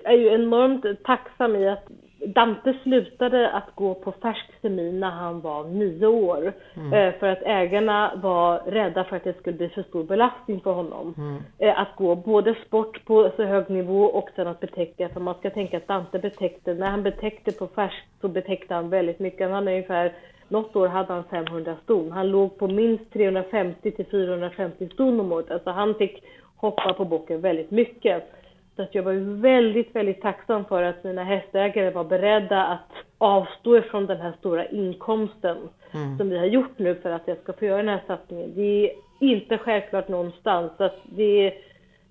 är 0.05 0.17
ju 0.17 0.29
enormt 0.29 1.03
tacksam 1.05 1.57
i 1.57 1.69
att 1.69 1.89
Dante 2.27 2.79
slutade 2.83 3.51
att 3.51 3.75
gå 3.75 3.95
på 3.95 4.13
färsk 4.13 4.47
semin 4.63 5.01
när 5.01 5.11
han 5.11 5.41
var 5.41 5.65
nio 5.65 6.07
år. 6.07 6.53
Mm. 6.77 7.13
För 7.21 7.27
att 7.27 7.43
ägarna 7.43 8.13
var 8.23 8.59
rädda 8.59 9.05
för 9.05 9.17
att 9.17 9.25
det 9.25 9.39
skulle 9.39 9.57
bli 9.57 9.69
för 9.69 9.83
stor 9.83 10.05
belastning 10.05 10.61
för 10.61 10.73
honom. 10.73 11.15
Mm. 11.19 11.75
Att 11.77 11.97
gå 11.97 12.15
både 12.15 12.55
sport 12.67 13.05
på 13.05 13.33
så 13.37 13.45
hög 13.45 13.71
nivå 13.71 14.05
och 14.05 14.29
sen 14.37 14.47
att 14.47 14.61
betäcka. 14.61 15.09
För 15.09 15.21
man 15.21 15.35
ska 15.35 15.51
tänka 15.51 15.77
att 15.77 15.89
Dante 15.89 16.19
betäckte, 16.19 16.75
när 16.75 16.91
han 16.91 17.03
betäckte 17.03 17.53
på 17.53 17.67
färsk 17.67 18.05
så 18.21 18.29
betäckte 18.29 18.75
han 18.75 18.91
väldigt 18.91 19.19
mycket. 19.19 19.41
Han 19.41 19.53
hade 19.53 19.71
ungefär 19.71 20.13
något 20.49 20.77
år 20.77 20.89
hade 20.89 21.13
han 21.13 21.25
500 21.25 21.77
ston. 21.83 22.13
Han 22.13 22.31
låg 22.31 22.59
på 22.59 22.69
minst 22.69 23.13
350 23.13 23.91
till 23.91 24.07
450 24.07 24.89
ston 24.93 25.21
om 25.21 25.33
året. 25.33 25.51
Alltså 25.51 25.71
han 25.71 25.95
fick 25.95 26.23
hoppa 26.57 26.93
på 26.93 27.05
bocken 27.05 27.41
väldigt 27.41 27.71
mycket. 27.71 28.33
Så 28.77 28.83
att 28.83 28.95
jag 28.95 29.03
var 29.03 29.41
väldigt, 29.41 29.97
väldigt 29.97 30.23
tacksam 30.23 30.65
för 30.65 30.83
att 30.83 31.05
mina 31.05 31.25
hästägare 31.25 31.91
var 31.91 32.05
beredda 32.05 32.67
att 32.67 32.93
avstå 33.19 33.77
ifrån 33.77 34.07
den 34.07 34.21
här 34.21 34.33
stora 34.39 34.67
inkomsten 34.67 35.57
mm. 35.93 36.19
som 36.19 36.31
vi 36.31 36.39
har 36.39 36.47
gjort 36.47 36.79
nu 36.79 36.95
för 36.95 37.11
att 37.11 37.29
jag 37.29 37.39
ska 37.39 37.53
få 37.53 37.65
göra 37.65 37.77
den 37.77 37.89
här 37.89 38.03
satsningen. 38.07 38.53
Det 38.55 38.91
är 38.91 38.91
inte 39.21 39.59
självklart 39.59 40.09
någonstans. 40.09 40.73
Så 40.77 40.85
att 40.85 40.99
det 41.05 41.47
är 41.47 41.55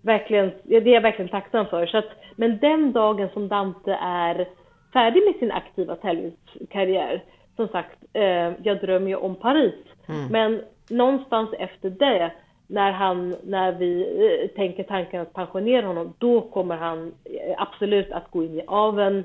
verkligen, 0.01 0.51
det 0.63 0.75
är 0.75 0.87
jag 0.87 1.01
verkligen 1.01 1.29
tacksam 1.29 1.65
för. 1.65 1.85
Så 1.85 1.97
att, 1.97 2.09
men 2.35 2.57
den 2.57 2.91
dagen 2.91 3.29
som 3.33 3.47
Dante 3.47 3.97
är 4.01 4.47
färdig 4.93 5.23
med 5.25 5.35
sin 5.35 5.51
aktiva 5.51 5.95
tävlingskarriär, 5.95 7.23
som 7.57 7.67
sagt, 7.67 7.97
eh, 8.13 8.51
jag 8.63 8.81
drömmer 8.81 9.07
ju 9.07 9.15
om 9.15 9.35
Paris. 9.35 9.75
Mm. 10.07 10.27
Men 10.27 10.61
någonstans 10.89 11.49
efter 11.59 11.89
det, 11.89 12.31
när, 12.67 12.91
han, 12.91 13.35
när 13.43 13.71
vi 13.71 14.01
eh, 14.01 14.55
tänker 14.55 14.83
tanken 14.83 15.21
att 15.21 15.33
pensionera 15.33 15.87
honom, 15.87 16.13
då 16.17 16.41
kommer 16.41 16.77
han 16.77 17.07
eh, 17.07 17.55
absolut 17.57 18.11
att 18.11 18.31
gå 18.31 18.43
in 18.43 18.55
i 18.55 18.63
aven 18.67 19.23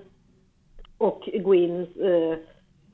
och 0.99 1.29
gå 1.35 1.55
in 1.55 1.81
eh, 1.81 2.39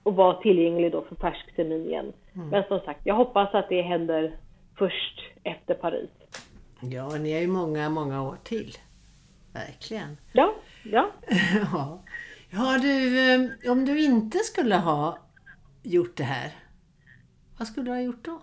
och 0.03 0.17
vara 0.17 0.43
tillgänglig 0.43 0.93
då 0.93 1.03
för 1.03 1.17
färsk 1.17 1.57
termin 1.57 1.87
igen. 1.87 2.13
Mm. 2.35 2.49
Men 2.49 2.65
som 2.69 2.81
sagt, 2.81 3.01
jag 3.05 3.15
hoppas 3.15 3.55
att 3.55 3.69
det 3.69 3.83
händer 3.83 4.37
först 4.79 5.21
efter 5.43 5.75
Paris. 5.75 6.11
Ja, 6.81 7.09
ni 7.09 7.33
har 7.33 7.41
ju 7.41 7.47
många, 7.47 7.89
många 7.89 8.23
år 8.23 8.37
till. 8.45 8.73
Verkligen. 9.53 10.17
Ja, 10.33 10.55
ja. 10.85 11.11
ja. 11.73 11.99
Har 12.53 12.79
du, 12.79 13.19
eh, 13.35 13.73
om 13.73 13.85
du 13.85 14.05
inte 14.05 14.39
skulle 14.39 14.77
ha 14.77 15.19
gjort 15.83 16.17
det 16.17 16.25
här, 16.25 16.53
vad 17.59 17.69
skulle 17.69 17.87
du 17.87 17.93
ha 17.93 18.01
gjort 18.01 18.25
då? 18.25 18.39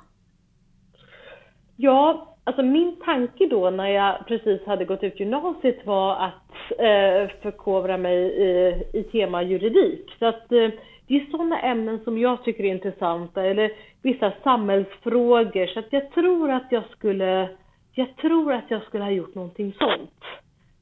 Ja, 1.75 2.35
alltså 2.43 2.63
min 2.63 2.95
tanke 3.05 3.47
då 3.47 3.69
när 3.69 3.87
jag 3.87 4.27
precis 4.27 4.65
hade 4.65 4.85
gått 4.85 5.03
ut 5.03 5.19
gymnasiet 5.19 5.85
var 5.85 6.15
att 6.15 6.79
eh, 6.79 7.41
förkovra 7.41 7.97
mig 7.97 8.17
i, 8.17 8.83
i 8.93 9.03
tema 9.03 9.43
juridik. 9.43 10.15
Så 10.19 10.25
att 10.25 10.51
eh, 10.51 10.69
det 11.07 11.15
är 11.15 11.31
sådana 11.31 11.59
ämnen 11.61 11.99
som 12.03 12.17
jag 12.17 12.43
tycker 12.43 12.63
är 12.63 12.71
intressanta 12.71 13.43
eller 13.43 13.71
vissa 14.01 14.33
samhällsfrågor. 14.43 15.67
Så 15.67 15.79
att 15.79 15.93
jag 15.93 16.11
tror 16.11 16.51
att 16.51 16.67
jag 16.69 16.83
skulle, 16.91 17.49
jag 17.93 18.15
tror 18.15 18.53
att 18.53 18.71
jag 18.71 18.83
skulle 18.83 19.03
ha 19.03 19.11
gjort 19.11 19.35
någonting 19.35 19.73
sånt 19.79 20.23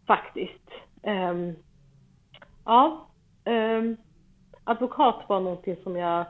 faktiskt. 0.08 0.70
Um, 1.04 1.56
ja, 2.66 3.08
um, 3.46 3.98
advokat 4.64 5.26
var 5.28 5.40
någonting 5.40 5.76
som 5.84 5.96
jag 5.96 6.26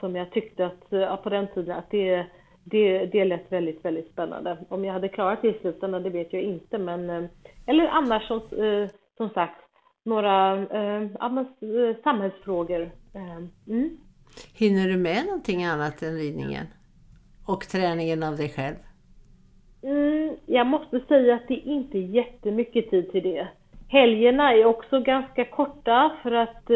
som 0.00 0.16
jag 0.16 0.30
tyckte 0.30 0.66
att 0.66 0.84
ja, 0.88 1.16
på 1.16 1.28
den 1.30 1.46
tiden 1.54 1.78
att 1.78 1.90
det, 1.90 2.26
det, 2.64 3.06
det 3.06 3.24
lät 3.24 3.52
väldigt, 3.52 3.84
väldigt 3.84 4.12
spännande. 4.12 4.58
Om 4.68 4.84
jag 4.84 4.92
hade 4.92 5.08
klarat 5.08 5.42
det 5.42 5.48
i 5.48 5.58
slutändan, 5.60 6.02
det 6.02 6.10
vet 6.10 6.32
jag 6.32 6.42
inte, 6.42 6.78
men 6.78 7.10
eh, 7.10 7.24
eller 7.66 7.86
annars 7.86 8.26
som, 8.26 8.36
eh, 8.36 8.88
som 9.16 9.30
sagt 9.30 9.60
några 10.04 10.62
eh, 10.62 11.08
samhällsfrågor. 12.04 12.90
Mm. 13.68 13.98
Hinner 14.54 14.88
du 14.88 14.96
med 14.96 15.26
någonting 15.26 15.64
annat 15.64 16.02
än 16.02 16.16
ridningen? 16.16 16.66
Och 17.46 17.60
träningen 17.60 18.22
av 18.22 18.36
dig 18.36 18.48
själv? 18.48 18.76
Mm, 19.82 20.36
jag 20.46 20.66
måste 20.66 21.00
säga 21.00 21.34
att 21.34 21.48
det 21.48 21.54
inte 21.54 21.98
är 21.98 22.02
jättemycket 22.02 22.90
tid 22.90 23.12
till 23.12 23.22
det. 23.22 23.48
Helgerna 23.88 24.52
är 24.52 24.64
också 24.64 25.00
ganska 25.00 25.44
korta 25.44 26.16
för 26.22 26.32
att, 26.32 26.70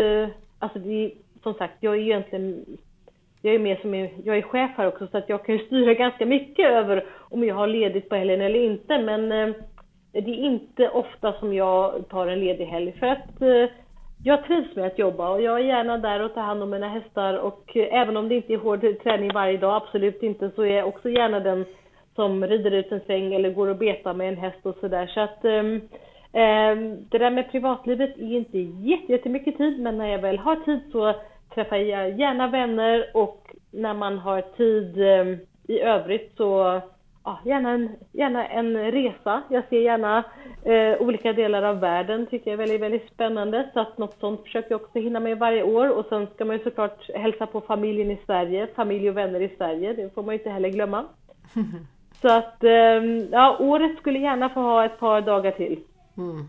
alltså 0.58 0.78
det, 0.78 1.12
som 1.42 1.54
sagt, 1.54 1.74
jag 1.80 1.94
är 1.94 2.00
egentligen 2.00 2.78
jag 3.42 3.54
är 3.54 3.58
med 3.58 3.78
som 3.80 3.94
är, 3.94 4.10
jag 4.24 4.38
är 4.38 4.42
chef 4.42 4.70
här 4.76 4.86
också 4.86 5.06
så 5.06 5.18
att 5.18 5.28
jag 5.28 5.44
kan 5.44 5.54
ju 5.54 5.66
styra 5.66 5.94
ganska 5.94 6.26
mycket 6.26 6.66
över 6.66 7.04
om 7.18 7.44
jag 7.44 7.54
har 7.54 7.66
ledigt 7.66 8.08
på 8.08 8.14
helgen 8.14 8.40
eller 8.40 8.60
inte 8.60 8.98
men 8.98 9.32
eh, 9.32 9.54
det 10.12 10.30
är 10.30 10.44
inte 10.44 10.88
ofta 10.88 11.32
som 11.32 11.54
jag 11.54 12.08
tar 12.08 12.26
en 12.26 12.40
ledig 12.40 12.66
helg 12.66 12.92
för 12.92 13.06
att 13.06 13.42
eh, 13.42 13.74
jag 14.24 14.44
trivs 14.44 14.76
med 14.76 14.86
att 14.86 14.98
jobba 14.98 15.30
och 15.30 15.42
jag 15.42 15.60
är 15.60 15.64
gärna 15.64 15.98
där 15.98 16.22
och 16.22 16.34
tar 16.34 16.42
hand 16.42 16.62
om 16.62 16.70
mina 16.70 16.88
hästar 16.88 17.34
och 17.34 17.76
eh, 17.76 18.00
även 18.00 18.16
om 18.16 18.28
det 18.28 18.34
inte 18.34 18.52
är 18.52 18.58
hård 18.58 18.80
träning 19.02 19.30
varje 19.34 19.56
dag, 19.56 19.76
absolut 19.76 20.22
inte, 20.22 20.50
så 20.50 20.62
är 20.62 20.76
jag 20.76 20.88
också 20.88 21.10
gärna 21.10 21.40
den 21.40 21.64
som 22.14 22.46
rider 22.46 22.70
ut 22.70 22.92
en 22.92 23.00
sväng 23.06 23.34
eller 23.34 23.50
går 23.50 23.68
och 23.68 23.76
betar 23.76 24.14
med 24.14 24.28
en 24.28 24.36
häst 24.36 24.66
och 24.66 24.76
sådär. 24.80 25.06
Så 25.06 25.20
att 25.20 25.44
eh, 25.44 25.62
det 27.10 27.18
där 27.18 27.30
med 27.30 27.50
privatlivet 27.50 28.18
är 28.18 28.36
inte 28.36 28.58
jättemycket 29.08 29.56
tid 29.56 29.80
men 29.80 29.98
när 29.98 30.08
jag 30.08 30.18
väl 30.18 30.38
har 30.38 30.56
tid 30.56 30.80
så 30.92 31.14
träffar 31.58 31.76
gärna 31.76 32.48
vänner 32.48 33.10
och 33.14 33.54
när 33.70 33.94
man 33.94 34.18
har 34.18 34.40
tid 34.40 35.00
eh, 35.00 35.38
i 35.76 35.80
övrigt 35.80 36.32
så 36.36 36.80
ja, 37.24 37.38
gärna, 37.44 37.70
en, 37.70 37.96
gärna 38.12 38.46
en 38.46 38.92
resa. 38.92 39.42
Jag 39.48 39.68
ser 39.68 39.80
gärna 39.80 40.24
eh, 40.62 41.02
olika 41.02 41.32
delar 41.32 41.62
av 41.62 41.80
världen, 41.80 42.26
tycker 42.26 42.50
jag 42.50 42.52
är 42.52 42.66
väldigt, 42.66 42.80
väldigt 42.80 43.10
spännande. 43.14 43.70
Så 43.72 43.80
att 43.80 43.98
något 43.98 44.16
sånt 44.20 44.42
försöker 44.42 44.70
jag 44.70 44.80
också 44.80 44.98
hinna 44.98 45.20
med 45.20 45.38
varje 45.38 45.62
år. 45.62 45.98
Och 45.98 46.06
sen 46.08 46.26
ska 46.34 46.44
man 46.44 46.56
ju 46.56 46.62
såklart 46.62 47.10
hälsa 47.14 47.46
på 47.46 47.60
familjen 47.60 48.10
i 48.10 48.18
Sverige, 48.26 48.66
familj 48.76 49.10
och 49.10 49.16
vänner 49.16 49.40
i 49.40 49.54
Sverige. 49.56 49.92
Det 49.92 50.14
får 50.14 50.22
man 50.22 50.34
ju 50.34 50.38
inte 50.38 50.50
heller 50.50 50.68
glömma. 50.68 51.04
Så 52.20 52.32
att, 52.32 52.64
eh, 52.64 53.02
ja, 53.30 53.56
året 53.60 53.98
skulle 53.98 54.18
gärna 54.18 54.48
få 54.48 54.60
ha 54.60 54.84
ett 54.84 54.98
par 54.98 55.20
dagar 55.20 55.50
till. 55.50 55.80
Mm. 56.16 56.46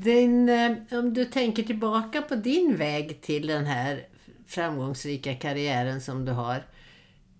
Den, 0.00 0.48
eh, 0.48 0.98
om 0.98 1.14
du 1.14 1.24
tänker 1.24 1.62
tillbaka 1.62 2.22
på 2.22 2.34
din 2.34 2.76
väg 2.76 3.20
till 3.20 3.46
den 3.46 3.66
här 3.66 4.06
framgångsrika 4.46 5.34
karriären 5.34 6.00
som 6.00 6.24
du 6.24 6.32
har. 6.32 6.62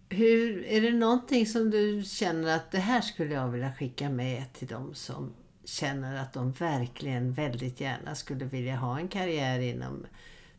Hur, 0.08 0.64
är 0.64 0.80
det 0.80 0.90
någonting 0.90 1.46
som 1.46 1.70
du 1.70 2.02
känner 2.04 2.56
att 2.56 2.70
det 2.70 2.78
här 2.78 3.00
skulle 3.00 3.34
jag 3.34 3.48
vilja 3.48 3.72
skicka 3.72 4.10
med 4.10 4.52
till 4.52 4.68
de 4.68 4.94
som 4.94 5.34
känner 5.64 6.22
att 6.22 6.32
de 6.32 6.52
verkligen 6.52 7.32
väldigt 7.32 7.80
gärna 7.80 8.14
skulle 8.14 8.44
vilja 8.44 8.76
ha 8.76 8.98
en 8.98 9.08
karriär 9.08 9.60
inom 9.60 10.06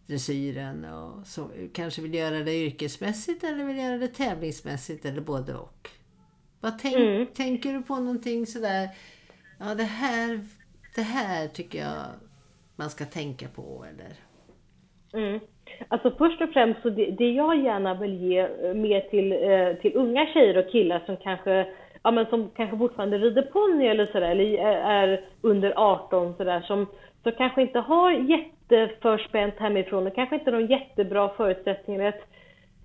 dressyren 0.07 0.85
och 0.85 1.27
så, 1.27 1.49
kanske 1.73 2.01
vill 2.01 2.13
göra 2.13 2.39
det 2.39 2.65
yrkesmässigt 2.65 3.43
eller 3.43 3.63
vill 3.63 3.77
göra 3.77 3.97
det 3.97 4.07
tävlingsmässigt 4.07 5.05
eller 5.05 5.21
både 5.21 5.55
och. 5.55 5.89
Vad 6.59 6.79
tänk, 6.79 6.95
mm. 6.95 7.27
Tänker 7.33 7.73
du 7.73 7.81
på 7.81 7.95
någonting 7.95 8.45
sådär, 8.45 8.89
ja 9.57 9.75
det 9.75 9.83
här 9.83 10.45
det 10.99 11.03
här 11.03 11.47
tycker 11.47 11.79
jag 11.79 12.05
man 12.75 12.89
ska 12.89 13.05
tänka 13.05 13.47
på 13.55 13.85
eller? 13.89 14.11
Mm. 15.13 15.39
Alltså 15.87 16.11
först 16.17 16.41
och 16.41 16.49
främst 16.49 16.81
så 16.81 16.89
det, 16.89 17.11
det 17.11 17.31
jag 17.31 17.63
gärna 17.63 17.93
vill 17.93 18.23
ge 18.23 18.39
eh, 18.39 18.73
mer 18.73 19.01
till, 19.01 19.31
eh, 19.31 19.81
till 19.81 19.95
unga 19.95 20.25
tjejer 20.25 20.57
och 20.57 20.71
killar 20.71 21.03
som 21.05 21.17
kanske 21.17 21.67
ja, 22.03 22.11
men 22.11 22.25
som 22.25 22.49
kanske 22.55 22.77
fortfarande 22.77 23.17
rider 23.17 23.41
ponny 23.41 23.87
eller 23.87 24.05
sådär, 24.05 24.31
eller 24.31 24.53
eh, 24.53 24.85
är 24.85 25.25
under 25.41 25.73
18 25.75 26.35
sådär, 26.37 26.61
som, 26.61 26.85
som 27.23 27.31
kanske 27.31 27.61
inte 27.61 27.79
har 27.79 28.11
jätteförspänt 28.11 29.55
hemifrån 29.57 30.07
och 30.07 30.15
kanske 30.15 30.35
inte 30.35 30.51
har 30.51 30.59
de 30.59 30.67
jättebra 30.67 31.29
förutsättningar 31.29 32.07
att 32.07 32.21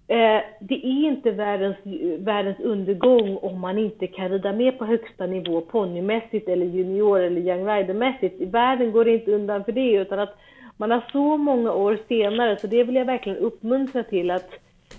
Eh, 0.08 0.42
det 0.60 0.74
är 0.74 1.06
inte 1.06 1.30
världens, 1.30 1.76
världens 2.18 2.60
undergång 2.60 3.36
om 3.36 3.60
man 3.60 3.78
inte 3.78 4.06
kan 4.06 4.28
rida 4.28 4.52
med 4.52 4.78
på 4.78 4.84
högsta 4.84 5.26
nivå 5.26 5.60
ponnymässigt 5.60 6.48
eller 6.48 6.66
junior 6.66 7.20
eller 7.20 7.40
young 7.40 7.66
rider-mässigt. 7.66 8.40
Världen 8.40 8.92
går 8.92 9.08
inte 9.08 9.30
undan 9.30 9.64
för 9.64 9.72
det 9.72 9.92
utan 9.92 10.18
att 10.18 10.36
man 10.76 10.90
har 10.90 11.04
så 11.12 11.36
många 11.36 11.72
år 11.72 11.98
senare, 12.08 12.56
så 12.56 12.66
det 12.66 12.84
vill 12.84 12.94
jag 12.94 13.04
verkligen 13.04 13.38
uppmuntra 13.38 14.02
till 14.02 14.30
att, 14.30 14.50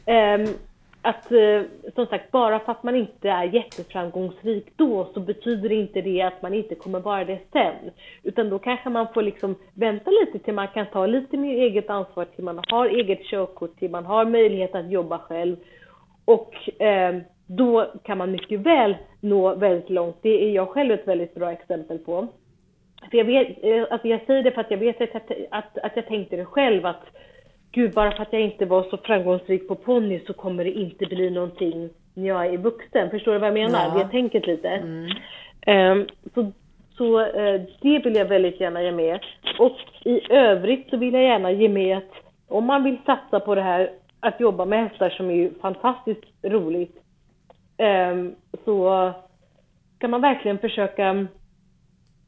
eh, 0.06 0.50
att 1.06 1.32
eh, 1.32 1.62
som 1.96 2.06
sagt, 2.06 2.32
bara 2.32 2.60
för 2.60 2.72
att 2.72 2.84
man 2.84 2.96
inte 2.96 3.30
är 3.30 3.44
jätteframgångsrik 3.44 4.66
då 4.76 5.10
så 5.14 5.20
betyder 5.20 5.72
inte 5.72 6.02
det 6.02 6.22
att 6.22 6.42
man 6.42 6.54
inte 6.54 6.76
kommer 6.76 7.00
vara 7.00 7.26
det 7.26 7.40
sen. 7.52 7.92
Utan 8.24 8.50
då 8.50 8.60
kanske 8.60 8.90
man 8.90 9.08
får 9.14 9.22
liksom 9.22 9.56
vänta 9.74 10.12
lite 10.12 10.40
till 10.40 10.54
man 10.54 10.68
kan 10.68 10.86
ta 10.86 11.06
lite 11.06 11.38
mer 11.38 11.56
eget 11.58 11.90
ansvar, 11.90 12.26
till 12.26 12.44
man 12.44 12.60
har 12.68 12.86
eget 12.86 13.24
körkort, 13.24 13.80
till 13.80 13.92
man 13.92 14.06
har 14.06 14.26
möjlighet 14.26 14.76
att 14.76 14.92
jobba 14.92 15.18
själv. 15.18 15.56
Och 16.26 16.82
eh, 16.82 17.16
då 17.48 17.92
kan 18.04 18.18
man 18.18 18.32
mycket 18.32 18.60
väl 18.60 18.96
nå 19.20 19.56
väldigt 19.56 19.90
långt. 19.90 20.18
Det 20.22 20.50
är 20.50 20.52
jag 20.52 20.70
själv 20.70 20.92
ett 20.92 21.08
väldigt 21.08 21.36
bra 21.36 21.52
exempel 21.52 22.00
på. 22.00 22.28
För 23.12 23.18
jag, 23.18 23.26
vet, 23.26 23.64
eh, 23.64 23.86
alltså 23.90 24.08
jag 24.08 24.26
säger 24.26 24.44
det 24.44 24.52
för 24.52 24.62
att 24.62 24.72
jag 24.72 24.78
vet 24.78 25.02
att, 25.02 25.32
att, 25.50 25.78
att 25.78 25.96
jag 25.96 26.08
tänkte 26.08 26.36
det 26.36 26.46
själv 26.46 26.86
att 26.86 27.04
gud, 27.76 27.94
bara 27.94 28.12
för 28.12 28.22
att 28.22 28.34
jag 28.34 28.42
inte 28.42 28.66
var 28.66 28.84
så 28.84 28.98
framgångsrik 28.98 29.68
på 29.68 29.76
ponny 29.76 30.20
så 30.28 30.34
kommer 30.34 30.64
det 30.64 30.72
inte 30.72 31.06
bli 31.06 31.30
någonting 31.30 31.90
när 32.14 32.28
jag 32.28 32.46
är 32.46 32.58
vuxen. 32.58 33.10
Förstår 33.10 33.34
du 33.34 33.40
vad 33.40 33.48
jag 33.48 33.54
menar? 33.54 33.98
Ja. 33.98 34.04
Det 34.04 34.10
tänket 34.12 34.48
lite. 34.48 34.70
Mm. 34.70 35.10
Um, 35.68 36.08
så 36.34 36.52
så 36.98 37.20
uh, 37.20 37.62
det 37.82 38.00
vill 38.00 38.16
jag 38.16 38.26
väldigt 38.26 38.60
gärna 38.60 38.84
ge 38.84 38.92
med. 38.92 39.20
Och 39.60 39.78
i 40.06 40.32
övrigt 40.34 40.90
så 40.90 40.98
vill 40.98 41.14
jag 41.14 41.24
gärna 41.24 41.52
ge 41.52 41.70
med 41.70 41.98
att 41.98 42.12
om 42.48 42.66
man 42.66 42.84
vill 42.84 42.98
satsa 43.06 43.40
på 43.40 43.56
det 43.56 43.62
här 43.62 43.92
att 44.20 44.40
jobba 44.40 44.66
med 44.66 44.90
hästar 44.90 45.10
som 45.10 45.30
är 45.30 45.36
ju 45.36 45.54
fantastiskt 45.62 46.24
roligt 46.44 46.96
um, 48.12 48.36
så 48.66 49.12
ska 49.96 50.08
man 50.08 50.22
verkligen 50.22 50.58
försöka 50.58 51.28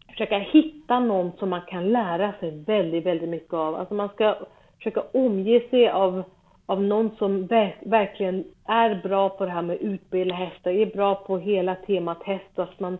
försöka 0.10 0.38
hitta 0.38 1.00
någon 1.00 1.32
som 1.40 1.50
man 1.50 1.62
kan 1.68 1.92
lära 1.92 2.34
sig 2.40 2.64
väldigt, 2.64 3.06
väldigt 3.06 3.30
mycket 3.30 3.54
av. 3.54 3.76
Alltså 3.76 3.94
man 3.94 4.10
ska 4.10 4.36
försöka 4.78 5.04
omge 5.14 5.70
sig 5.70 5.90
av, 5.90 6.24
av 6.66 6.82
någon 6.82 7.12
som 7.18 7.48
ver 7.48 7.76
verkligen 7.82 8.44
är 8.66 9.02
bra 9.04 9.30
på 9.30 9.46
det 9.46 9.52
här 9.52 9.62
med 9.62 9.78
utbilda 9.82 10.36
hästar, 10.36 10.72
är 10.72 10.86
bra 10.86 11.16
på 11.16 11.38
hela 11.38 11.76
temat 11.76 12.24
häst 12.24 12.52
och 12.56 12.64
att 12.64 12.80
man 12.80 12.98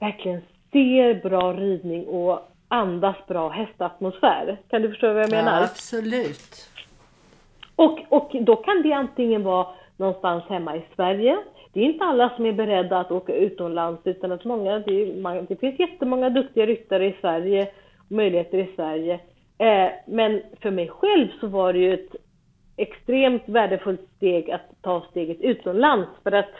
verkligen 0.00 0.40
ser 0.72 1.14
bra 1.14 1.52
ridning 1.52 2.06
och 2.06 2.40
andas 2.68 3.16
bra 3.26 3.48
hästatmosfär. 3.48 4.56
Kan 4.68 4.82
du 4.82 4.88
förstå 4.88 5.12
vad 5.12 5.22
jag 5.22 5.30
menar? 5.30 5.60
Ja, 5.60 5.64
absolut. 5.64 6.70
Och, 7.76 8.00
och 8.08 8.30
då 8.40 8.56
kan 8.56 8.82
det 8.82 8.92
antingen 8.92 9.42
vara 9.42 9.66
någonstans 9.96 10.44
hemma 10.48 10.76
i 10.76 10.82
Sverige. 10.96 11.38
Det 11.72 11.80
är 11.80 11.84
inte 11.84 12.04
alla 12.04 12.30
som 12.36 12.46
är 12.46 12.52
beredda 12.52 12.98
att 12.98 13.12
åka 13.12 13.34
utomlands 13.34 14.00
utan 14.04 14.32
att 14.32 14.44
många, 14.44 14.78
det, 14.78 15.02
är, 15.02 15.46
det 15.48 15.56
finns 15.56 15.80
jättemånga 15.80 16.30
duktiga 16.30 16.66
ryttare 16.66 17.06
i 17.06 17.16
Sverige, 17.20 17.68
möjligheter 18.08 18.58
i 18.58 18.72
Sverige. 18.76 19.20
Eh, 19.58 19.92
men 20.06 20.42
för 20.60 20.70
mig 20.70 20.88
själv 20.88 21.28
så 21.40 21.46
var 21.46 21.72
det 21.72 21.78
ju 21.78 21.94
ett 21.94 22.16
extremt 22.76 23.42
värdefullt 23.46 24.08
steg 24.16 24.50
att 24.50 24.82
ta 24.82 25.06
steget 25.10 25.40
utomlands 25.40 26.08
för 26.22 26.32
att 26.32 26.50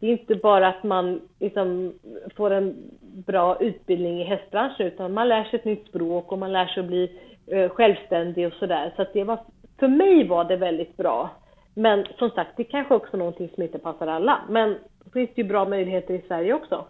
det 0.00 0.06
är 0.06 0.10
inte 0.10 0.34
bara 0.34 0.68
att 0.68 0.82
man 0.82 1.20
liksom 1.40 1.94
får 2.36 2.50
en 2.50 2.74
bra 3.00 3.60
utbildning 3.60 4.20
i 4.20 4.24
hästbranschen 4.24 4.86
utan 4.86 5.12
man 5.12 5.28
lär 5.28 5.44
sig 5.44 5.58
ett 5.58 5.64
nytt 5.64 5.88
språk 5.88 6.32
och 6.32 6.38
man 6.38 6.52
lär 6.52 6.66
sig 6.66 6.80
att 6.80 6.86
bli 6.86 7.20
eh, 7.46 7.70
självständig 7.70 8.46
och 8.46 8.52
sådär. 8.52 8.92
Så 8.96 9.02
att 9.02 9.12
det 9.12 9.24
var, 9.24 9.38
för 9.78 9.88
mig 9.88 10.28
var 10.28 10.44
det 10.44 10.56
väldigt 10.56 10.96
bra. 10.96 11.30
Men 11.74 12.06
som 12.18 12.30
sagt, 12.30 12.50
det 12.56 12.64
kanske 12.64 12.94
också 12.94 13.12
är 13.12 13.18
någonting 13.18 13.50
som 13.54 13.62
inte 13.62 13.78
passar 13.78 14.06
alla. 14.06 14.40
Men 14.48 14.78
det 15.04 15.10
finns 15.12 15.30
ju 15.34 15.44
bra 15.44 15.68
möjligheter 15.68 16.14
i 16.14 16.22
Sverige 16.26 16.54
också. 16.54 16.86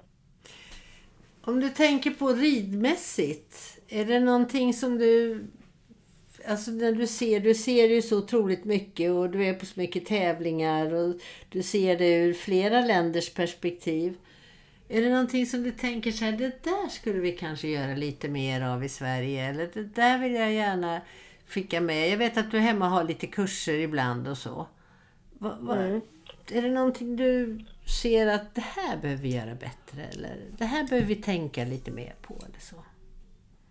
Om 1.44 1.60
du 1.60 1.68
tänker 1.68 2.10
på 2.10 2.28
ridmässigt, 2.28 3.73
är 3.88 4.04
det 4.04 4.20
någonting 4.20 4.74
som 4.74 4.98
du... 4.98 5.44
Alltså 6.48 6.70
när 6.70 6.92
du 6.92 7.06
ser, 7.06 7.40
du 7.40 7.54
ser 7.54 7.88
ju 7.88 8.02
så 8.02 8.18
otroligt 8.18 8.64
mycket 8.64 9.10
och 9.10 9.30
du 9.30 9.44
är 9.44 9.54
på 9.54 9.66
så 9.66 9.80
mycket 9.80 10.06
tävlingar 10.06 10.94
och 10.94 11.14
du 11.48 11.62
ser 11.62 11.98
det 11.98 12.14
ur 12.14 12.32
flera 12.32 12.80
länders 12.80 13.30
perspektiv. 13.30 14.16
Är 14.88 15.02
det 15.02 15.10
någonting 15.10 15.46
som 15.46 15.62
du 15.62 15.70
tänker 15.70 16.12
så 16.12 16.24
här, 16.24 16.32
det 16.32 16.62
där 16.64 16.88
skulle 16.88 17.18
vi 17.20 17.32
kanske 17.32 17.68
göra 17.68 17.94
lite 17.94 18.28
mer 18.28 18.60
av 18.60 18.84
i 18.84 18.88
Sverige 18.88 19.44
eller 19.44 19.70
det 19.74 19.82
där 19.82 20.18
vill 20.18 20.34
jag 20.34 20.52
gärna 20.52 21.00
skicka 21.46 21.80
med. 21.80 22.10
Jag 22.10 22.16
vet 22.16 22.36
att 22.36 22.50
du 22.50 22.58
hemma 22.58 22.88
har 22.88 23.04
lite 23.04 23.26
kurser 23.26 23.78
ibland 23.78 24.28
och 24.28 24.38
så. 24.38 24.66
Va, 25.38 25.56
va, 25.60 25.76
mm. 25.76 26.00
Är 26.50 26.62
det 26.62 26.70
någonting 26.70 27.16
du 27.16 27.60
ser 28.02 28.26
att 28.26 28.54
det 28.54 28.64
här 28.76 28.96
behöver 28.96 29.22
vi 29.22 29.34
göra 29.34 29.54
bättre 29.54 30.04
eller 30.04 30.36
det 30.58 30.64
här 30.64 30.88
behöver 30.88 31.08
vi 31.08 31.16
tänka 31.16 31.64
lite 31.64 31.90
mer 31.90 32.14
på 32.22 32.34
eller 32.34 32.60
så? 32.60 32.76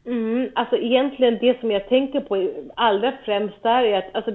Mm, 0.06 0.50
alltså 0.56 0.78
egentligen 0.78 1.38
det 1.42 1.60
som 1.60 1.72
jag 1.72 1.88
tänker 1.90 2.22
på 2.22 2.50
allra 2.76 3.14
främst 3.26 3.64
där 3.64 3.84
är 3.84 3.98
att, 3.98 4.16
alltså, 4.16 4.32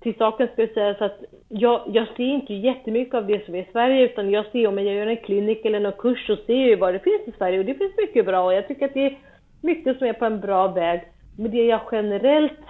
till 0.00 0.14
saken 0.14 0.48
ska 0.52 0.66
sägas 0.66 1.00
att 1.00 1.24
jag, 1.48 1.82
jag 1.86 2.08
ser 2.16 2.24
inte 2.24 2.54
jättemycket 2.54 3.14
av 3.14 3.26
det 3.26 3.44
som 3.44 3.54
är 3.54 3.58
i 3.58 3.72
Sverige 3.72 4.04
utan 4.04 4.30
jag 4.30 4.46
ser 4.46 4.66
om 4.66 4.78
jag 4.78 4.94
gör 4.96 5.06
en 5.06 5.16
klinik 5.16 5.64
eller 5.64 5.80
någon 5.80 5.92
kurs 5.92 6.26
så 6.26 6.36
ser 6.36 6.70
jag 6.70 6.76
vad 6.76 6.94
det 6.94 7.00
finns 7.00 7.28
i 7.28 7.32
Sverige 7.38 7.58
och 7.58 7.64
det 7.64 7.74
finns 7.74 7.96
mycket 7.96 8.26
bra 8.26 8.44
och 8.44 8.54
jag 8.54 8.68
tycker 8.68 8.86
att 8.86 8.94
det 8.94 9.06
är 9.06 9.18
mycket 9.60 9.98
som 9.98 10.06
är 10.06 10.12
på 10.12 10.24
en 10.24 10.40
bra 10.40 10.68
väg. 10.68 11.00
Men 11.38 11.50
det 11.50 11.64
jag 11.64 11.80
generellt 11.92 12.66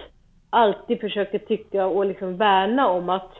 alltid 0.49 0.99
försöker 0.99 1.39
tycka 1.39 1.85
och 1.85 2.05
liksom 2.05 2.37
värna 2.37 2.89
om 2.89 3.09
att 3.09 3.31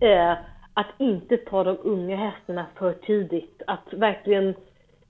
eh, 0.00 0.32
att 0.74 0.86
inte 0.98 1.36
ta 1.36 1.64
de 1.64 1.78
unga 1.82 2.16
hästarna 2.16 2.66
för 2.78 2.92
tidigt. 2.92 3.62
Att 3.66 3.92
verkligen 3.92 4.54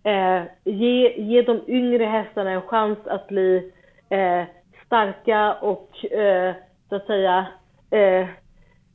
eh, 0.09 0.42
ge, 0.64 1.14
ge 1.16 1.42
de 1.42 1.61
yngre 1.66 2.04
hästarna 2.04 2.50
en 2.50 2.62
chans 2.62 2.98
att 3.04 3.28
bli 3.28 3.72
eh, 4.11 4.44
starka 4.86 5.54
och 5.54 6.04
eh, 6.12 6.54
så 6.88 6.96
att 6.96 7.06
säga 7.06 7.46
eh, 7.90 8.26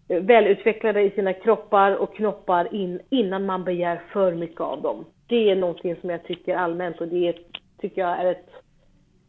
välutvecklade 0.07 1.01
i 1.01 1.11
sina 1.11 1.34
kroppar 1.34 1.95
och 1.95 2.16
knoppar 2.16 2.76
in, 2.76 2.99
innan 3.09 3.45
man 3.45 3.64
begär 3.64 4.01
för 4.14 4.34
mycket 4.34 4.61
av 4.61 4.82
dem. 4.82 5.05
Det 5.28 5.49
är 5.49 5.55
någonting 5.55 5.95
som 6.01 6.09
jag 6.09 6.24
tycker 6.24 6.55
allmänt 6.55 7.01
och 7.01 7.07
det 7.07 7.34
tycker 7.82 8.01
jag 8.01 8.20
är 8.20 8.32
ett 8.32 8.49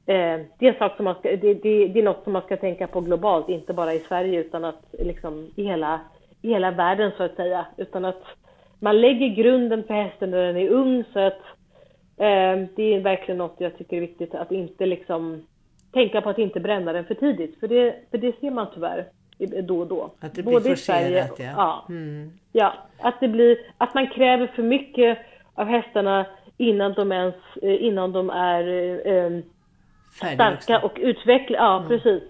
eh, 0.06 0.46
det, 0.58 0.68
är 0.68 0.78
sak 0.78 0.96
som 0.96 1.04
man 1.04 1.14
ska, 1.14 1.28
det, 1.28 1.54
det, 1.54 1.88
det, 1.88 1.98
är 1.98 2.02
något 2.02 2.24
som 2.24 2.32
man 2.32 2.42
ska 2.42 2.56
tänka 2.56 2.86
på 2.86 3.00
globalt, 3.00 3.48
inte 3.48 3.72
bara 3.72 3.94
i 3.94 3.98
Sverige 3.98 4.40
utan 4.40 4.64
att 4.64 4.84
liksom 4.92 5.50
i 5.56 5.64
hela, 5.64 6.00
i 6.42 6.48
hela 6.48 6.70
världen 6.70 7.12
så 7.16 7.22
att 7.22 7.36
säga. 7.36 7.66
Utan 7.76 8.04
att 8.04 8.22
man 8.80 9.00
lägger 9.00 9.28
grunden 9.28 9.84
för 9.84 9.94
hästen 9.94 10.30
när 10.30 10.46
den 10.46 10.56
är 10.56 10.68
ung 10.68 11.04
så 11.12 11.20
att 11.20 11.42
det 12.16 12.94
är 12.94 13.00
verkligen 13.00 13.38
något 13.38 13.56
jag 13.58 13.78
tycker 13.78 13.96
är 13.96 14.00
viktigt 14.00 14.34
att 14.34 14.52
inte 14.52 14.86
liksom 14.86 15.46
tänka 15.92 16.20
på 16.20 16.30
att 16.30 16.38
inte 16.38 16.60
bränna 16.60 16.92
den 16.92 17.04
för 17.04 17.14
tidigt. 17.14 17.60
För 17.60 17.68
det, 17.68 17.94
för 18.10 18.18
det 18.18 18.40
ser 18.40 18.50
man 18.50 18.66
tyvärr 18.74 19.06
då 19.62 19.80
och 19.80 19.86
då. 19.86 20.10
Att 20.20 20.34
det 20.34 20.42
blir 20.42 20.52
Både 20.52 20.68
forcerat, 20.68 21.38
ja. 21.38 21.52
Ja, 21.56 21.86
mm. 21.88 22.32
ja. 22.52 22.74
Att 22.98 23.20
det 23.20 23.28
blir, 23.28 23.58
att 23.78 23.94
man 23.94 24.10
kräver 24.10 24.46
för 24.46 24.62
mycket 24.62 25.18
av 25.54 25.66
hästarna 25.66 26.26
innan 26.56 26.92
de 26.92 27.12
ens, 27.12 27.34
eh, 27.62 27.82
innan 27.82 28.12
de 28.12 28.30
är 28.30 28.66
eh, 29.06 29.40
starka 30.34 30.80
och 30.80 30.98
utvecklade. 31.00 31.64
Ja, 31.64 31.76
mm. 31.76 31.88
precis. 31.88 32.22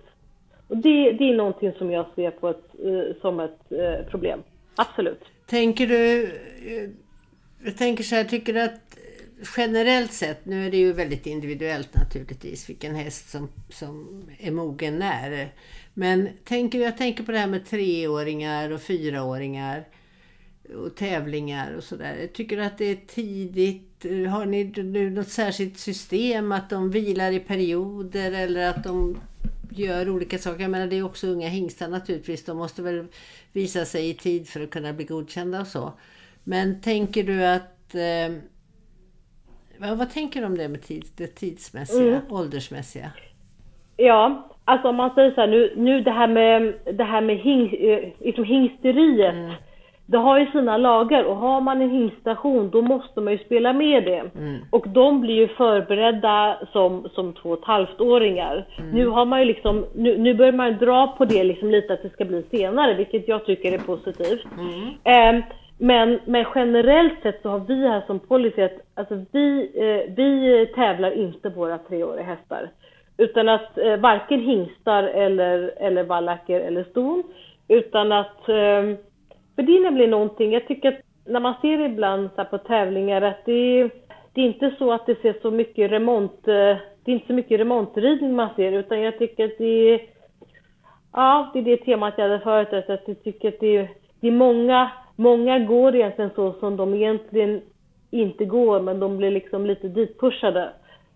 Och 0.68 0.76
det, 0.76 1.12
det 1.12 1.24
är 1.24 1.34
någonting 1.34 1.72
som 1.72 1.90
jag 1.90 2.06
ser 2.14 2.30
på 2.30 2.48
ett, 2.48 2.74
eh, 2.84 3.20
som 3.20 3.40
ett 3.40 3.72
eh, 3.72 4.06
problem. 4.10 4.42
Absolut. 4.76 5.24
Tänker 5.46 5.86
du, 5.86 6.24
eh, 6.24 6.90
jag 7.64 7.76
tänker 7.76 8.04
så 8.04 8.14
här, 8.14 8.24
tycker 8.24 8.52
du 8.52 8.62
att 8.62 8.83
generellt 9.56 10.12
sett, 10.12 10.46
nu 10.46 10.66
är 10.66 10.70
det 10.70 10.76
ju 10.76 10.92
väldigt 10.92 11.26
individuellt 11.26 11.94
naturligtvis 11.94 12.68
vilken 12.68 12.94
häst 12.94 13.30
som, 13.30 13.48
som 13.68 14.22
är 14.38 14.50
mogen 14.50 14.98
när. 14.98 15.52
Men 15.94 16.28
tänker, 16.44 16.78
jag 16.78 16.98
tänker 16.98 17.24
på 17.24 17.32
det 17.32 17.38
här 17.38 17.46
med 17.46 17.66
treåringar 17.66 18.70
och 18.70 18.82
fyraåringar 18.82 19.84
och 20.76 20.96
tävlingar 20.96 21.74
och 21.74 21.84
sådär. 21.84 22.28
Tycker 22.32 22.56
du 22.56 22.64
att 22.64 22.78
det 22.78 22.84
är 22.84 22.98
tidigt? 23.06 24.04
Har 24.30 24.46
ni 24.46 24.64
nu 24.64 25.10
något 25.10 25.28
särskilt 25.28 25.78
system 25.78 26.52
att 26.52 26.70
de 26.70 26.90
vilar 26.90 27.32
i 27.32 27.40
perioder 27.40 28.32
eller 28.32 28.70
att 28.70 28.84
de 28.84 29.18
gör 29.70 30.10
olika 30.10 30.38
saker? 30.38 30.60
Jag 30.60 30.70
menar 30.70 30.86
det 30.86 30.96
är 30.96 31.04
också 31.04 31.26
unga 31.26 31.48
hingstar 31.48 31.88
naturligtvis. 31.88 32.44
De 32.44 32.56
måste 32.56 32.82
väl 32.82 33.06
visa 33.52 33.84
sig 33.84 34.08
i 34.08 34.14
tid 34.14 34.48
för 34.48 34.60
att 34.60 34.70
kunna 34.70 34.92
bli 34.92 35.04
godkända 35.04 35.60
och 35.60 35.66
så. 35.66 35.92
Men 36.44 36.80
tänker 36.80 37.24
du 37.24 37.44
att 37.44 37.94
eh, 37.94 38.36
vad, 39.88 39.98
vad 39.98 40.10
tänker 40.10 40.40
du 40.40 40.46
om 40.46 40.58
det 40.58 40.68
med 40.68 40.82
tid, 40.82 41.04
det 41.16 41.26
tidsmässiga, 41.26 42.16
mm. 42.16 42.20
åldersmässiga? 42.30 43.10
Ja, 43.96 44.48
alltså 44.64 44.88
om 44.88 44.96
man 44.96 45.14
säger 45.14 45.30
så 45.30 45.40
här, 45.40 45.48
nu, 45.48 45.72
nu 45.76 46.00
det 46.00 46.10
här 46.10 46.28
med, 46.28 46.74
det 46.94 47.04
här 47.04 47.20
med 47.20 47.38
hing, 47.38 47.68
liksom 48.20 48.44
hingsteriet. 48.44 49.34
Mm. 49.34 49.52
Det 50.06 50.18
har 50.18 50.38
ju 50.38 50.50
sina 50.50 50.76
lagar 50.76 51.24
och 51.24 51.36
har 51.36 51.60
man 51.60 51.82
en 51.82 51.90
hingstation 51.90 52.70
då 52.70 52.82
måste 52.82 53.20
man 53.20 53.32
ju 53.32 53.38
spela 53.38 53.72
med 53.72 54.04
det. 54.04 54.30
Mm. 54.38 54.60
Och 54.70 54.88
de 54.88 55.20
blir 55.20 55.34
ju 55.34 55.48
förberedda 55.48 56.58
som, 56.72 57.08
som 57.14 57.32
två 57.32 57.50
och 57.50 57.58
ett 57.58 57.64
halvt 57.64 58.00
åringar. 58.00 58.66
Mm. 58.78 58.90
Nu 58.90 59.06
har 59.06 59.24
man 59.24 59.38
ju 59.40 59.44
liksom, 59.44 59.84
nu, 59.94 60.18
nu 60.18 60.34
börjar 60.34 60.52
man 60.52 60.78
dra 60.78 61.06
på 61.06 61.24
det 61.24 61.44
liksom 61.44 61.70
lite 61.70 61.92
att 61.92 62.02
det 62.02 62.10
ska 62.10 62.24
bli 62.24 62.42
senare, 62.50 62.94
vilket 62.94 63.28
jag 63.28 63.46
tycker 63.46 63.72
är 63.72 63.78
positivt. 63.78 64.44
Eh, 65.04 65.44
men, 65.78 66.20
men 66.24 66.44
generellt 66.54 67.22
sett 67.22 67.42
så 67.42 67.48
har 67.48 67.58
vi 67.58 67.88
här 67.88 68.02
som 68.06 68.18
policy 68.18 68.62
att 68.62 68.80
alltså 68.94 69.24
vi, 69.32 69.70
eh, 69.74 70.14
vi 70.14 70.66
tävlar 70.74 71.10
inte 71.10 71.48
våra 71.48 71.78
treåriga 71.78 72.24
hästar. 72.24 72.70
Utan 73.16 73.48
att 73.48 73.78
eh, 73.78 73.96
varken 73.96 74.40
hingstar 74.40 75.02
eller, 75.02 75.72
eller 75.76 76.04
vallacker 76.04 76.60
eller 76.60 76.84
ston. 76.84 77.22
Utan 77.68 78.12
att 78.12 78.48
eh, 78.48 78.82
För 79.56 79.62
det 79.62 79.76
är 79.76 79.82
nämligen 79.82 80.10
någonting, 80.10 80.52
jag 80.52 80.66
tycker 80.66 80.88
att 80.88 81.00
när 81.24 81.40
man 81.40 81.54
ser 81.62 81.80
ibland 81.80 82.30
så 82.36 82.44
på 82.44 82.58
tävlingar 82.58 83.22
att 83.22 83.44
det, 83.44 83.90
det 84.32 84.40
är 84.40 84.46
inte 84.46 84.74
så 84.78 84.92
att 84.92 85.06
det 85.06 85.22
ser 85.22 85.34
så 85.42 85.50
mycket 85.50 85.90
remont, 85.90 86.48
eh, 86.48 86.76
det 87.04 87.10
är 87.10 87.14
inte 87.14 87.26
så 87.26 87.32
mycket 87.32 87.60
remontridning 87.60 88.34
man 88.34 88.54
ser 88.56 88.72
utan 88.72 89.00
jag 89.00 89.18
tycker 89.18 89.44
att 89.44 89.58
det 89.58 89.94
är, 89.94 90.00
ja 91.12 91.50
det 91.52 91.58
är 91.58 91.62
det 91.62 91.76
temat 91.76 92.14
jag 92.16 92.28
hade 92.28 92.40
förut, 92.40 92.72
att 92.72 93.08
jag 93.08 93.22
tycker 93.24 93.48
att 93.48 93.60
det 93.60 93.76
är, 93.76 93.88
det 94.20 94.28
är 94.28 94.32
många, 94.32 94.90
många 95.16 95.58
går 95.58 95.94
egentligen 95.94 96.30
så 96.34 96.52
som 96.52 96.76
de 96.76 96.94
egentligen 96.94 97.60
inte 98.10 98.44
går 98.44 98.80
men 98.80 99.00
de 99.00 99.16
blir 99.16 99.30
liksom 99.30 99.66
lite 99.66 99.88
ditpushade. 99.88 100.68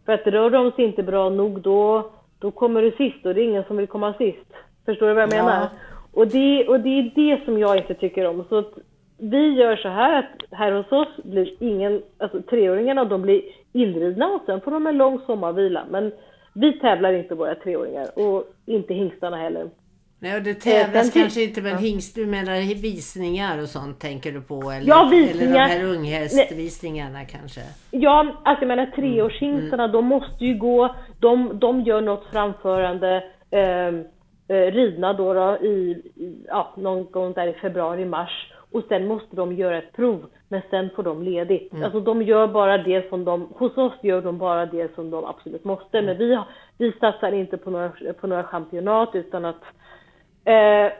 För 0.06 0.12
att 0.12 0.26
rör 0.26 0.50
de 0.50 0.72
sig 0.72 0.84
inte 0.84 1.02
bra 1.02 1.28
nog 1.28 1.60
då, 1.60 2.10
då 2.38 2.50
kommer 2.50 2.82
du 2.82 2.90
sist 2.90 3.26
och 3.26 3.34
det 3.34 3.40
är 3.42 3.44
ingen 3.44 3.64
som 3.64 3.76
vill 3.76 3.86
komma 3.86 4.14
sist. 4.14 4.52
Förstår 4.84 5.08
du 5.08 5.14
vad 5.14 5.22
jag 5.22 5.30
menar? 5.30 5.60
Ja. 5.60 5.68
Och, 6.12 6.26
det, 6.26 6.68
och 6.68 6.80
det 6.80 6.98
är 6.98 7.10
det 7.14 7.44
som 7.44 7.58
jag 7.58 7.76
inte 7.76 7.94
tycker 7.94 8.26
om. 8.26 8.44
Så 8.48 8.58
att 8.58 8.72
vi 9.18 9.54
gör 9.54 9.76
så 9.76 9.88
här 9.88 10.18
att 10.18 10.58
här 10.58 10.72
hos 10.72 10.92
oss 10.92 11.24
blir 11.24 11.54
ingen, 11.62 12.02
alltså 12.18 12.42
treåringarna 12.42 13.04
de 13.04 13.22
blir 13.22 13.42
inridna 13.72 14.26
och 14.26 14.42
sen 14.46 14.60
får 14.60 14.70
de 14.70 14.86
en 14.86 14.98
lång 14.98 15.20
sommarvila. 15.26 15.84
Men 15.90 16.12
vi 16.54 16.72
tävlar 16.72 17.12
inte 17.12 17.34
våra 17.34 17.54
treåringar 17.54 18.06
och 18.18 18.44
inte 18.66 18.94
hingstarna 18.94 19.36
heller. 19.36 19.68
Nej, 20.20 20.36
och 20.36 20.42
det 20.42 20.54
tävlas 20.54 21.16
eh, 21.16 21.22
kanske 21.22 21.42
inte 21.42 21.62
med 21.62 21.72
ja. 21.72 21.76
hingst, 21.76 22.14
du 22.14 22.26
menar 22.26 22.82
visningar 22.82 23.62
och 23.62 23.68
sånt 23.68 24.00
tänker 24.00 24.32
du 24.32 24.40
på? 24.40 24.70
Eller, 24.70 24.88
ja, 24.88 25.08
visningar. 25.10 25.68
Eller 25.68 25.78
de 25.78 25.84
här 25.84 25.84
unghästvisningarna 25.84 27.24
kanske? 27.24 27.60
Ja, 27.90 28.34
alltså 28.44 28.64
jag 28.64 28.68
menar 28.68 28.86
treårshingstarna, 28.86 29.84
mm. 29.84 29.92
de 29.92 30.04
måste 30.04 30.44
ju 30.44 30.58
gå, 30.58 30.94
de, 31.20 31.58
de 31.58 31.80
gör 31.80 32.00
något 32.00 32.26
framförande 32.32 33.24
eh, 33.50 33.88
eh, 34.56 34.72
ridna 34.72 35.12
då, 35.12 35.34
då 35.34 35.56
i, 35.56 36.02
ja, 36.48 36.74
någon 36.76 37.10
gång 37.10 37.32
där 37.32 37.46
i 37.46 37.52
februari, 37.52 38.04
mars 38.04 38.52
och 38.72 38.82
sen 38.88 39.06
måste 39.06 39.36
de 39.36 39.52
göra 39.52 39.78
ett 39.78 39.92
prov, 39.92 40.26
men 40.48 40.62
sen 40.70 40.90
får 40.96 41.02
de 41.02 41.22
ledigt. 41.22 41.72
Mm. 41.72 41.84
Alltså 41.84 42.00
de 42.00 42.22
gör 42.22 42.46
bara 42.46 42.78
det 42.78 43.08
som 43.08 43.24
de, 43.24 43.48
hos 43.54 43.76
oss 43.76 43.92
gör 44.02 44.22
de 44.22 44.38
bara 44.38 44.66
det 44.66 44.94
som 44.94 45.10
de 45.10 45.24
absolut 45.24 45.64
måste, 45.64 45.98
mm. 45.98 46.06
men 46.06 46.18
vi, 46.18 46.38
vi 46.78 46.92
satsar 46.92 47.32
inte 47.32 47.56
på 47.56 47.70
några, 47.70 47.92
på 48.20 48.26
några 48.26 48.44
championat 48.44 49.10
utan 49.12 49.44
att 49.44 49.62
eh, 50.48 50.92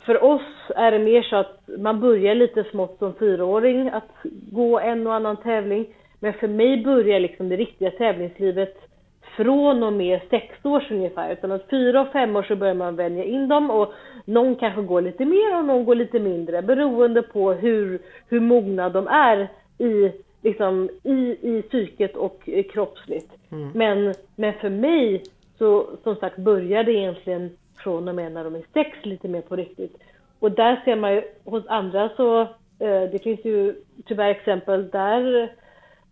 för 0.00 0.24
oss 0.24 0.70
är 0.76 0.90
det 0.90 0.98
mer 0.98 1.22
så 1.22 1.36
att 1.36 1.60
man 1.78 2.00
börjar 2.00 2.34
lite 2.34 2.64
smått 2.64 2.98
som 2.98 3.14
fyraåring 3.14 3.88
att 3.88 4.12
gå 4.52 4.80
en 4.80 5.06
och 5.06 5.14
annan 5.14 5.36
tävling. 5.36 5.86
Men 6.20 6.32
för 6.32 6.48
mig 6.48 6.84
börjar 6.84 7.20
liksom 7.20 7.48
det 7.48 7.56
riktiga 7.56 7.90
tävlingslivet 7.90 8.74
från 9.36 9.82
och 9.82 9.92
med 9.92 10.20
sex 10.30 10.64
års 10.64 10.90
ungefär. 10.90 11.32
Utan 11.32 11.52
att 11.52 11.70
fyra 11.70 12.00
och 12.00 12.12
fem 12.12 12.36
år 12.36 12.42
så 12.42 12.56
börjar 12.56 12.74
man 12.74 12.96
vänja 12.96 13.24
in 13.24 13.48
dem 13.48 13.70
och 13.70 13.92
någon 14.24 14.56
kanske 14.56 14.82
går 14.82 15.00
lite 15.00 15.24
mer 15.24 15.58
och 15.58 15.64
någon 15.64 15.84
går 15.84 15.94
lite 15.94 16.18
mindre 16.18 16.62
beroende 16.62 17.22
på 17.22 17.52
hur, 17.52 17.98
hur 18.28 18.40
mogna 18.40 18.88
de 18.88 19.06
är 19.06 19.48
i, 19.78 20.12
liksom, 20.42 20.90
i, 21.02 21.36
i 21.40 21.62
psyket 21.62 22.16
och 22.16 22.48
kroppsligt. 22.72 23.32
Mm. 23.52 23.70
Men, 23.74 24.14
men 24.36 24.52
för 24.52 24.70
mig 24.70 25.22
så 25.58 25.86
som 26.02 26.16
sagt 26.16 26.36
börjar 26.36 26.84
det 26.84 26.92
egentligen 26.92 27.50
från 27.84 28.08
och 28.08 28.14
med 28.14 28.32
när 28.32 28.44
de 28.44 28.54
är 28.54 28.64
sex 28.72 28.98
lite 29.02 29.28
mer 29.28 29.40
på 29.40 29.56
riktigt. 29.56 29.96
Och 30.38 30.50
där 30.52 30.80
ser 30.84 30.96
man 30.96 31.14
ju 31.14 31.22
hos 31.44 31.66
andra 31.66 32.10
så, 32.16 32.40
eh, 32.78 33.02
det 33.12 33.22
finns 33.22 33.44
ju 33.44 33.74
tyvärr 34.06 34.30
exempel 34.30 34.90
där 34.90 35.50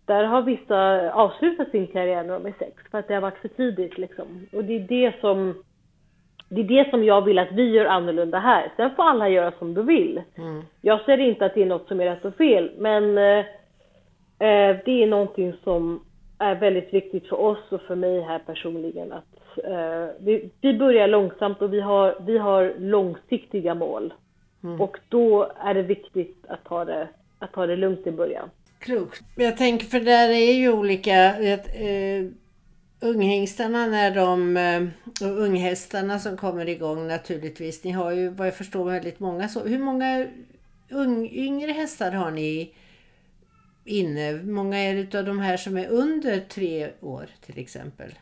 där 0.05 0.23
har 0.23 0.41
vissa 0.41 1.11
avslutat 1.11 1.69
sin 1.69 1.87
karriär 1.87 2.23
när 2.23 2.33
de 2.33 2.45
är 2.45 2.53
sex 2.59 2.83
för 2.91 2.97
att 2.97 3.07
det 3.07 3.13
har 3.13 3.21
varit 3.21 3.37
för 3.37 3.47
tidigt 3.47 3.97
liksom. 3.97 4.47
Och 4.51 4.63
det 4.63 4.75
är 4.75 4.79
det 4.79 5.13
som 5.21 5.63
det 6.49 6.61
är 6.61 6.83
det 6.83 6.89
som 6.89 7.03
jag 7.03 7.21
vill 7.21 7.39
att 7.39 7.51
vi 7.51 7.69
gör 7.69 7.85
annorlunda 7.85 8.39
här. 8.39 8.71
Sen 8.75 8.95
får 8.95 9.03
alla 9.03 9.29
göra 9.29 9.51
som 9.59 9.73
de 9.73 9.85
vill. 9.85 10.21
Mm. 10.37 10.61
Jag 10.81 11.01
ser 11.05 11.17
inte 11.17 11.45
att 11.45 11.53
det 11.53 11.61
är 11.61 11.65
något 11.65 11.87
som 11.87 12.01
är 12.01 12.05
rätt 12.05 12.25
och 12.25 12.35
fel, 12.35 12.71
men 12.77 13.17
eh, 13.17 13.45
eh, 14.39 14.77
det 14.85 15.03
är 15.03 15.07
någonting 15.07 15.53
som 15.63 16.03
är 16.39 16.55
väldigt 16.55 16.93
viktigt 16.93 17.27
för 17.27 17.39
oss 17.39 17.71
och 17.71 17.81
för 17.81 17.95
mig 17.95 18.21
här 18.21 18.39
personligen. 18.39 19.11
Att, 19.11 19.32
eh, 19.57 20.07
vi, 20.19 20.49
vi, 20.61 20.73
börjar 20.73 21.07
långsamt 21.07 21.61
och 21.61 21.73
vi 21.73 21.81
har, 21.81 22.17
vi 22.25 22.37
har 22.37 22.73
långsiktiga 22.79 23.75
mål. 23.75 24.13
Mm. 24.63 24.81
Och 24.81 24.97
då 25.09 25.51
är 25.57 25.73
det 25.73 25.83
viktigt 25.83 26.45
att 26.47 26.63
ta 26.63 26.85
det, 26.85 27.07
att 27.39 27.51
ta 27.51 27.67
det 27.67 27.75
lugnt 27.75 28.07
i 28.07 28.11
början. 28.11 28.49
Klokt. 28.79 29.23
Jag 29.35 29.57
tänker, 29.57 29.85
för 29.85 29.99
där 29.99 30.29
är 30.29 30.53
ju 30.53 30.71
olika... 30.71 31.39
Eh, 31.39 32.25
Unghingstarna 33.03 33.87
när 33.87 34.15
de, 34.15 34.57
eh, 34.57 34.83
och 35.27 35.41
unghästarna 35.41 36.19
som 36.19 36.37
kommer 36.37 36.69
igång 36.69 37.07
naturligtvis. 37.07 37.83
Ni 37.83 37.91
har 37.91 38.11
ju 38.11 38.29
vad 38.29 38.47
jag 38.47 38.55
förstår 38.55 38.85
väldigt 38.85 39.19
många 39.19 39.47
så. 39.47 39.63
Hur 39.63 39.79
många 39.79 40.27
ung, 40.89 41.29
yngre 41.29 41.71
hästar 41.71 42.11
har 42.11 42.31
ni 42.31 42.73
inne? 43.85 44.31
Hur 44.31 44.51
många 44.51 44.77
är 44.77 44.95
det 44.95 45.19
av 45.19 45.25
de 45.25 45.39
här 45.39 45.57
som 45.57 45.77
är 45.77 45.87
under 45.87 46.39
tre 46.39 46.89
år 47.01 47.29
till 47.45 47.59
exempel? 47.59 48.13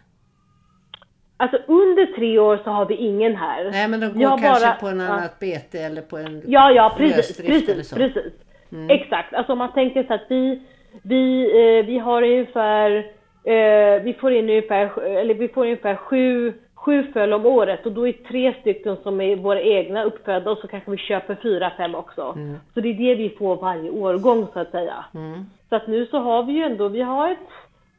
Alltså 1.41 1.57
under 1.67 2.05
tre 2.15 2.39
år 2.39 2.59
så 2.63 2.69
har 2.69 2.85
vi 2.85 2.95
ingen 2.95 3.35
här. 3.35 3.71
Nej 3.71 3.87
men 3.87 3.99
de 3.99 4.07
går 4.07 4.21
jag 4.21 4.39
kanske 4.39 4.65
bara, 4.65 4.75
på 4.75 4.87
en 4.87 4.99
ja. 4.99 5.07
annat 5.07 5.39
bete 5.39 5.79
eller 5.79 6.01
på 6.01 6.17
en 6.17 6.43
Ja, 6.47 6.71
ja 6.71 6.93
precis. 6.97 7.37
precis, 7.37 7.93
precis. 7.93 8.33
Mm. 8.71 8.89
Exakt. 8.89 9.33
Alltså 9.33 9.51
om 9.51 9.57
man 9.57 9.73
tänker 9.73 10.03
så 10.03 10.13
att 10.13 10.25
vi, 10.29 10.61
vi, 11.03 11.43
eh, 11.43 11.85
vi 11.85 11.97
har 11.97 12.23
ungefär 12.23 13.11
Eh, 13.43 14.03
vi 14.03 14.13
får 14.13 14.31
in 14.31 14.49
ungefär, 14.49 14.99
eller 14.99 15.33
vi 15.33 15.47
får 15.47 15.63
ungefär 15.63 15.95
sju, 15.95 16.53
sju 16.75 17.03
föl 17.13 17.33
om 17.33 17.45
året 17.45 17.85
och 17.85 17.91
då 17.91 18.07
är 18.07 18.13
tre 18.13 18.53
stycken 18.61 18.97
som 19.03 19.21
är 19.21 19.35
våra 19.35 19.61
egna 19.61 20.03
uppfödda 20.03 20.51
och 20.51 20.57
så 20.57 20.67
kanske 20.67 20.91
vi 20.91 20.97
köper 20.97 21.37
fyra, 21.41 21.71
fem 21.77 21.95
också. 21.95 22.33
Mm. 22.35 22.57
Så 22.73 22.81
det 22.81 22.89
är 22.89 22.93
det 22.93 23.15
vi 23.15 23.29
får 23.29 23.55
varje 23.55 23.89
årgång 23.89 24.47
så 24.53 24.59
att 24.59 24.71
säga. 24.71 25.05
Mm. 25.13 25.45
Så 25.69 25.75
att 25.75 25.87
nu 25.87 26.05
så 26.05 26.17
har 26.17 26.43
vi 26.43 26.53
ju 26.53 26.63
ändå, 26.63 26.87
vi 26.87 27.01
har 27.01 27.31
ett 27.31 27.37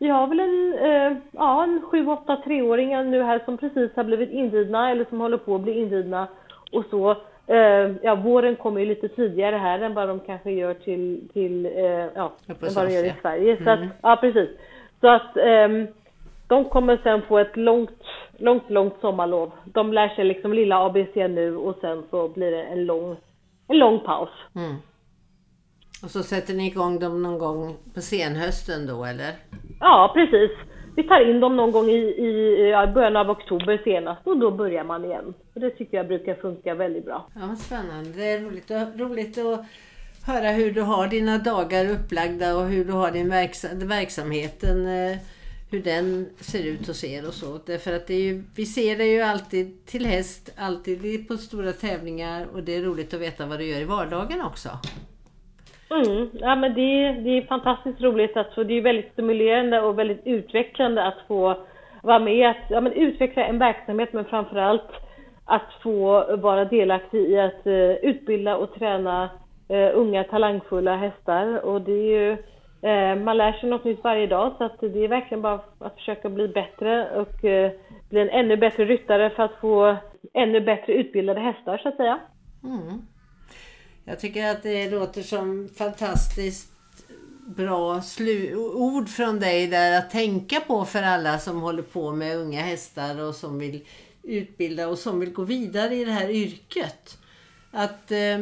vi 0.03 0.09
har 0.09 0.27
väl 0.27 0.41
en, 0.41 0.75
eh, 0.79 1.17
ja, 1.31 1.65
en 1.65 1.83
sju, 1.83 2.07
åtta 2.07 2.37
treåringar 2.37 3.05
nu 3.05 3.23
här 3.23 3.43
som 3.45 3.59
precis 3.59 3.97
har 3.97 4.05
blivit 4.05 4.31
inridna 4.31 4.91
eller 4.91 5.05
som 5.05 5.21
håller 5.21 5.37
på 5.37 5.55
att 5.55 5.61
bli 5.61 5.73
inridna 5.73 6.29
och 6.73 6.85
så. 6.91 7.11
Eh, 7.47 7.91
ja, 8.03 8.15
våren 8.15 8.57
kommer 8.57 8.81
ju 8.81 8.87
lite 8.87 9.09
tidigare 9.09 9.57
här 9.57 9.79
än 9.79 9.95
vad 9.95 10.09
de 10.09 10.21
kanske 10.21 10.51
gör 10.51 10.75
till, 10.75 11.29
till 11.33 11.67
eh, 11.67 12.07
ja, 12.15 12.33
än 12.47 12.57
vad 12.75 12.87
de 12.87 12.95
gör 12.95 13.05
i 13.05 13.15
Sverige. 13.23 13.57
Så 13.65 13.71
att, 13.71 13.79
mm. 13.79 13.91
ja 14.03 14.17
precis. 14.21 14.49
Så 15.01 15.09
att 15.09 15.37
um, 15.37 15.87
de 16.49 16.65
kommer 16.65 16.97
sen 17.03 17.23
få 17.23 17.39
ett 17.39 17.57
långt, 17.57 18.03
långt, 18.39 18.71
långt 18.71 18.95
sommarlov. 19.01 19.51
De 19.65 19.93
lär 19.93 20.09
sig 20.09 20.25
liksom 20.25 20.53
lilla 20.53 20.87
ABC 20.87 21.15
nu 21.15 21.57
och 21.57 21.77
sen 21.81 22.03
så 22.11 22.29
blir 22.29 22.51
det 22.51 22.63
en 22.63 22.85
lång, 22.85 23.17
en 23.69 23.79
lång 23.79 24.01
paus. 24.01 24.31
Mm. 24.57 24.77
Och 26.03 26.11
så 26.11 26.23
sätter 26.23 26.55
ni 26.55 26.67
igång 26.67 26.99
dem 26.99 27.23
någon 27.23 27.39
gång 27.39 27.77
på 27.95 28.01
senhösten 28.01 28.87
då 28.87 29.05
eller? 29.05 29.33
Ja 29.81 30.11
precis. 30.15 30.51
Vi 30.97 31.03
tar 31.03 31.31
in 31.31 31.41
dem 31.41 31.57
någon 31.57 31.73
gång 31.73 31.89
i, 31.89 31.99
i 31.99 32.71
ja, 32.71 32.87
början 32.87 33.17
av 33.17 33.31
oktober 33.31 33.81
senast 33.85 34.27
och 34.27 34.39
då 34.39 34.51
börjar 34.51 34.85
man 34.85 35.05
igen. 35.05 35.35
Och 35.55 35.61
det 35.61 35.71
tycker 35.71 35.97
jag 35.97 36.07
brukar 36.07 36.35
funka 36.35 36.75
väldigt 36.75 37.05
bra. 37.05 37.27
Ja, 37.35 37.57
spännande. 37.57 38.11
Det 38.11 38.25
är 38.25 38.41
roligt, 38.41 38.71
roligt 38.97 39.39
att 39.39 39.65
höra 40.27 40.51
hur 40.51 40.71
du 40.73 40.81
har 40.81 41.09
dina 41.09 41.39
dagar 41.39 41.91
upplagda 41.91 42.57
och 42.57 42.65
hur 42.65 42.85
du 42.85 42.93
har 42.93 43.11
din 43.11 43.29
verks 43.29 43.65
verksamheten. 43.75 44.87
Eh, 44.87 45.17
hur 45.71 45.83
den 45.83 46.27
ser 46.41 46.65
ut 46.65 46.87
hos 46.87 47.05
er 47.05 47.27
och 47.27 47.35
så. 47.35 47.61
Därför 47.67 47.93
att 47.93 48.07
det 48.07 48.15
är 48.15 48.21
ju, 48.21 48.45
vi 48.55 48.67
ser 48.67 48.97
det 48.97 49.07
ju 49.07 49.21
alltid 49.21 49.87
till 49.87 50.07
häst, 50.07 50.53
alltid 50.57 51.29
på 51.29 51.37
stora 51.37 51.73
tävlingar 51.73 52.47
och 52.55 52.63
det 52.63 52.77
är 52.77 52.83
roligt 52.83 53.15
att 53.15 53.21
veta 53.21 53.47
vad 53.47 53.59
du 53.59 53.65
gör 53.65 53.81
i 53.81 53.85
vardagen 53.85 54.41
också. 54.41 54.69
Mm, 55.93 56.30
ja 56.32 56.55
men 56.55 56.74
det, 56.74 57.12
det 57.12 57.38
är 57.38 57.47
fantastiskt 57.47 58.01
roligt 58.01 58.36
att 58.36 58.55
få, 58.55 58.62
det 58.62 58.74
är 58.74 58.82
väldigt 58.82 59.12
stimulerande 59.12 59.80
och 59.80 59.99
väldigt 59.99 60.26
utvecklande 60.26 61.05
att 61.05 61.18
få 61.28 61.57
vara 62.03 62.18
med 62.18 62.51
att 62.51 62.70
ja, 62.70 62.80
men 62.80 62.93
utveckla 62.93 63.45
en 63.45 63.59
verksamhet 63.59 64.12
men 64.12 64.24
framförallt 64.24 64.90
att 65.45 65.72
få 65.82 66.36
vara 66.36 66.64
delaktig 66.64 67.30
i 67.30 67.38
att 67.38 67.66
uh, 67.66 67.90
utbilda 67.90 68.57
och 68.57 68.74
träna 68.74 69.30
uh, 69.70 69.90
unga 69.95 70.24
talangfulla 70.24 70.97
hästar 70.97 71.64
och 71.64 71.80
det 71.80 71.93
är 71.93 72.20
ju 72.20 72.30
uh, 72.32 73.24
man 73.24 73.36
lär 73.36 73.53
sig 73.53 73.70
något 73.70 73.84
nytt 73.84 74.05
varje 74.05 74.26
dag 74.26 74.53
så 74.59 74.64
att 74.64 74.80
det 74.80 75.05
är 75.05 75.09
verkligen 75.09 75.43
bara 75.43 75.61
att 75.78 75.95
försöka 75.95 76.28
bli 76.28 76.49
bättre 76.49 77.11
och 77.11 77.36
bli 78.11 78.20
en 78.20 78.30
ännu 78.30 78.57
bättre 78.57 78.84
ryttare 78.84 79.30
för 79.30 79.43
att 79.43 79.61
få 79.61 79.97
ännu 80.34 80.61
bättre 80.61 80.93
utbildade 80.93 81.40
hästar 81.40 81.78
så 81.78 81.88
att 81.88 81.97
säga. 81.97 82.18
Mm. 82.64 83.03
Jag 84.05 84.21
tycker 84.21 84.51
att 84.51 84.63
det 84.63 84.91
låter 84.91 85.23
som 85.23 85.69
fantastiskt 85.77 86.73
bra 87.47 88.03
ord 88.75 89.09
från 89.09 89.41
dig 89.41 89.67
där 89.67 89.99
att 89.99 90.11
tänka 90.11 90.61
på 90.61 90.85
för 90.85 91.03
alla 91.03 91.39
som 91.39 91.61
håller 91.61 91.83
på 91.83 92.13
med 92.13 92.37
unga 92.37 92.63
hästar 92.63 93.21
och 93.21 93.35
som 93.35 93.59
vill 93.59 93.85
utbilda 94.23 94.89
och 94.89 94.99
som 94.99 95.21
vill 95.21 95.33
gå 95.33 95.45
vidare 95.45 95.95
i 95.95 96.05
det 96.05 96.13
här 96.13 96.31
yrket. 96.31 97.19
Att 97.71 98.11
eh, 98.11 98.39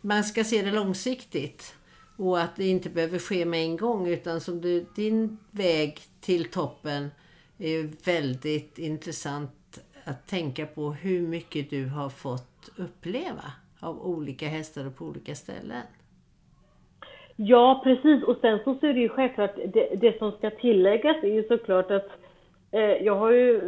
man 0.00 0.24
ska 0.24 0.44
se 0.44 0.62
det 0.62 0.72
långsiktigt 0.72 1.74
och 2.16 2.40
att 2.40 2.56
det 2.56 2.66
inte 2.66 2.90
behöver 2.90 3.18
ske 3.18 3.44
med 3.44 3.60
en 3.60 3.76
gång 3.76 4.08
utan 4.08 4.40
som 4.40 4.60
du, 4.60 4.86
din 4.96 5.38
väg 5.50 6.00
till 6.20 6.50
toppen 6.50 7.10
är 7.58 7.90
väldigt 8.04 8.78
intressant 8.78 9.78
att 10.04 10.26
tänka 10.26 10.66
på 10.66 10.92
hur 10.92 11.28
mycket 11.28 11.70
du 11.70 11.86
har 11.86 12.08
fått 12.08 12.68
uppleva 12.76 13.52
av 13.82 14.06
olika 14.06 14.46
hästar 14.46 14.86
och 14.86 14.96
på 14.96 15.04
olika 15.04 15.34
ställen. 15.34 15.82
Ja, 17.36 17.80
precis. 17.84 18.22
Och 18.24 18.36
sen 18.40 18.58
så 18.64 18.70
är 18.70 18.94
det 18.94 19.00
ju 19.00 19.08
självklart, 19.08 19.56
det, 19.56 19.88
det 20.00 20.18
som 20.18 20.32
ska 20.32 20.50
tilläggas 20.50 21.16
är 21.22 21.32
ju 21.34 21.42
såklart 21.42 21.90
att 21.90 22.08
eh, 22.72 22.80
jag 22.80 23.16
har 23.16 23.30
ju 23.30 23.60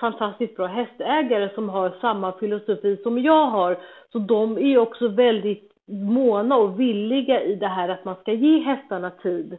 fantastiskt 0.00 0.56
bra 0.56 0.66
hästägare 0.66 1.50
som 1.54 1.68
har 1.68 1.96
samma 2.00 2.32
filosofi 2.32 2.96
som 3.02 3.18
jag 3.18 3.46
har. 3.46 3.78
Så 4.12 4.18
de 4.18 4.58
är 4.58 4.78
också 4.78 5.08
väldigt 5.08 5.72
måna 5.86 6.56
och 6.56 6.80
villiga 6.80 7.42
i 7.42 7.54
det 7.54 7.68
här 7.68 7.88
att 7.88 8.04
man 8.04 8.16
ska 8.16 8.32
ge 8.32 8.58
hästarna 8.58 9.10
tid. 9.10 9.58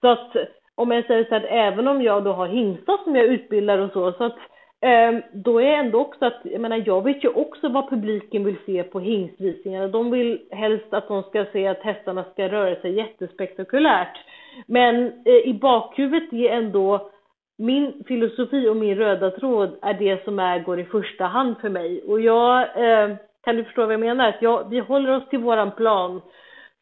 Så 0.00 0.08
att 0.08 0.36
om 0.74 0.90
jag 0.90 1.06
säger 1.06 1.24
så 1.24 1.34
att 1.34 1.44
även 1.48 1.88
om 1.88 2.02
jag 2.02 2.24
då 2.24 2.32
har 2.32 2.48
hingstar 2.48 3.04
som 3.04 3.16
jag 3.16 3.26
utbildar 3.26 3.78
och 3.78 3.92
så, 3.92 4.12
så 4.12 4.24
att 4.24 4.36
eh, 4.36 4.42
Ehm, 4.82 5.22
då 5.32 5.60
är 5.60 5.72
ändå 5.72 6.00
också 6.00 6.24
att, 6.24 6.40
jag 6.44 6.60
menar 6.60 6.82
jag 6.86 7.04
vet 7.04 7.24
ju 7.24 7.28
också 7.28 7.68
vad 7.68 7.90
publiken 7.90 8.44
vill 8.44 8.56
se 8.66 8.82
på 8.82 9.00
hingstvisningarna. 9.00 9.88
De 9.88 10.10
vill 10.10 10.40
helst 10.50 10.94
att 10.94 11.08
de 11.08 11.22
ska 11.22 11.44
se 11.52 11.66
att 11.66 11.82
hästarna 11.82 12.24
ska 12.24 12.48
röra 12.48 12.80
sig 12.80 12.92
jättespektakulärt. 12.92 14.18
Men 14.66 15.06
eh, 15.06 15.32
i 15.34 15.58
bakhuvudet 15.60 16.32
är 16.32 16.50
ändå 16.50 17.10
min 17.58 18.04
filosofi 18.08 18.68
och 18.68 18.76
min 18.76 18.96
röda 18.96 19.30
tråd 19.30 19.78
är 19.82 19.94
det 19.94 20.24
som 20.24 20.38
är, 20.38 20.58
går 20.58 20.80
i 20.80 20.84
första 20.84 21.24
hand 21.24 21.58
för 21.60 21.68
mig. 21.68 22.02
Och 22.02 22.20
jag, 22.20 22.60
eh, 22.60 23.16
kan 23.42 23.56
du 23.56 23.64
förstå 23.64 23.84
vad 23.84 23.92
jag 23.92 24.00
menar? 24.00 24.28
Att 24.28 24.42
jag, 24.42 24.70
vi 24.70 24.78
håller 24.78 25.16
oss 25.16 25.28
till 25.28 25.38
våran 25.38 25.70
plan. 25.70 26.20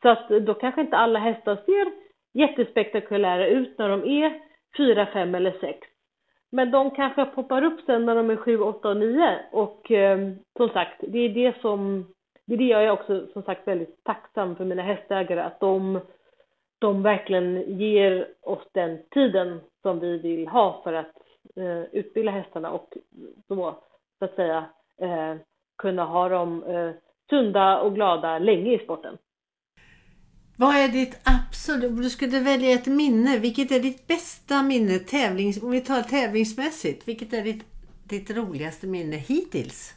Så 0.03 0.09
att 0.09 0.31
eh, 0.31 0.37
då 0.37 0.55
kanske 0.55 0.81
inte 0.81 0.97
alla 0.97 1.19
hästar 1.19 1.57
ser 1.67 1.93
jättespektakulära 2.35 3.47
ut 3.47 3.79
när 3.79 3.89
de 3.89 4.05
är 4.05 4.41
4, 4.77 5.07
5 5.07 5.35
eller 5.35 5.53
sex. 5.61 5.88
Men 6.51 6.71
de 6.71 6.91
kanske 6.91 7.25
poppar 7.25 7.65
upp 7.65 7.81
sen 7.87 8.07
när 8.07 8.15
de 8.15 8.31
är 8.31 8.37
7, 8.37 8.61
8 8.61 8.89
och 8.89 8.97
9 8.97 9.39
och 9.53 9.91
eh, 9.91 10.33
som 10.57 10.69
sagt, 10.69 11.05
det 11.09 11.19
är 11.19 11.29
det 11.29 11.61
som, 11.61 12.07
det 12.47 12.55
är 12.55 12.59
det 12.59 12.65
jag 12.65 12.85
är 12.85 12.91
också 12.91 13.27
som 13.33 13.43
sagt 13.43 13.69
väldigt 13.69 14.05
tacksam 14.05 14.57
för 14.57 14.65
mina 14.65 14.83
hästägare 14.83 15.41
att 15.41 15.61
de, 15.61 16.01
de 16.79 17.03
verkligen 17.03 17.79
ger 17.79 18.29
oss 18.43 18.69
den 18.73 18.99
tiden 19.11 19.61
som 19.83 20.01
vi 20.01 20.19
vill 20.19 20.49
ha 20.49 20.81
för 20.85 20.93
att 20.93 21.17
eh, 21.57 21.83
utbilda 21.93 22.33
hästarna 22.33 22.71
och 22.71 22.97
så, 23.49 23.75
så 24.19 24.25
att 24.25 24.35
säga 24.35 24.65
eh, 25.01 25.35
kunna 25.79 26.05
ha 26.05 26.29
dem 26.29 26.63
eh, 26.63 26.91
sunda 27.31 27.81
och 27.81 27.95
glada 27.95 28.39
länge 28.39 28.75
i 28.75 28.79
sporten. 28.79 29.19
Vad 30.61 30.75
är 30.75 30.89
ditt 30.89 31.15
absolut, 31.25 31.91
om 31.91 31.97
du 31.97 32.11
skulle 32.11 32.41
välja 32.41 32.71
ett 32.71 32.87
minne, 32.87 33.39
vilket 33.39 33.71
är 33.71 33.81
ditt 33.81 34.07
bästa 34.07 34.63
minne 34.63 34.99
tävlings, 34.99 35.63
om 35.63 35.71
vi 35.71 35.81
tar 35.81 36.03
tävlingsmässigt, 36.03 37.09
vilket 37.09 37.33
är 37.33 37.43
ditt, 37.43 37.65
ditt 38.09 38.37
roligaste 38.37 38.87
minne 38.87 39.17
hittills? 39.17 39.95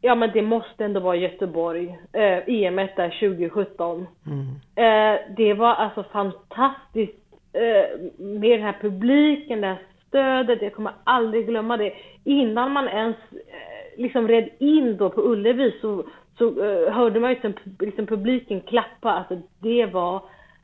Ja 0.00 0.14
men 0.14 0.30
det 0.32 0.42
måste 0.42 0.84
ändå 0.84 1.00
vara 1.00 1.16
Göteborg, 1.16 1.98
eh, 2.12 2.38
EM 2.46 2.76
där 2.76 3.20
2017. 3.20 4.06
Mm. 4.26 4.46
Eh, 4.74 5.20
det 5.36 5.54
var 5.54 5.74
alltså 5.74 6.04
fantastiskt 6.12 7.18
eh, 7.52 8.00
med 8.18 8.50
den 8.50 8.62
här 8.62 8.78
publiken, 8.80 9.60
det 9.60 9.66
här 9.66 9.82
stödet, 10.08 10.62
jag 10.62 10.74
kommer 10.74 10.92
aldrig 11.04 11.46
glömma 11.46 11.76
det. 11.76 11.92
Innan 12.24 12.72
man 12.72 12.88
ens 12.88 13.16
eh, 13.32 14.02
liksom 14.02 14.28
red 14.28 14.48
in 14.58 14.96
då 14.96 15.10
på 15.10 15.20
Ullevi 15.20 15.74
så 15.80 16.04
så 16.38 16.64
eh, 16.64 16.92
hörde 16.92 17.20
man 17.20 17.30
ju 17.30 17.34
liksom, 17.34 17.54
liksom 17.80 18.06
publiken 18.06 18.60
klappa. 18.60 19.10
Alltså 19.10 19.40
det 19.60 19.86
var, 19.86 20.22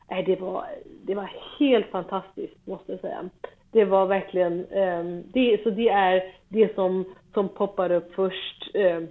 nej, 0.09 0.23
det 0.23 0.35
var, 0.41 0.65
det 1.03 1.15
var 1.15 1.31
helt 1.59 1.87
fantastiskt 1.87 2.67
måste 2.67 2.91
jag 2.91 3.01
säga. 3.01 3.29
Det 3.71 3.85
var 3.85 4.05
verkligen, 4.05 4.65
eh, 4.65 5.03
det, 5.33 5.63
så 5.63 5.69
det 5.69 5.89
är 5.89 6.23
det 6.49 6.75
som, 6.75 7.05
som 7.33 7.49
poppar 7.49 7.91
upp 7.91 8.13
först. 8.13 8.71
Ehm, 8.73 9.07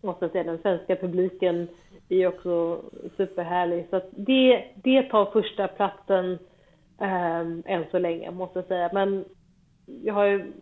måste 0.00 0.24
jag 0.24 0.32
säga, 0.32 0.44
den 0.44 0.62
svenska 0.62 0.96
publiken 0.96 1.68
är 2.08 2.26
också 2.26 2.82
superhärlig. 3.16 3.86
Så 3.90 3.96
att 3.96 4.08
det, 4.10 4.64
det 4.74 5.02
tar 5.02 5.24
första 5.24 5.68
platsen 5.68 6.38
ehm, 6.98 7.62
än 7.66 7.84
så 7.90 7.98
länge 7.98 8.30
måste 8.30 8.58
jag 8.58 8.66
säga. 8.66 8.90
Men 8.92 9.24
jag 9.86 10.14
har 10.14 10.24
ju 10.24 10.52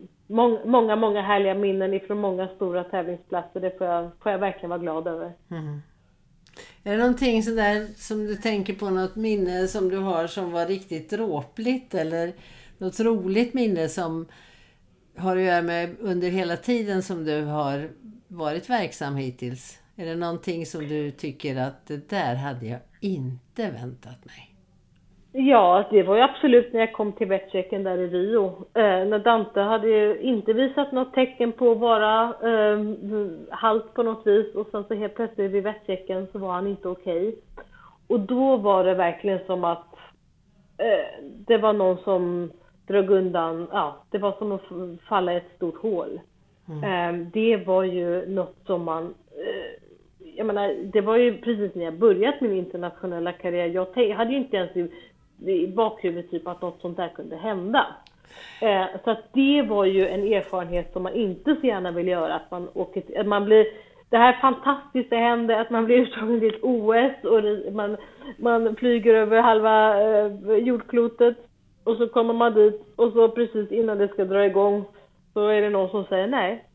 många, 0.65 0.95
många 0.95 1.21
härliga 1.21 1.53
minnen 1.53 1.93
ifrån 1.93 2.17
många 2.17 2.47
stora 2.47 2.83
tävlingsplatser. 2.83 3.59
Det 3.59 3.77
får 3.77 3.87
jag, 3.87 4.11
får 4.23 4.31
jag 4.31 4.39
verkligen 4.39 4.69
vara 4.69 4.79
glad 4.79 5.07
över. 5.07 5.33
Mm. 5.51 5.81
Är 6.83 6.91
det 6.91 6.97
någonting 6.97 7.43
sådär 7.43 7.87
som 7.97 8.25
du 8.25 8.35
tänker 8.35 8.73
på, 8.73 8.89
något 8.89 9.15
minne 9.15 9.67
som 9.67 9.89
du 9.89 9.97
har 9.97 10.27
som 10.27 10.51
var 10.51 10.65
riktigt 10.65 11.09
dråpligt 11.09 11.93
eller 11.93 12.33
något 12.77 12.99
roligt 12.99 13.53
minne 13.53 13.89
som 13.89 14.27
har 15.17 15.37
att 15.37 15.43
göra 15.43 15.61
med 15.61 15.95
under 15.99 16.29
hela 16.29 16.57
tiden 16.57 17.03
som 17.03 17.23
du 17.23 17.43
har 17.43 17.89
varit 18.27 18.69
verksam 18.69 19.15
hittills? 19.15 19.79
Är 19.95 20.05
det 20.05 20.15
någonting 20.15 20.65
som 20.65 20.87
du 20.87 21.11
tycker 21.11 21.55
att 21.55 21.87
det 21.87 22.09
där 22.09 22.35
hade 22.35 22.65
jag 22.65 22.79
inte 22.99 23.71
väntat 23.71 24.25
mig? 24.25 24.52
Ja, 25.35 25.85
det 25.91 26.03
var 26.03 26.15
ju 26.15 26.21
absolut 26.21 26.73
när 26.73 26.79
jag 26.79 26.93
kom 26.93 27.11
till 27.11 27.27
vettchecken 27.27 27.83
där 27.83 27.97
i 27.97 28.07
Rio. 28.07 28.45
Eh, 28.73 29.05
när 29.05 29.19
Dante 29.19 29.61
hade 29.61 29.87
ju 29.87 30.19
inte 30.21 30.53
visat 30.53 30.91
något 30.91 31.13
tecken 31.13 31.51
på 31.51 31.71
att 31.71 31.77
vara 31.77 32.23
eh, 32.23 32.79
halt 33.49 33.93
på 33.93 34.03
något 34.03 34.27
vis 34.27 34.55
och 34.55 34.67
sen 34.71 34.83
så 34.83 34.93
helt 34.93 35.15
plötsligt 35.15 35.51
vid 35.51 35.63
vettchecken 35.63 36.27
så 36.31 36.39
var 36.39 36.53
han 36.53 36.67
inte 36.67 36.87
okej. 36.87 37.27
Okay. 37.27 37.35
Och 38.07 38.19
då 38.19 38.57
var 38.57 38.83
det 38.83 38.93
verkligen 38.93 39.39
som 39.45 39.63
att 39.63 39.95
eh, 40.77 41.23
det 41.47 41.57
var 41.57 41.73
någon 41.73 41.97
som 41.97 42.51
drog 42.87 43.09
undan, 43.09 43.67
ja, 43.71 43.95
det 44.09 44.17
var 44.17 44.31
som 44.31 44.51
att 44.51 44.61
falla 45.09 45.33
i 45.33 45.37
ett 45.37 45.55
stort 45.55 45.81
hål. 45.81 46.19
Mm. 46.69 46.83
Eh, 46.83 47.27
det 47.33 47.57
var 47.57 47.83
ju 47.83 48.25
något 48.25 48.55
som 48.65 48.83
man 48.83 49.03
eh, 49.31 49.83
jag 50.35 50.47
menar, 50.47 50.75
det 50.93 51.01
var 51.01 51.17
ju 51.17 51.37
precis 51.37 51.75
när 51.75 51.83
jag 51.83 51.99
börjat 51.99 52.41
min 52.41 52.51
internationella 52.51 53.31
karriär. 53.31 53.67
Jag 53.67 54.15
hade 54.15 54.31
ju 54.31 54.37
inte 54.37 54.57
ens 54.57 54.91
i 55.47 55.67
bakhuvudet 55.67 56.31
typ 56.31 56.47
att 56.47 56.61
något 56.61 56.81
sånt 56.81 56.97
där 56.97 57.09
kunde 57.09 57.35
hända. 57.35 57.87
Eh, 58.61 58.85
så 59.03 59.11
att 59.11 59.33
det 59.33 59.61
var 59.61 59.85
ju 59.85 60.07
en 60.07 60.33
erfarenhet 60.33 60.93
som 60.93 61.03
man 61.03 61.13
inte 61.13 61.55
så 61.55 61.67
gärna 61.67 61.91
vill 61.91 62.07
göra, 62.07 62.35
att 62.35 62.51
man 62.51 62.69
åker 62.73 63.19
att 63.19 63.27
man 63.27 63.45
blir 63.45 63.65
det 64.09 64.17
här 64.17 64.41
fantastiska 64.41 65.17
hände, 65.17 65.59
att 65.59 65.69
man 65.69 65.85
blir 65.85 65.97
uttagen 65.97 66.39
till 66.39 66.55
ett 66.55 66.63
OS 66.63 67.23
och 67.23 67.73
man, 67.73 67.97
man 68.37 68.75
flyger 68.75 69.13
över 69.13 69.41
halva 69.41 70.01
eh, 70.01 70.57
jordklotet 70.57 71.37
och 71.83 71.97
så 71.97 72.07
kommer 72.07 72.33
man 72.33 72.53
dit 72.53 72.81
och 72.95 73.11
så 73.13 73.29
precis 73.29 73.71
innan 73.71 73.97
det 73.97 74.07
ska 74.07 74.25
dra 74.25 74.45
igång 74.45 74.85
så 75.33 75.47
är 75.47 75.61
det 75.61 75.69
någon 75.69 75.89
som 75.89 76.05
säger 76.05 76.27
nej, 76.27 76.65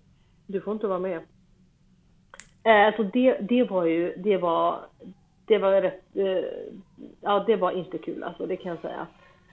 du 0.47 0.61
får 0.61 0.73
inte 0.73 0.87
vara 0.87 0.99
med. 0.99 1.21
Eh, 2.65 2.97
så 2.97 3.03
det, 3.03 3.37
det 3.41 3.65
var 3.65 3.85
ju, 3.85 4.15
det 4.17 4.37
var, 4.37 4.79
det 5.49 5.59
var 5.59 5.83
rätt, 5.83 6.03
eh, 6.15 6.45
ja 7.21 7.45
det 7.47 7.57
var 7.57 7.71
inte 7.71 7.99
kul 7.99 8.23
alltså, 8.23 8.47
det 8.47 8.57
kan 8.57 8.71
jag 8.71 8.81
säga. 8.81 9.07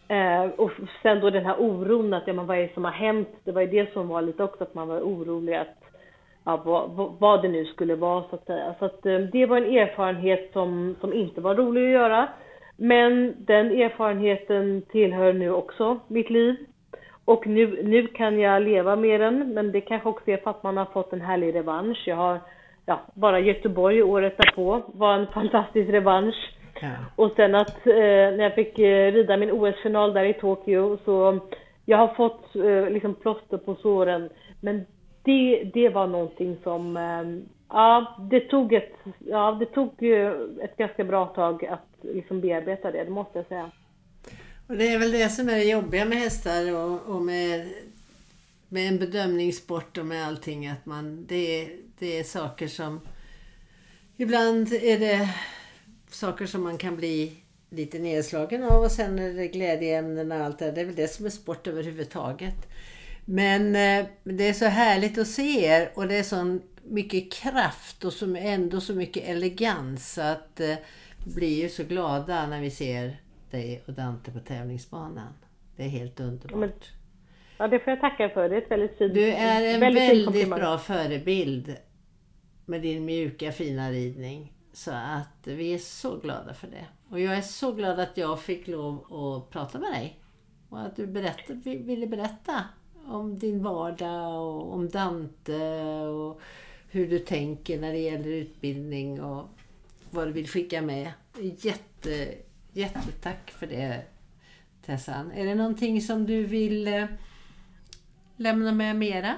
Eh, 0.08 0.50
och 0.50 0.72
sen 1.02 1.20
då 1.20 1.30
den 1.30 1.46
här 1.46 1.56
oron 1.60 2.14
att, 2.14 2.28
ja 2.28 2.34
men 2.34 2.48
vad 2.48 2.58
är 2.58 2.62
det 2.62 2.74
som 2.74 2.84
har 2.84 2.92
hänt? 2.92 3.30
Det 3.44 3.52
var 3.52 3.62
ju 3.62 3.68
det 3.68 3.94
som 3.94 4.08
var 4.08 4.22
lite 4.22 4.44
också, 4.44 4.64
att 4.64 4.74
man 4.74 4.88
var 4.88 5.00
orolig 5.00 5.56
att, 5.56 5.84
ja 6.44 6.62
vad, 6.66 7.16
vad 7.20 7.42
det 7.42 7.48
nu 7.48 7.66
skulle 7.66 7.96
vara 7.96 8.24
så 8.30 8.36
att 8.36 8.46
säga. 8.46 8.76
Så 8.80 8.86
att 8.86 9.06
eh, 9.06 9.18
det 9.20 9.46
var 9.46 9.58
en 9.58 9.78
erfarenhet 9.78 10.50
som, 10.54 10.96
som 11.00 11.14
inte 11.14 11.42
var 11.42 11.56
rolig 11.56 11.86
att 11.86 11.92
göra. 11.92 12.28
Men 12.78 13.36
den 13.38 13.72
erfarenheten 13.72 14.82
tillhör 14.92 15.34
nu 15.34 15.52
också 15.52 16.00
mitt 16.08 16.30
liv. 16.30 16.56
Och 17.26 17.48
nu, 17.48 17.84
nu 17.84 18.08
kan 18.08 18.40
jag 18.40 18.64
leva 18.64 18.96
med 18.96 19.22
den, 19.22 19.54
men 19.54 19.72
det 19.72 19.82
kanske 19.82 20.10
också 20.10 20.32
är 20.32 20.38
för 20.38 20.50
att 20.50 20.64
man 20.64 20.78
har 20.78 20.86
fått 20.86 21.14
en 21.14 21.22
härlig 21.22 21.56
revansch. 21.56 22.04
Jag 22.08 22.16
har 22.16 22.40
ja, 22.86 23.02
bara 23.14 23.40
Göteborg 23.40 24.04
året 24.04 24.38
därpå 24.38 24.82
var 24.88 25.14
en 25.14 25.28
fantastisk 25.28 25.90
revansch. 25.90 26.52
Ja. 26.82 26.92
Och 27.16 27.32
sen 27.36 27.56
att 27.56 27.88
eh, 27.88 27.94
när 28.36 28.44
jag 28.44 28.56
fick 28.56 28.80
eh, 28.80 29.12
rida 29.12 29.38
min 29.38 29.52
OS-final 29.52 30.14
där 30.14 30.26
i 30.26 30.34
Tokyo 30.34 30.98
så 31.06 31.40
jag 31.86 31.98
har 31.98 32.08
fått 32.08 32.56
eh, 32.56 32.90
liksom 32.90 33.16
plåster 33.16 33.58
på 33.58 33.76
såren. 33.76 34.30
Men 34.62 34.86
det, 35.24 35.72
det 35.74 35.90
var 35.90 36.08
någonting 36.08 36.58
som, 36.64 36.98
eh, 36.98 37.48
ja 37.70 38.18
det 38.32 38.40
tog 38.40 38.74
ett, 38.74 38.94
ja 39.20 39.58
det 39.60 39.66
tog 39.66 40.04
ett 40.64 40.78
ganska 40.78 41.04
bra 41.04 41.26
tag 41.26 41.66
att 41.66 41.90
liksom 42.02 42.42
bearbeta 42.42 42.92
det, 42.92 43.04
det 43.04 43.12
måste 43.12 43.40
jag 43.40 43.48
säga. 43.48 43.72
Och 44.68 44.78
det 44.78 44.88
är 44.88 45.00
väl 45.00 45.12
det 45.12 45.30
som 45.30 45.50
är 45.50 45.56
det 45.56 45.64
jobbiga 45.64 46.06
med 46.06 46.18
hästar 46.18 46.76
och, 46.76 47.16
och 47.16 47.22
med 47.22 47.68
med 48.70 48.88
en 48.88 49.00
bedömningssport 49.00 49.98
och 49.98 50.06
med 50.06 50.28
allting 50.28 50.68
att 50.68 50.86
man, 50.86 51.26
det, 51.26 51.62
är, 51.62 51.70
det 52.00 52.20
är 52.20 52.24
saker 52.24 52.68
som... 52.68 53.02
Ibland 54.18 54.74
är 54.74 55.00
det 55.00 55.30
saker 56.10 56.46
som 56.46 56.64
man 56.64 56.78
kan 56.78 56.96
bli 56.96 57.38
lite 57.70 58.00
nedslagen 58.00 58.64
av 58.64 58.84
och 58.84 58.92
sen 58.92 59.20
är 59.20 59.34
det 59.34 59.48
glädjeämnen 59.48 60.32
och 60.32 60.38
allt 60.38 60.60
det 60.60 60.72
Det 60.72 60.82
är 60.82 60.86
väl 60.86 60.96
det 60.96 61.08
som 61.08 61.26
är 61.26 61.30
sport 61.30 61.68
överhuvudtaget. 61.68 62.68
Men 63.26 63.76
eh, 63.76 64.06
det 64.24 64.48
är 64.48 64.54
så 64.54 64.66
härligt 64.66 65.18
att 65.18 65.28
se 65.28 65.66
er 65.66 65.92
och 65.96 66.08
det 66.08 66.16
är 66.16 66.24
så 66.24 66.60
mycket 66.84 67.34
kraft 67.34 68.06
och 68.06 68.14
som 68.14 68.36
ändå 68.36 68.82
så 68.82 68.94
mycket 68.94 69.24
elegans 69.24 70.18
att 70.18 70.60
eh, 70.60 70.76
vi 71.26 71.34
blir 71.34 71.62
ju 71.62 71.70
så 71.70 71.84
glada 71.84 72.48
när 72.48 72.62
vi 72.62 72.72
ser 72.72 73.22
dig 73.52 73.84
och 73.88 73.94
Dante 73.94 74.32
på 74.32 74.40
tävlingsbanan. 74.40 75.34
Det 75.76 75.84
är 75.84 75.90
helt 75.90 76.20
underbart. 76.20 76.92
Ja, 77.58 77.68
det 77.68 77.80
får 77.80 77.92
jag 77.92 78.02
tacka 78.02 78.30
för. 78.30 78.50
Det 78.50 78.56
är 78.56 78.62
ett 78.62 78.72
väldigt 78.72 78.98
fint 78.98 79.14
Du 79.14 79.28
är 79.28 79.74
en 79.74 79.80
väldigt, 79.80 80.10
väldigt 80.10 80.50
bra 80.50 80.78
förebild. 80.78 81.76
med 82.66 82.82
din 82.82 83.06
mjuka 83.06 83.52
fina 83.52 83.92
ridning. 83.92 84.54
Så 84.74 84.92
att 84.92 85.48
vi 85.48 85.74
är 85.74 85.78
så 85.78 86.18
glada 86.18 86.54
för 86.54 86.68
det. 86.68 86.86
Och 87.10 87.20
jag 87.20 87.38
är 87.38 87.42
så 87.42 87.72
glad 87.72 88.00
att 88.00 88.18
jag 88.18 88.42
fick 88.42 88.68
lov 88.68 89.14
att 89.14 89.50
prata 89.50 89.80
med 89.80 89.92
dig. 89.92 90.20
Och 90.70 90.82
att 90.82 90.96
du 90.96 91.08
berätta, 91.08 91.54
ville 91.64 92.08
berätta 92.08 92.64
om 93.08 93.40
din 93.40 93.64
vardag 93.64 94.42
och 94.42 94.74
om 94.74 94.90
Dante 94.90 95.82
och 96.08 96.42
hur 96.90 97.08
du 97.08 97.20
tänker 97.20 97.80
när 97.80 97.92
det 97.92 98.00
gäller 98.00 98.30
utbildning 98.30 99.22
och 99.22 99.50
vad 100.10 100.28
du 100.28 100.32
vill 100.32 100.48
skicka 100.48 100.82
med. 100.82 101.12
Jätte, 101.40 102.34
jättetack 102.74 103.52
för 103.52 103.68
det 103.68 104.02
Tessan. 104.86 105.32
Är 105.32 105.46
det 105.46 105.56
någonting 105.56 106.02
som 106.02 106.26
du 106.26 106.44
vill 106.44 106.88
eh, 106.88 107.06
lämna 108.38 108.72
med 108.72 108.96
mera? 108.96 109.34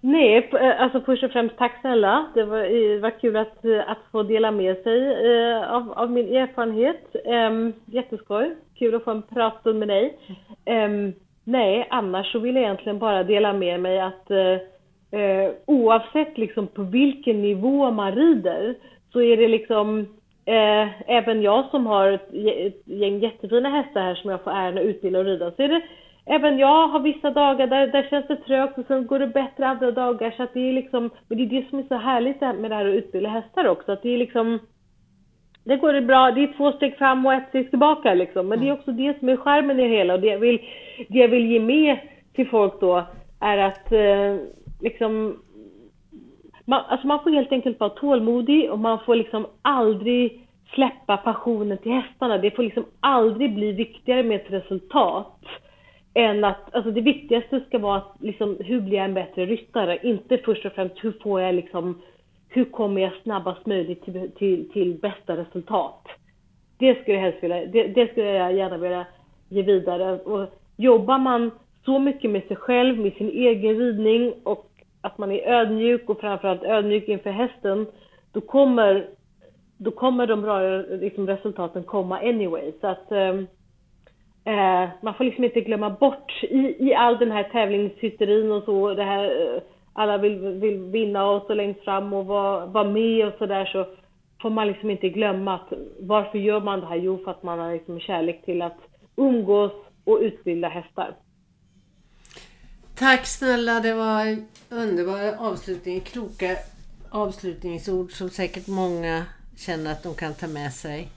Nej, 0.00 0.50
eh, 0.52 0.82
alltså 0.82 1.00
först 1.00 1.24
och 1.24 1.30
främst 1.30 1.56
tack 1.56 1.80
snälla. 1.80 2.26
Det 2.34 2.44
var, 2.44 2.58
eh, 2.58 2.94
det 2.94 2.98
var 2.98 3.20
kul 3.20 3.36
att, 3.36 3.64
eh, 3.64 3.90
att 3.90 3.98
få 4.12 4.22
dela 4.22 4.50
med 4.50 4.76
sig 4.76 5.12
eh, 5.12 5.72
av, 5.72 5.92
av, 5.92 6.10
min 6.10 6.36
erfarenhet. 6.36 7.16
Eh, 7.24 7.68
jätteskoj. 7.86 8.54
Kul 8.78 8.94
att 8.94 9.04
få 9.04 9.10
en 9.10 9.22
pratstund 9.22 9.78
med 9.78 9.88
dig. 9.88 10.18
Eh, 10.64 10.88
nej, 11.44 11.86
annars 11.90 12.32
så 12.32 12.38
vill 12.38 12.54
jag 12.54 12.64
egentligen 12.64 12.98
bara 12.98 13.24
dela 13.24 13.52
med 13.52 13.80
mig 13.80 14.00
att 14.00 14.30
eh, 14.30 15.50
oavsett 15.66 16.38
liksom 16.38 16.66
på 16.66 16.82
vilken 16.82 17.42
nivå 17.42 17.90
man 17.90 18.14
rider 18.14 18.74
så 19.12 19.20
är 19.20 19.36
det 19.36 19.48
liksom 19.48 20.06
även 21.06 21.42
jag 21.42 21.64
som 21.70 21.86
har 21.86 22.12
ett, 22.12 22.34
ett 22.34 22.82
gäng 22.84 23.18
jättefina 23.18 23.68
hästar 23.68 24.00
här 24.00 24.14
som 24.14 24.30
jag 24.30 24.44
får 24.44 24.50
äran 24.50 24.78
att 24.78 24.84
utbilda 24.84 25.18
och 25.18 25.24
rida 25.24 25.50
så 25.50 25.62
är 25.62 25.68
det 25.68 25.82
även 26.28 26.58
jag 26.58 26.88
har 26.88 27.00
vissa 27.00 27.30
dagar 27.30 27.66
där, 27.66 27.86
där 27.86 28.06
känns 28.10 28.26
det 28.26 28.36
trögt 28.36 28.78
och 28.78 28.86
sen 28.86 29.06
går 29.06 29.18
det 29.18 29.26
bättre 29.26 29.66
andra 29.66 29.90
dagar. 29.90 30.34
Så 30.36 30.42
att 30.42 30.54
det 30.54 30.68
är 30.68 30.72
liksom, 30.72 31.10
men 31.28 31.38
det 31.38 31.44
är 31.44 31.60
det 31.62 31.68
som 31.70 31.78
är 31.78 31.82
så 31.82 31.96
härligt 31.96 32.40
med 32.40 32.70
det 32.70 32.74
här 32.74 32.88
att 32.88 32.94
utbilda 32.94 33.28
hästar 33.28 33.68
också. 33.68 33.92
Att 33.92 34.02
det 34.02 34.14
är 34.14 34.18
liksom, 34.18 34.58
det 35.64 35.76
går 35.76 35.92
det 35.92 36.02
bra, 36.02 36.30
det 36.30 36.42
är 36.42 36.56
två 36.56 36.72
steg 36.72 36.96
fram 36.96 37.26
och 37.26 37.34
ett 37.34 37.48
steg 37.48 37.70
tillbaka 37.70 38.14
liksom. 38.14 38.48
Men 38.48 38.60
det 38.60 38.68
är 38.68 38.72
också 38.72 38.92
det 38.92 39.18
som 39.18 39.28
är 39.28 39.36
skärmen 39.36 39.80
i 39.80 39.82
det 39.82 39.88
hela 39.88 40.14
och 40.14 40.20
det 40.20 40.26
jag 40.26 40.38
vill, 40.38 40.58
det 41.08 41.18
jag 41.18 41.28
vill 41.28 41.46
ge 41.46 41.60
med 41.60 41.98
till 42.34 42.48
folk 42.48 42.80
då 42.80 43.06
är 43.40 43.58
att 43.58 43.92
eh, 43.92 44.36
liksom 44.80 45.36
man, 46.64 46.84
alltså 46.88 47.06
man 47.06 47.22
får 47.22 47.30
helt 47.30 47.52
enkelt 47.52 47.80
vara 47.80 47.90
tålmodig 47.90 48.70
och 48.70 48.78
man 48.78 48.98
får 48.98 49.16
liksom 49.16 49.46
aldrig 49.62 50.48
släppa 50.74 51.16
passionen 51.16 51.78
till 51.78 51.92
hästarna. 51.92 52.38
Det 52.38 52.50
får 52.50 52.62
liksom 52.62 52.84
aldrig 53.00 53.54
bli 53.54 53.72
viktigare 53.72 54.22
med 54.22 54.36
ett 54.36 54.52
resultat 54.52 55.38
än 56.18 56.44
att, 56.44 56.74
alltså 56.74 56.90
det 56.90 57.00
viktigaste 57.00 57.60
ska 57.60 57.78
vara 57.78 57.96
att, 57.96 58.16
liksom, 58.20 58.56
hur 58.60 58.80
blir 58.80 58.96
jag 58.96 59.04
en 59.04 59.14
bättre 59.14 59.46
ryttare? 59.46 59.98
Inte 60.02 60.38
först 60.38 60.66
och 60.66 60.72
främst 60.72 61.04
hur 61.04 61.12
får 61.22 61.40
jag 61.40 61.54
liksom, 61.54 62.02
hur 62.48 62.64
kommer 62.64 63.00
jag 63.00 63.12
snabbast 63.22 63.66
möjligt 63.66 64.04
till, 64.04 64.30
till, 64.38 64.70
till 64.70 64.94
bästa 64.94 65.36
resultat? 65.36 66.08
Det 66.78 66.94
skulle 66.94 67.16
jag 67.16 67.24
helst 67.24 67.42
vilja, 67.42 67.66
det, 67.66 67.86
det 67.86 68.10
skulle 68.10 68.26
jag 68.26 68.54
gärna 68.54 68.78
vilja 68.78 69.06
ge 69.48 69.62
vidare. 69.62 70.18
Och 70.18 70.48
jobbar 70.76 71.18
man 71.18 71.50
så 71.84 71.98
mycket 71.98 72.30
med 72.30 72.42
sig 72.46 72.56
själv, 72.56 72.98
med 72.98 73.12
sin 73.12 73.28
egen 73.28 73.78
ridning 73.78 74.34
och 74.44 74.70
att 75.00 75.18
man 75.18 75.32
är 75.32 75.52
ödmjuk 75.52 76.10
och 76.10 76.20
framförallt 76.20 76.62
ödmjuk 76.62 77.08
inför 77.08 77.30
hästen, 77.30 77.86
då 78.32 78.40
kommer, 78.40 79.06
då 79.76 79.90
kommer 79.90 80.26
de 80.26 80.42
bra 80.42 80.60
liksom, 80.78 81.26
resultaten 81.26 81.82
komma 81.82 82.18
anyway. 82.18 82.72
Så 82.80 82.86
att 82.86 83.06
um, 83.12 83.46
Eh, 84.48 84.88
man 85.02 85.14
får 85.14 85.24
liksom 85.24 85.44
inte 85.44 85.60
glömma 85.60 85.90
bort 85.90 86.32
i, 86.42 86.88
i 86.88 86.94
all 86.94 87.18
den 87.18 87.32
här 87.32 87.44
tävlingshysterin 87.44 88.52
och 88.52 88.64
så, 88.64 88.94
det 88.94 89.04
här, 89.04 89.24
eh, 89.24 89.62
alla 89.92 90.18
vill, 90.18 90.38
vill 90.38 90.78
vinna 90.78 91.30
och 91.30 91.46
så 91.46 91.54
längst 91.54 91.84
fram 91.84 92.12
och 92.12 92.26
vara, 92.26 92.66
var 92.66 92.84
med 92.84 93.26
och 93.26 93.34
sådär 93.38 93.64
så 93.64 93.86
får 94.42 94.50
man 94.50 94.66
liksom 94.66 94.90
inte 94.90 95.08
glömma 95.08 95.54
att 95.54 95.72
varför 96.00 96.38
gör 96.38 96.60
man 96.60 96.80
det 96.80 96.86
här? 96.86 96.96
Jo, 96.96 97.24
för 97.24 97.30
att 97.30 97.42
man 97.42 97.58
har 97.58 97.72
liksom 97.72 98.00
kärlek 98.00 98.44
till 98.44 98.62
att 98.62 98.78
umgås 99.16 99.72
och 100.04 100.18
utbilda 100.20 100.68
hästar. 100.68 101.14
Tack 102.98 103.26
snälla, 103.26 103.80
det 103.80 103.94
var 103.94 104.26
en 104.26 104.46
underbar 104.70 105.48
avslutning. 105.50 106.00
Kloka 106.00 106.56
avslutningsord 107.10 108.12
som 108.12 108.28
säkert 108.30 108.68
många 108.68 109.24
känner 109.56 109.92
att 109.92 110.02
de 110.02 110.14
kan 110.14 110.34
ta 110.34 110.46
med 110.46 110.72
sig. 110.72 111.08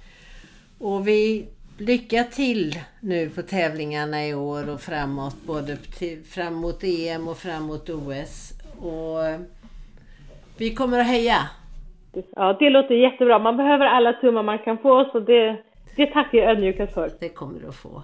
Och 0.79 1.07
vi 1.07 1.47
lycka 1.87 2.23
till 2.23 2.79
nu 2.99 3.29
på 3.29 3.41
tävlingarna 3.41 4.27
i 4.27 4.33
år 4.33 4.73
och 4.73 4.81
framåt. 4.81 5.35
Både 5.47 5.77
fram 6.35 6.53
mot 6.55 6.83
EM 6.83 7.27
och 7.27 7.37
fram 7.37 7.63
mot 7.63 7.89
OS. 7.89 8.53
Och 8.79 9.19
vi 10.57 10.75
kommer 10.75 10.99
att 10.99 11.07
heja. 11.07 11.49
Ja, 12.35 12.57
det 12.59 12.69
låter 12.69 12.95
jättebra. 12.95 13.39
Man 13.39 13.57
behöver 13.57 13.85
alla 13.85 14.13
tummar 14.13 14.43
man 14.43 14.59
kan 14.59 14.77
få, 14.77 15.09
så 15.11 15.19
det, 15.19 15.63
det 15.95 16.05
tackar 16.05 16.37
jag 16.37 16.51
ödmjukast 16.51 16.93
för. 16.93 17.11
Det 17.19 17.29
kommer 17.29 17.59
du 17.59 17.67
att 17.67 17.75
få. 17.75 18.03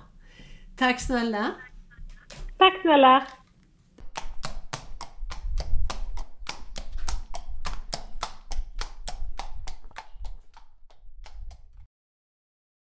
Tack 0.78 1.00
snälla. 1.00 1.46
Tack 2.58 2.82
snälla. 2.82 3.24